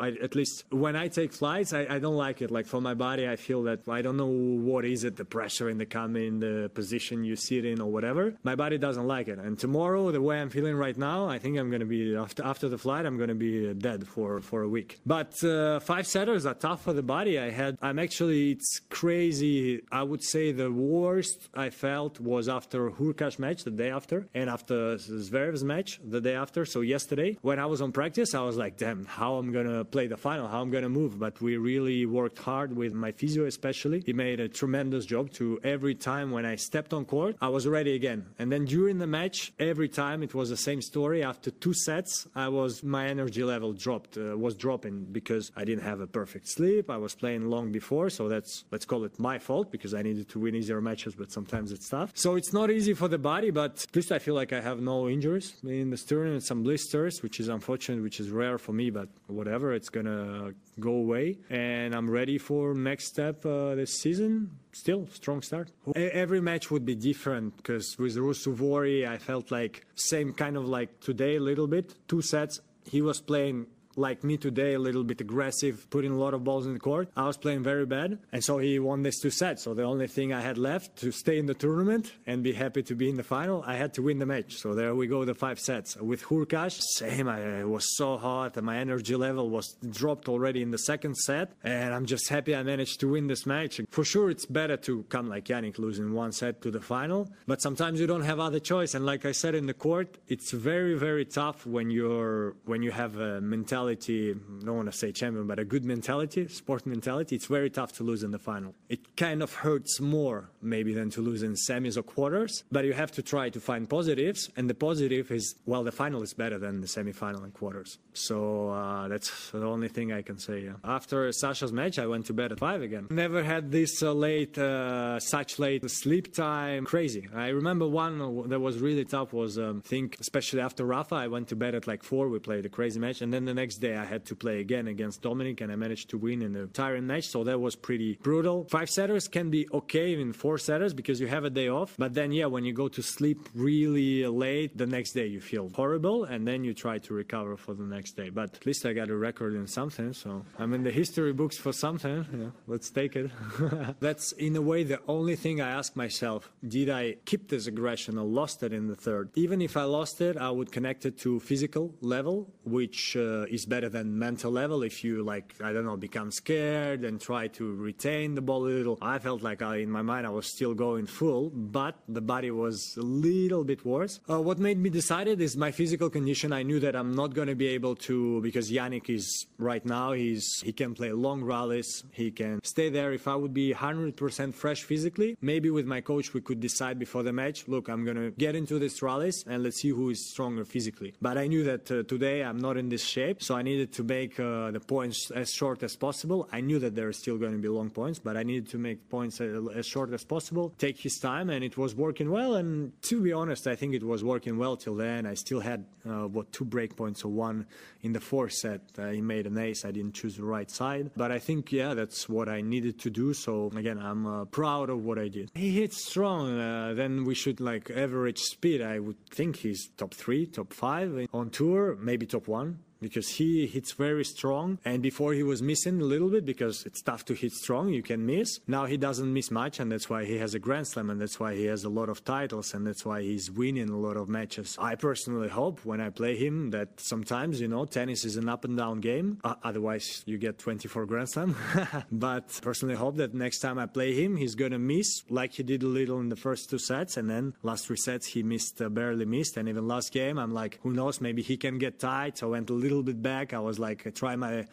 [0.00, 2.50] I, at least when I take flights, I, I, don't like it.
[2.50, 5.68] Like for my body, I feel that I don't know what is it, the pressure
[5.68, 8.34] in the cabin, the position you sit in, or whatever.
[8.42, 9.38] My body doesn't like it.
[9.38, 12.44] And tomorrow, the way I'm feeling right now, I think I'm going to be after
[12.44, 15.00] after the flight, I'm going to be dead for for a week.
[15.06, 17.38] But uh, five setters are tough for the body.
[17.38, 19.82] I had, I'm actually, it's crazy.
[19.90, 24.50] I would say the worst I felt was after Hurkacz match the day after, and
[24.50, 26.64] after Zverev's match the day after.
[26.64, 30.06] So yesterday, when I was on practice, I was like, damn, how I'm gonna play
[30.06, 31.18] the final, how I'm going to move.
[31.18, 34.02] But we really worked hard with my physio, especially.
[34.04, 37.66] He made a tremendous job to every time when I stepped on court, I was
[37.66, 38.26] ready again.
[38.38, 41.22] And then during the match, every time it was the same story.
[41.22, 45.84] After two sets, I was, my energy level dropped, uh, was dropping because I didn't
[45.84, 46.90] have a perfect sleep.
[46.90, 48.10] I was playing long before.
[48.10, 51.32] So that's, let's call it my fault because I needed to win easier matches, but
[51.32, 52.12] sometimes it's tough.
[52.14, 54.80] So it's not easy for the body, but at least I feel like I have
[54.80, 58.72] no injuries in the sternum and some blisters, which is unfortunate, which is rare for
[58.72, 63.92] me, but whatever it's gonna go away, and I'm ready for next step uh, this
[64.02, 64.50] season.
[64.72, 65.70] Still strong start.
[65.94, 70.90] Every match would be different because with Ruusuvuori, I felt like same kind of like
[71.00, 71.94] today a little bit.
[72.08, 73.66] Two sets, he was playing
[73.98, 77.08] like me today, a little bit aggressive, putting a lot of balls in the court.
[77.16, 79.64] I was playing very bad, and so he won this two sets.
[79.64, 82.82] So the only thing I had left to stay in the tournament and be happy
[82.84, 84.56] to be in the final, I had to win the match.
[84.58, 85.96] So there we go, the five sets.
[85.96, 87.28] With Hurkacz, same.
[87.28, 91.52] I was so hot, and my energy level was dropped already in the second set,
[91.64, 93.80] and I'm just happy I managed to win this match.
[93.90, 97.60] For sure, it's better to come like Jannik, losing one set to the final, but
[97.60, 98.94] sometimes you don't have other choice.
[98.94, 102.90] And like I said in the court, it's very, very tough when you're when you
[102.90, 106.86] have a mentality mentality, I don't want to say champion, but a good mentality, sport
[106.86, 108.74] mentality, it's very tough to lose in the final.
[108.88, 112.92] It kind of hurts more maybe than to lose in semis or quarters, but you
[112.92, 114.50] have to try to find positives.
[114.56, 117.98] And the positive is, well, the final is better than the semifinal and quarters.
[118.12, 120.60] So uh, that's the only thing I can say.
[120.60, 120.72] Yeah.
[120.84, 123.06] After Sasha's match, I went to bed at five again.
[123.10, 126.84] Never had this uh, late, uh, such late sleep time.
[126.84, 127.28] Crazy.
[127.34, 131.28] I remember one that was really tough was, um, I think, especially after Rafa, I
[131.28, 132.28] went to bed at like four.
[132.28, 134.88] We played a crazy match, and then the next day I had to play again
[134.88, 137.28] against Dominic, and I managed to win in a tiring match.
[137.28, 138.66] So that was pretty brutal.
[138.70, 142.14] Five setters can be okay in four setters because you have a day off, but
[142.14, 146.24] then yeah, when you go to sleep really late, the next day you feel horrible,
[146.24, 148.28] and then you try to recover for the next day.
[148.30, 151.56] But at least I got a record in something, so I'm in the history books
[151.56, 152.26] for something.
[152.32, 153.30] Yeah, let's take it.
[154.00, 158.18] That's in a way the only thing I ask myself: Did I keep this aggression
[158.18, 159.30] or lost it in the third?
[159.34, 163.66] Even if I lost it, I would connect it to physical level, which uh, is
[163.68, 164.82] better than mental level.
[164.82, 168.70] If you like, I don't know, become scared and try to retain the ball a
[168.70, 168.98] little.
[169.00, 172.50] I felt like I, in my mind I was still going full, but the body
[172.50, 174.20] was a little bit worse.
[174.28, 176.52] Uh, what made me decided is my physical condition.
[176.52, 180.12] I knew that I'm not going to be able to because Jannik is right now.
[180.12, 182.04] He's he can play long rallies.
[182.12, 183.12] He can stay there.
[183.12, 187.22] If I would be 100% fresh physically, maybe with my coach we could decide before
[187.22, 187.66] the match.
[187.68, 191.14] Look, I'm going to get into these rallies and let's see who is stronger physically.
[191.20, 194.04] But I knew that uh, today I'm not in this shape So I needed to
[194.04, 196.46] make uh, the points as short as possible.
[196.52, 198.76] I knew that there are still going to be long points, but I needed to
[198.76, 202.56] make points as short as possible, take his time, and it was working well.
[202.56, 205.24] And to be honest, I think it was working well till then.
[205.24, 207.64] I still had, uh, what, two break points or one
[208.02, 208.82] in the fourth set.
[208.98, 209.82] Uh, he made an ace.
[209.86, 211.10] I didn't choose the right side.
[211.16, 213.32] But I think, yeah, that's what I needed to do.
[213.32, 215.52] So again, I'm uh, proud of what I did.
[215.54, 216.60] He hits strong.
[216.60, 218.82] Uh, then we should like average speed.
[218.82, 223.66] I would think he's top three, top five on tour, maybe top one because he
[223.66, 224.78] hits very strong.
[224.84, 228.02] And before he was missing a little bit because it's tough to hit strong, you
[228.02, 228.60] can miss.
[228.66, 231.38] Now he doesn't miss much, and that's why he has a Grand Slam, and that's
[231.38, 234.28] why he has a lot of titles, and that's why he's winning a lot of
[234.28, 234.76] matches.
[234.78, 238.64] I personally hope when I play him that sometimes, you know, tennis is an up
[238.64, 239.38] and down game.
[239.44, 241.56] Uh, otherwise, you get 24 Grand Slam.
[242.12, 245.82] but personally hope that next time I play him, he's gonna miss like he did
[245.82, 248.88] a little in the first two sets, and then last three sets he missed, uh,
[248.88, 252.38] barely missed, and even last game I'm like, who knows, maybe he can get tight.
[252.38, 253.52] So went a little bit back.
[253.52, 254.66] I was like, try my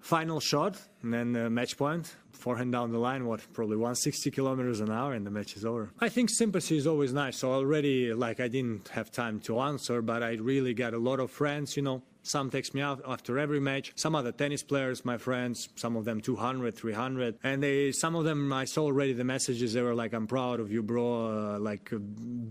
[0.00, 4.80] final shot, and then uh, match point, forehand down the line, what, probably 160 kilometers
[4.80, 5.90] an hour, and the match is over.
[6.00, 7.38] I think sympathy is always nice.
[7.38, 11.20] So already, like, I didn't have time to answer, but I really got a lot
[11.20, 13.92] of friends, you know, some text me out after every match.
[13.96, 17.38] Some other tennis players, my friends, some of them 200, 300.
[17.42, 19.72] And they, some of them, I saw already the messages.
[19.72, 21.54] They were like, I'm proud of you, bro.
[21.54, 21.90] Uh, like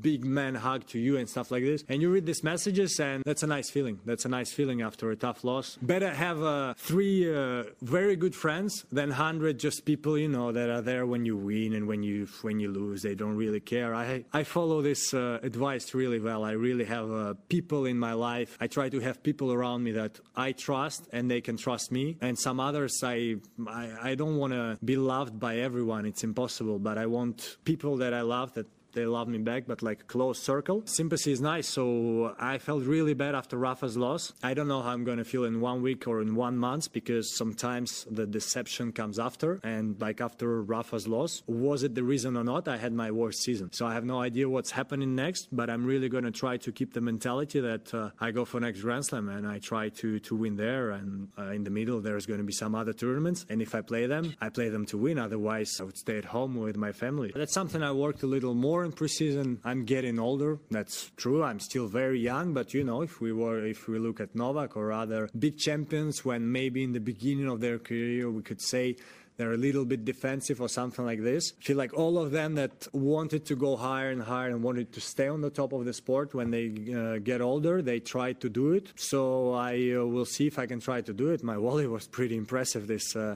[0.02, 1.84] big man hug to you and stuff like this.
[1.88, 4.00] And you read these messages and that's a nice feeling.
[4.06, 5.78] That's a nice feeling after a tough loss.
[5.82, 10.70] Better have uh, three uh, very good friends than 100 just people, you know, that
[10.70, 13.04] are there when you win and when you, when you lose.
[13.04, 13.94] They don't really care.
[13.94, 16.44] I, I follow this uh, advice really well.
[16.44, 18.58] I really have uh, people in my life.
[18.60, 21.92] I try to have people around around me that I trust and they can trust
[21.92, 22.18] me.
[22.22, 23.36] And some others, I,
[23.68, 26.06] I, I don't want to be loved by everyone.
[26.06, 26.80] It's impossible.
[26.80, 28.68] But I want people that I love that
[28.98, 30.82] they love me back, but like close circle.
[30.86, 31.68] Sympathy is nice.
[31.68, 34.34] So I felt really bad after Rafa's loss.
[34.42, 36.92] I don't know how I'm going to feel in one week or in one month
[36.92, 39.60] because sometimes the deception comes after.
[39.64, 42.68] And like after Rafa's loss, was it the reason or not?
[42.68, 43.72] I had my worst season.
[43.72, 46.72] So I have no idea what's happening next, but I'm really going to try to
[46.72, 50.20] keep the mentality that uh, I go for next Grand Slam and I try to,
[50.22, 50.90] to win there.
[50.90, 53.46] And uh, in the middle, there's going to be some other tournaments.
[53.48, 55.20] And if I play them, I play them to win.
[55.20, 57.32] Otherwise, I would stay at home with my family.
[57.36, 59.60] That's something I worked a little more in preseason.
[59.64, 60.60] I'm getting older.
[60.72, 61.44] That's true.
[61.44, 64.76] I'm still very young, but you know, if we were, if we look at Novak
[64.76, 68.96] or other big champions, when maybe in the beginning of their career we could say
[69.38, 71.54] they're a little bit defensive or something like this.
[71.60, 74.92] I feel like all of them that wanted to go higher and higher and wanted
[74.94, 78.34] to stay on the top of the sport when they uh, get older, they try
[78.34, 78.94] to do it.
[78.96, 81.44] So I uh, will see if I can try to do it.
[81.44, 83.36] My volley was pretty impressive this uh,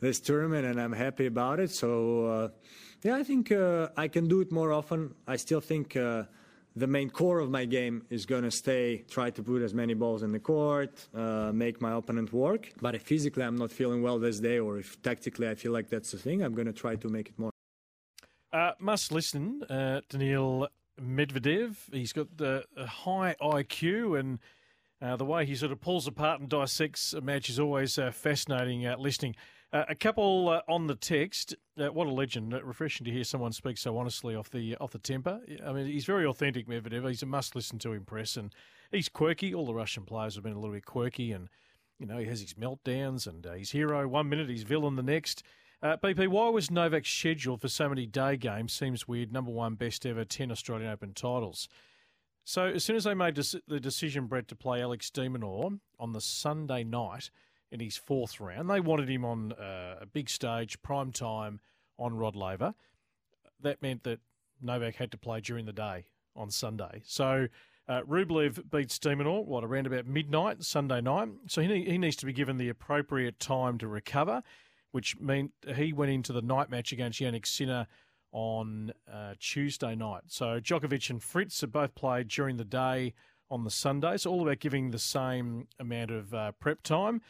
[0.00, 1.70] this tournament, and I'm happy about it.
[1.70, 2.48] So uh,
[3.04, 5.14] yeah, I think uh, I can do it more often.
[5.28, 6.24] I still think uh,
[6.74, 9.92] the main core of my game is going to stay, try to put as many
[9.92, 12.70] balls in the court, uh, make my opponent work.
[12.80, 15.90] But if physically I'm not feeling well this day, or if tactically I feel like
[15.90, 17.50] that's the thing, I'm going to try to make it more.
[18.50, 20.68] Uh, must listen, uh, Daniil
[20.98, 21.76] Medvedev.
[21.92, 24.38] He's got the high IQ and.
[25.02, 28.80] Uh, the way he sort of pulls apart and dissects a match is always fascinating
[28.98, 29.34] listening.
[29.74, 31.56] Uh, a couple uh, on the text.
[31.76, 32.54] Uh, what a legend!
[32.54, 35.40] Uh, refreshing to hear someone speak so honestly off the off the temper.
[35.66, 37.08] I mean, he's very authentic, Medvedev.
[37.08, 38.54] He's a must listen to impress, and
[38.92, 39.52] he's quirky.
[39.52, 41.48] All the Russian players have been a little bit quirky, and
[41.98, 45.02] you know he has his meltdowns, and uh, he's hero one minute, he's villain the
[45.02, 45.42] next.
[45.82, 48.72] Uh, BP, why was Novak scheduled for so many day games?
[48.72, 49.32] Seems weird.
[49.32, 51.68] Number one, best ever, 10 Australian Open titles.
[52.44, 56.12] So, as soon as they made the decision, Brett, to play Alex de Minaur on
[56.12, 57.30] the Sunday night,
[57.70, 58.70] in his fourth round.
[58.70, 61.60] They wanted him on uh, a big stage, prime time
[61.98, 62.74] on Rod Laver.
[63.60, 64.20] That meant that
[64.60, 67.02] Novak had to play during the day on Sunday.
[67.04, 67.48] So
[67.88, 71.28] uh, Rublev beats de Minaur, what, around about midnight Sunday night.
[71.48, 74.42] So he, he needs to be given the appropriate time to recover,
[74.92, 77.86] which meant he went into the night match against Jannik Sinner
[78.32, 80.22] on uh, Tuesday night.
[80.26, 83.14] So Djokovic and Fritz have both played during the day
[83.50, 84.16] on the Sunday.
[84.16, 87.20] So all about giving the same amount of uh, prep time.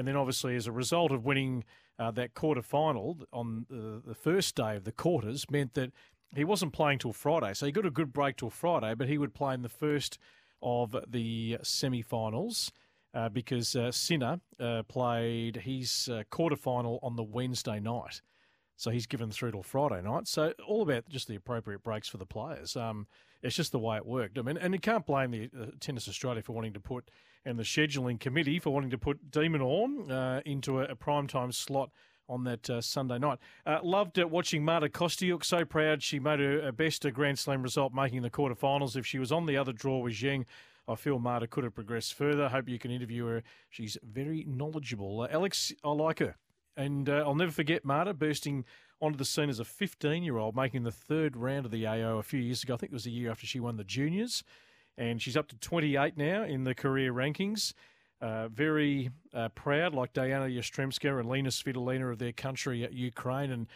[0.00, 1.62] And then, obviously, as a result of winning
[1.98, 5.92] uh, that quarter final on the, the first day of the quarters, meant that
[6.34, 7.52] he wasn't playing till Friday.
[7.52, 10.18] So he got a good break till Friday, but he would play in the first
[10.62, 12.72] of the semi finals.
[13.12, 18.22] Uh, because uh, Sinner uh, played his uh, quarter final on the Wednesday night.
[18.80, 20.26] So he's given through till Friday night.
[20.26, 22.76] So all about just the appropriate breaks for the players.
[22.76, 23.06] Um,
[23.42, 24.38] it's just the way it worked.
[24.38, 27.10] I mean, and you can't blame the uh, Tennis Australia for wanting to put
[27.44, 31.26] and the scheduling committee for wanting to put de Minaur uh, into a, a prime
[31.26, 31.90] time slot
[32.26, 33.38] on that uh, Sunday night.
[33.66, 35.44] Uh, loved uh, watching Marta Kostyuk.
[35.44, 38.96] So proud she made her, her best Grand Slam result, making the quarterfinals.
[38.96, 40.46] If she was on the other draw with Zheng,
[40.88, 42.48] I feel Marta could have progressed further.
[42.48, 43.42] Hope you can interview her.
[43.68, 45.20] She's very knowledgeable.
[45.20, 46.36] Uh, Alex, I like her.
[46.76, 48.64] And uh, I'll never forget Marta bursting
[49.00, 52.18] onto the scene as a 15 year old, making the third round of the AO
[52.18, 52.74] a few years ago.
[52.74, 54.44] I think it was the year after she won the juniors.
[54.98, 57.72] And she's up to 28 now in the career rankings.
[58.20, 63.50] Uh, very uh, proud, like Diana Yastremska and Lena Svitolina of their country at Ukraine.
[63.50, 63.66] And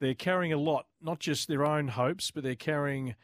[0.00, 3.14] they're carrying a lot, not just their own hopes, but they're carrying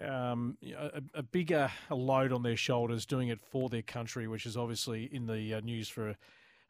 [0.00, 4.56] um, a, a, bigger load on their shoulders doing it for their country, which is
[4.56, 6.16] obviously in the uh, news for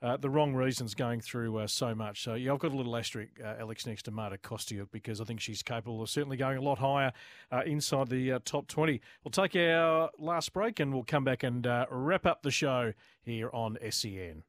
[0.02, 2.22] uh, the wrong reasons going through uh, so much.
[2.22, 5.24] So, yeah, I've got a little asterisk, uh, Alex, next to Marta Kostyuk because I
[5.24, 7.12] think she's capable of certainly going a lot higher
[7.52, 9.00] uh, inside the uh, top 20.
[9.24, 13.50] We'll take our last break and we'll come back and wrap up the show here
[13.52, 14.42] on SEN.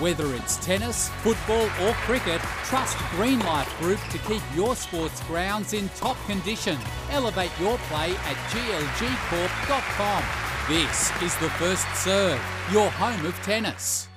[0.00, 5.88] Whether it's tennis, football, or cricket, trust Greenlife Group to keep your sports grounds in
[5.90, 6.76] top condition.
[7.10, 10.24] Elevate your play at glgcorp.com.
[10.66, 12.40] This is the First Serve,
[12.72, 14.08] your home of tennis.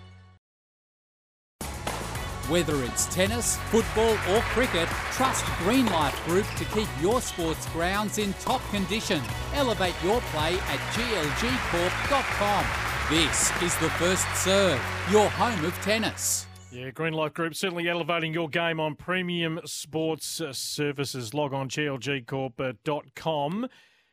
[2.47, 8.31] Whether it's tennis, football, or cricket, trust Greenlife Group to keep your sports grounds in
[8.35, 9.21] top condition.
[9.55, 12.65] Elevate your play at glgcorp.com.
[13.09, 16.47] This is the First Serve, your home of tennis.
[16.71, 21.33] Yeah, Greenlife Group certainly elevating your game on premium sports uh, services.
[21.33, 23.67] Log on glgcorp.com,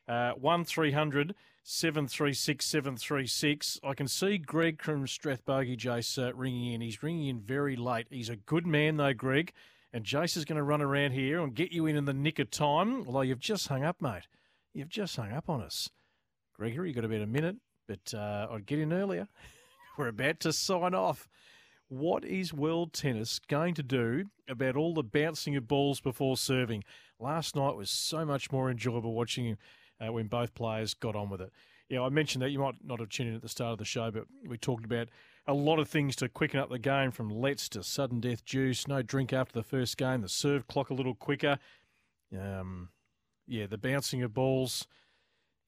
[0.09, 3.81] uh, 1300 736 736.
[3.83, 6.81] I can see Greg from Strathbogie, Jace, uh, ringing in.
[6.81, 8.07] He's ringing in very late.
[8.11, 9.53] He's a good man, though, Greg.
[9.93, 12.39] And Jace is going to run around here and get you in in the nick
[12.39, 13.07] of time.
[13.07, 14.29] Although you've just hung up, mate.
[14.73, 15.89] You've just hung up on us.
[16.55, 19.29] Gregory, you've got about a minute but uh, I'd get in earlier.
[19.99, 21.29] We're about to sign off.
[21.89, 26.83] What is world tennis going to do about all the bouncing of balls before serving?
[27.21, 29.57] Last night was so much more enjoyable watching
[30.01, 31.53] uh, when both players got on with it.
[31.89, 33.85] Yeah, I mentioned that you might not have tuned in at the start of the
[33.85, 35.09] show, but we talked about
[35.47, 38.89] a lot of things to quicken up the game from lets to sudden death juice,
[38.89, 41.59] no drink after the first game, the serve clock a little quicker.
[42.35, 42.89] Um,
[43.47, 44.87] yeah, the bouncing of balls.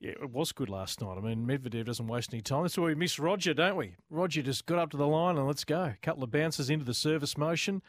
[0.00, 1.16] Yeah, it was good last night.
[1.16, 2.62] I mean, Medvedev doesn't waste any time.
[2.62, 3.94] That's why we miss Roger, don't we?
[4.10, 5.84] Roger just got up to the line and let's go.
[5.84, 7.82] A couple of bounces into the service motion.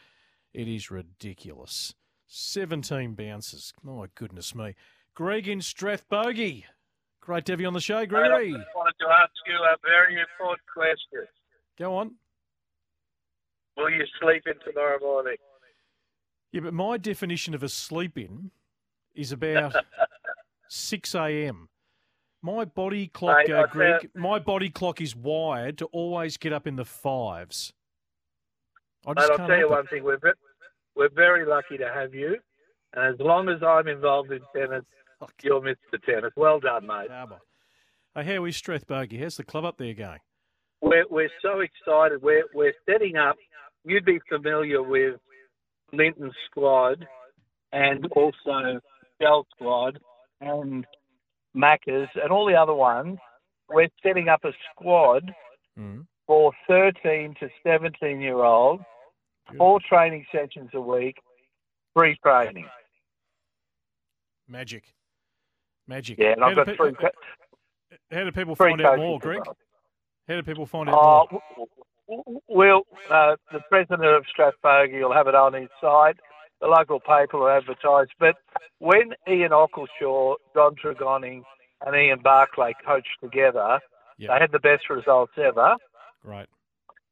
[0.53, 1.95] It is ridiculous.
[2.27, 3.73] 17 bounces.
[3.83, 4.75] My goodness me.
[5.17, 6.65] Greg in Strathbogie.
[7.21, 8.53] Great to have you on the show, Gregory.
[8.53, 11.27] I wanted to ask you a very important question.
[11.75, 12.11] Go on.
[13.77, 15.37] Will you sleep in tomorrow morning?
[16.51, 18.51] Yeah, but my definition of a sleep in
[19.15, 19.73] is about
[20.69, 21.69] 6 a.m.
[22.43, 26.67] My body clock, Mate, uh, Greg, my body clock is wired to always get up
[26.67, 27.73] in the fives.
[29.07, 29.89] I Mate, I'll tell you one it.
[29.89, 30.19] thing: we're
[30.95, 32.37] we're very lucky to have you,
[32.93, 34.83] and as long as I'm involved in tennis.
[35.43, 36.01] you're Mr.
[36.05, 36.31] Tennis.
[36.35, 37.09] Well done, mate.
[38.15, 39.21] Hey, how is Strathbogie?
[39.21, 40.19] How's the club up there going?
[40.81, 42.21] We're we're so excited.
[42.21, 43.35] We're we're setting up.
[43.83, 45.15] You'd be familiar with
[45.93, 47.05] Linton Squad
[47.71, 48.79] and also
[49.21, 49.99] Shell Squad
[50.41, 50.85] and
[51.55, 53.17] Maccas, and all the other ones,
[53.69, 55.31] we're setting up a squad
[55.77, 56.05] mm.
[56.25, 58.83] for 13 to 17 year olds,
[59.57, 61.17] four training sessions a week,
[61.95, 62.67] free training.
[64.47, 64.83] Magic.
[65.87, 66.17] Magic.
[66.17, 66.93] Yeah, and I've got three.
[68.11, 69.41] How do people find out more, Greg?
[70.27, 71.37] How do people find out uh,
[72.07, 72.41] more?
[72.47, 76.17] Well, uh, the president of Strathbogie will have it on his site
[76.61, 78.07] the local paper will advertise.
[78.19, 78.35] But
[78.79, 81.43] when Ian Ockleshaw, Don Trigoni,
[81.85, 83.79] and Ian Barclay coached together,
[84.17, 84.31] yep.
[84.31, 85.75] they had the best results ever.
[86.23, 86.47] Right.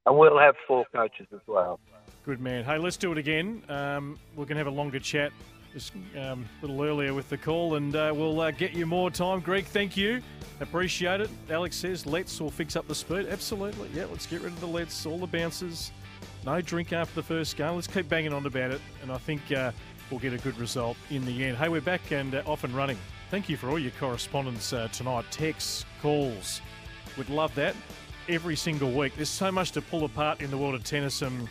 [0.05, 1.79] And we'll have four coaches as well.
[2.25, 2.63] Good man.
[2.63, 3.61] Hey, let's do it again.
[3.69, 5.31] Um, we can have a longer chat
[5.75, 9.11] just um, a little earlier with the call, and uh, we'll uh, get you more
[9.11, 9.41] time.
[9.41, 10.21] Greg, thank you.
[10.61, 11.29] Appreciate it.
[11.49, 13.27] Alex says, let's all fix up the speed.
[13.29, 13.89] Absolutely.
[13.93, 15.91] Yeah, let's get rid of the let's, all the bounces.
[16.45, 17.75] No drink after the first game.
[17.75, 19.73] Let's keep banging on about it, and I think uh,
[20.09, 21.57] we'll get a good result in the end.
[21.57, 22.97] Hey, we're back and uh, off and running.
[23.29, 25.25] Thank you for all your correspondence uh, tonight.
[25.29, 26.61] Texts, calls.
[27.17, 27.75] We'd love that
[28.29, 29.17] every single week.
[29.17, 31.49] There's so much to pull apart in the world of tennis, and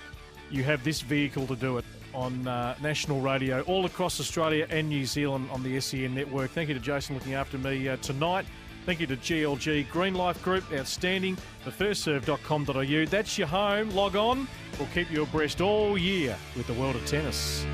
[0.51, 1.85] you have this vehicle to do it
[2.15, 6.51] on uh, national radio all across Australia and New Zealand on the SEN network.
[6.51, 8.47] Thank you to Jason looking after me uh, tonight.
[8.87, 11.39] Thank you to GLG Green Life Group, outstanding.
[11.65, 13.07] Thefirstserve.com.au.
[13.07, 13.91] That's your home.
[13.91, 14.47] Log on.
[14.79, 17.65] We'll keep you abreast all year with the world of tennis.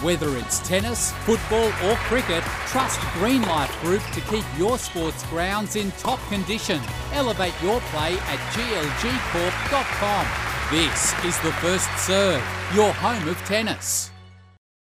[0.00, 5.74] Whether it's tennis, football, or cricket, trust Green Life Group to keep your sports grounds
[5.74, 6.80] in top condition.
[7.12, 10.57] Elevate your play at glgcorp.com.
[10.70, 12.42] This is the First Serve,
[12.74, 14.10] your home of tennis.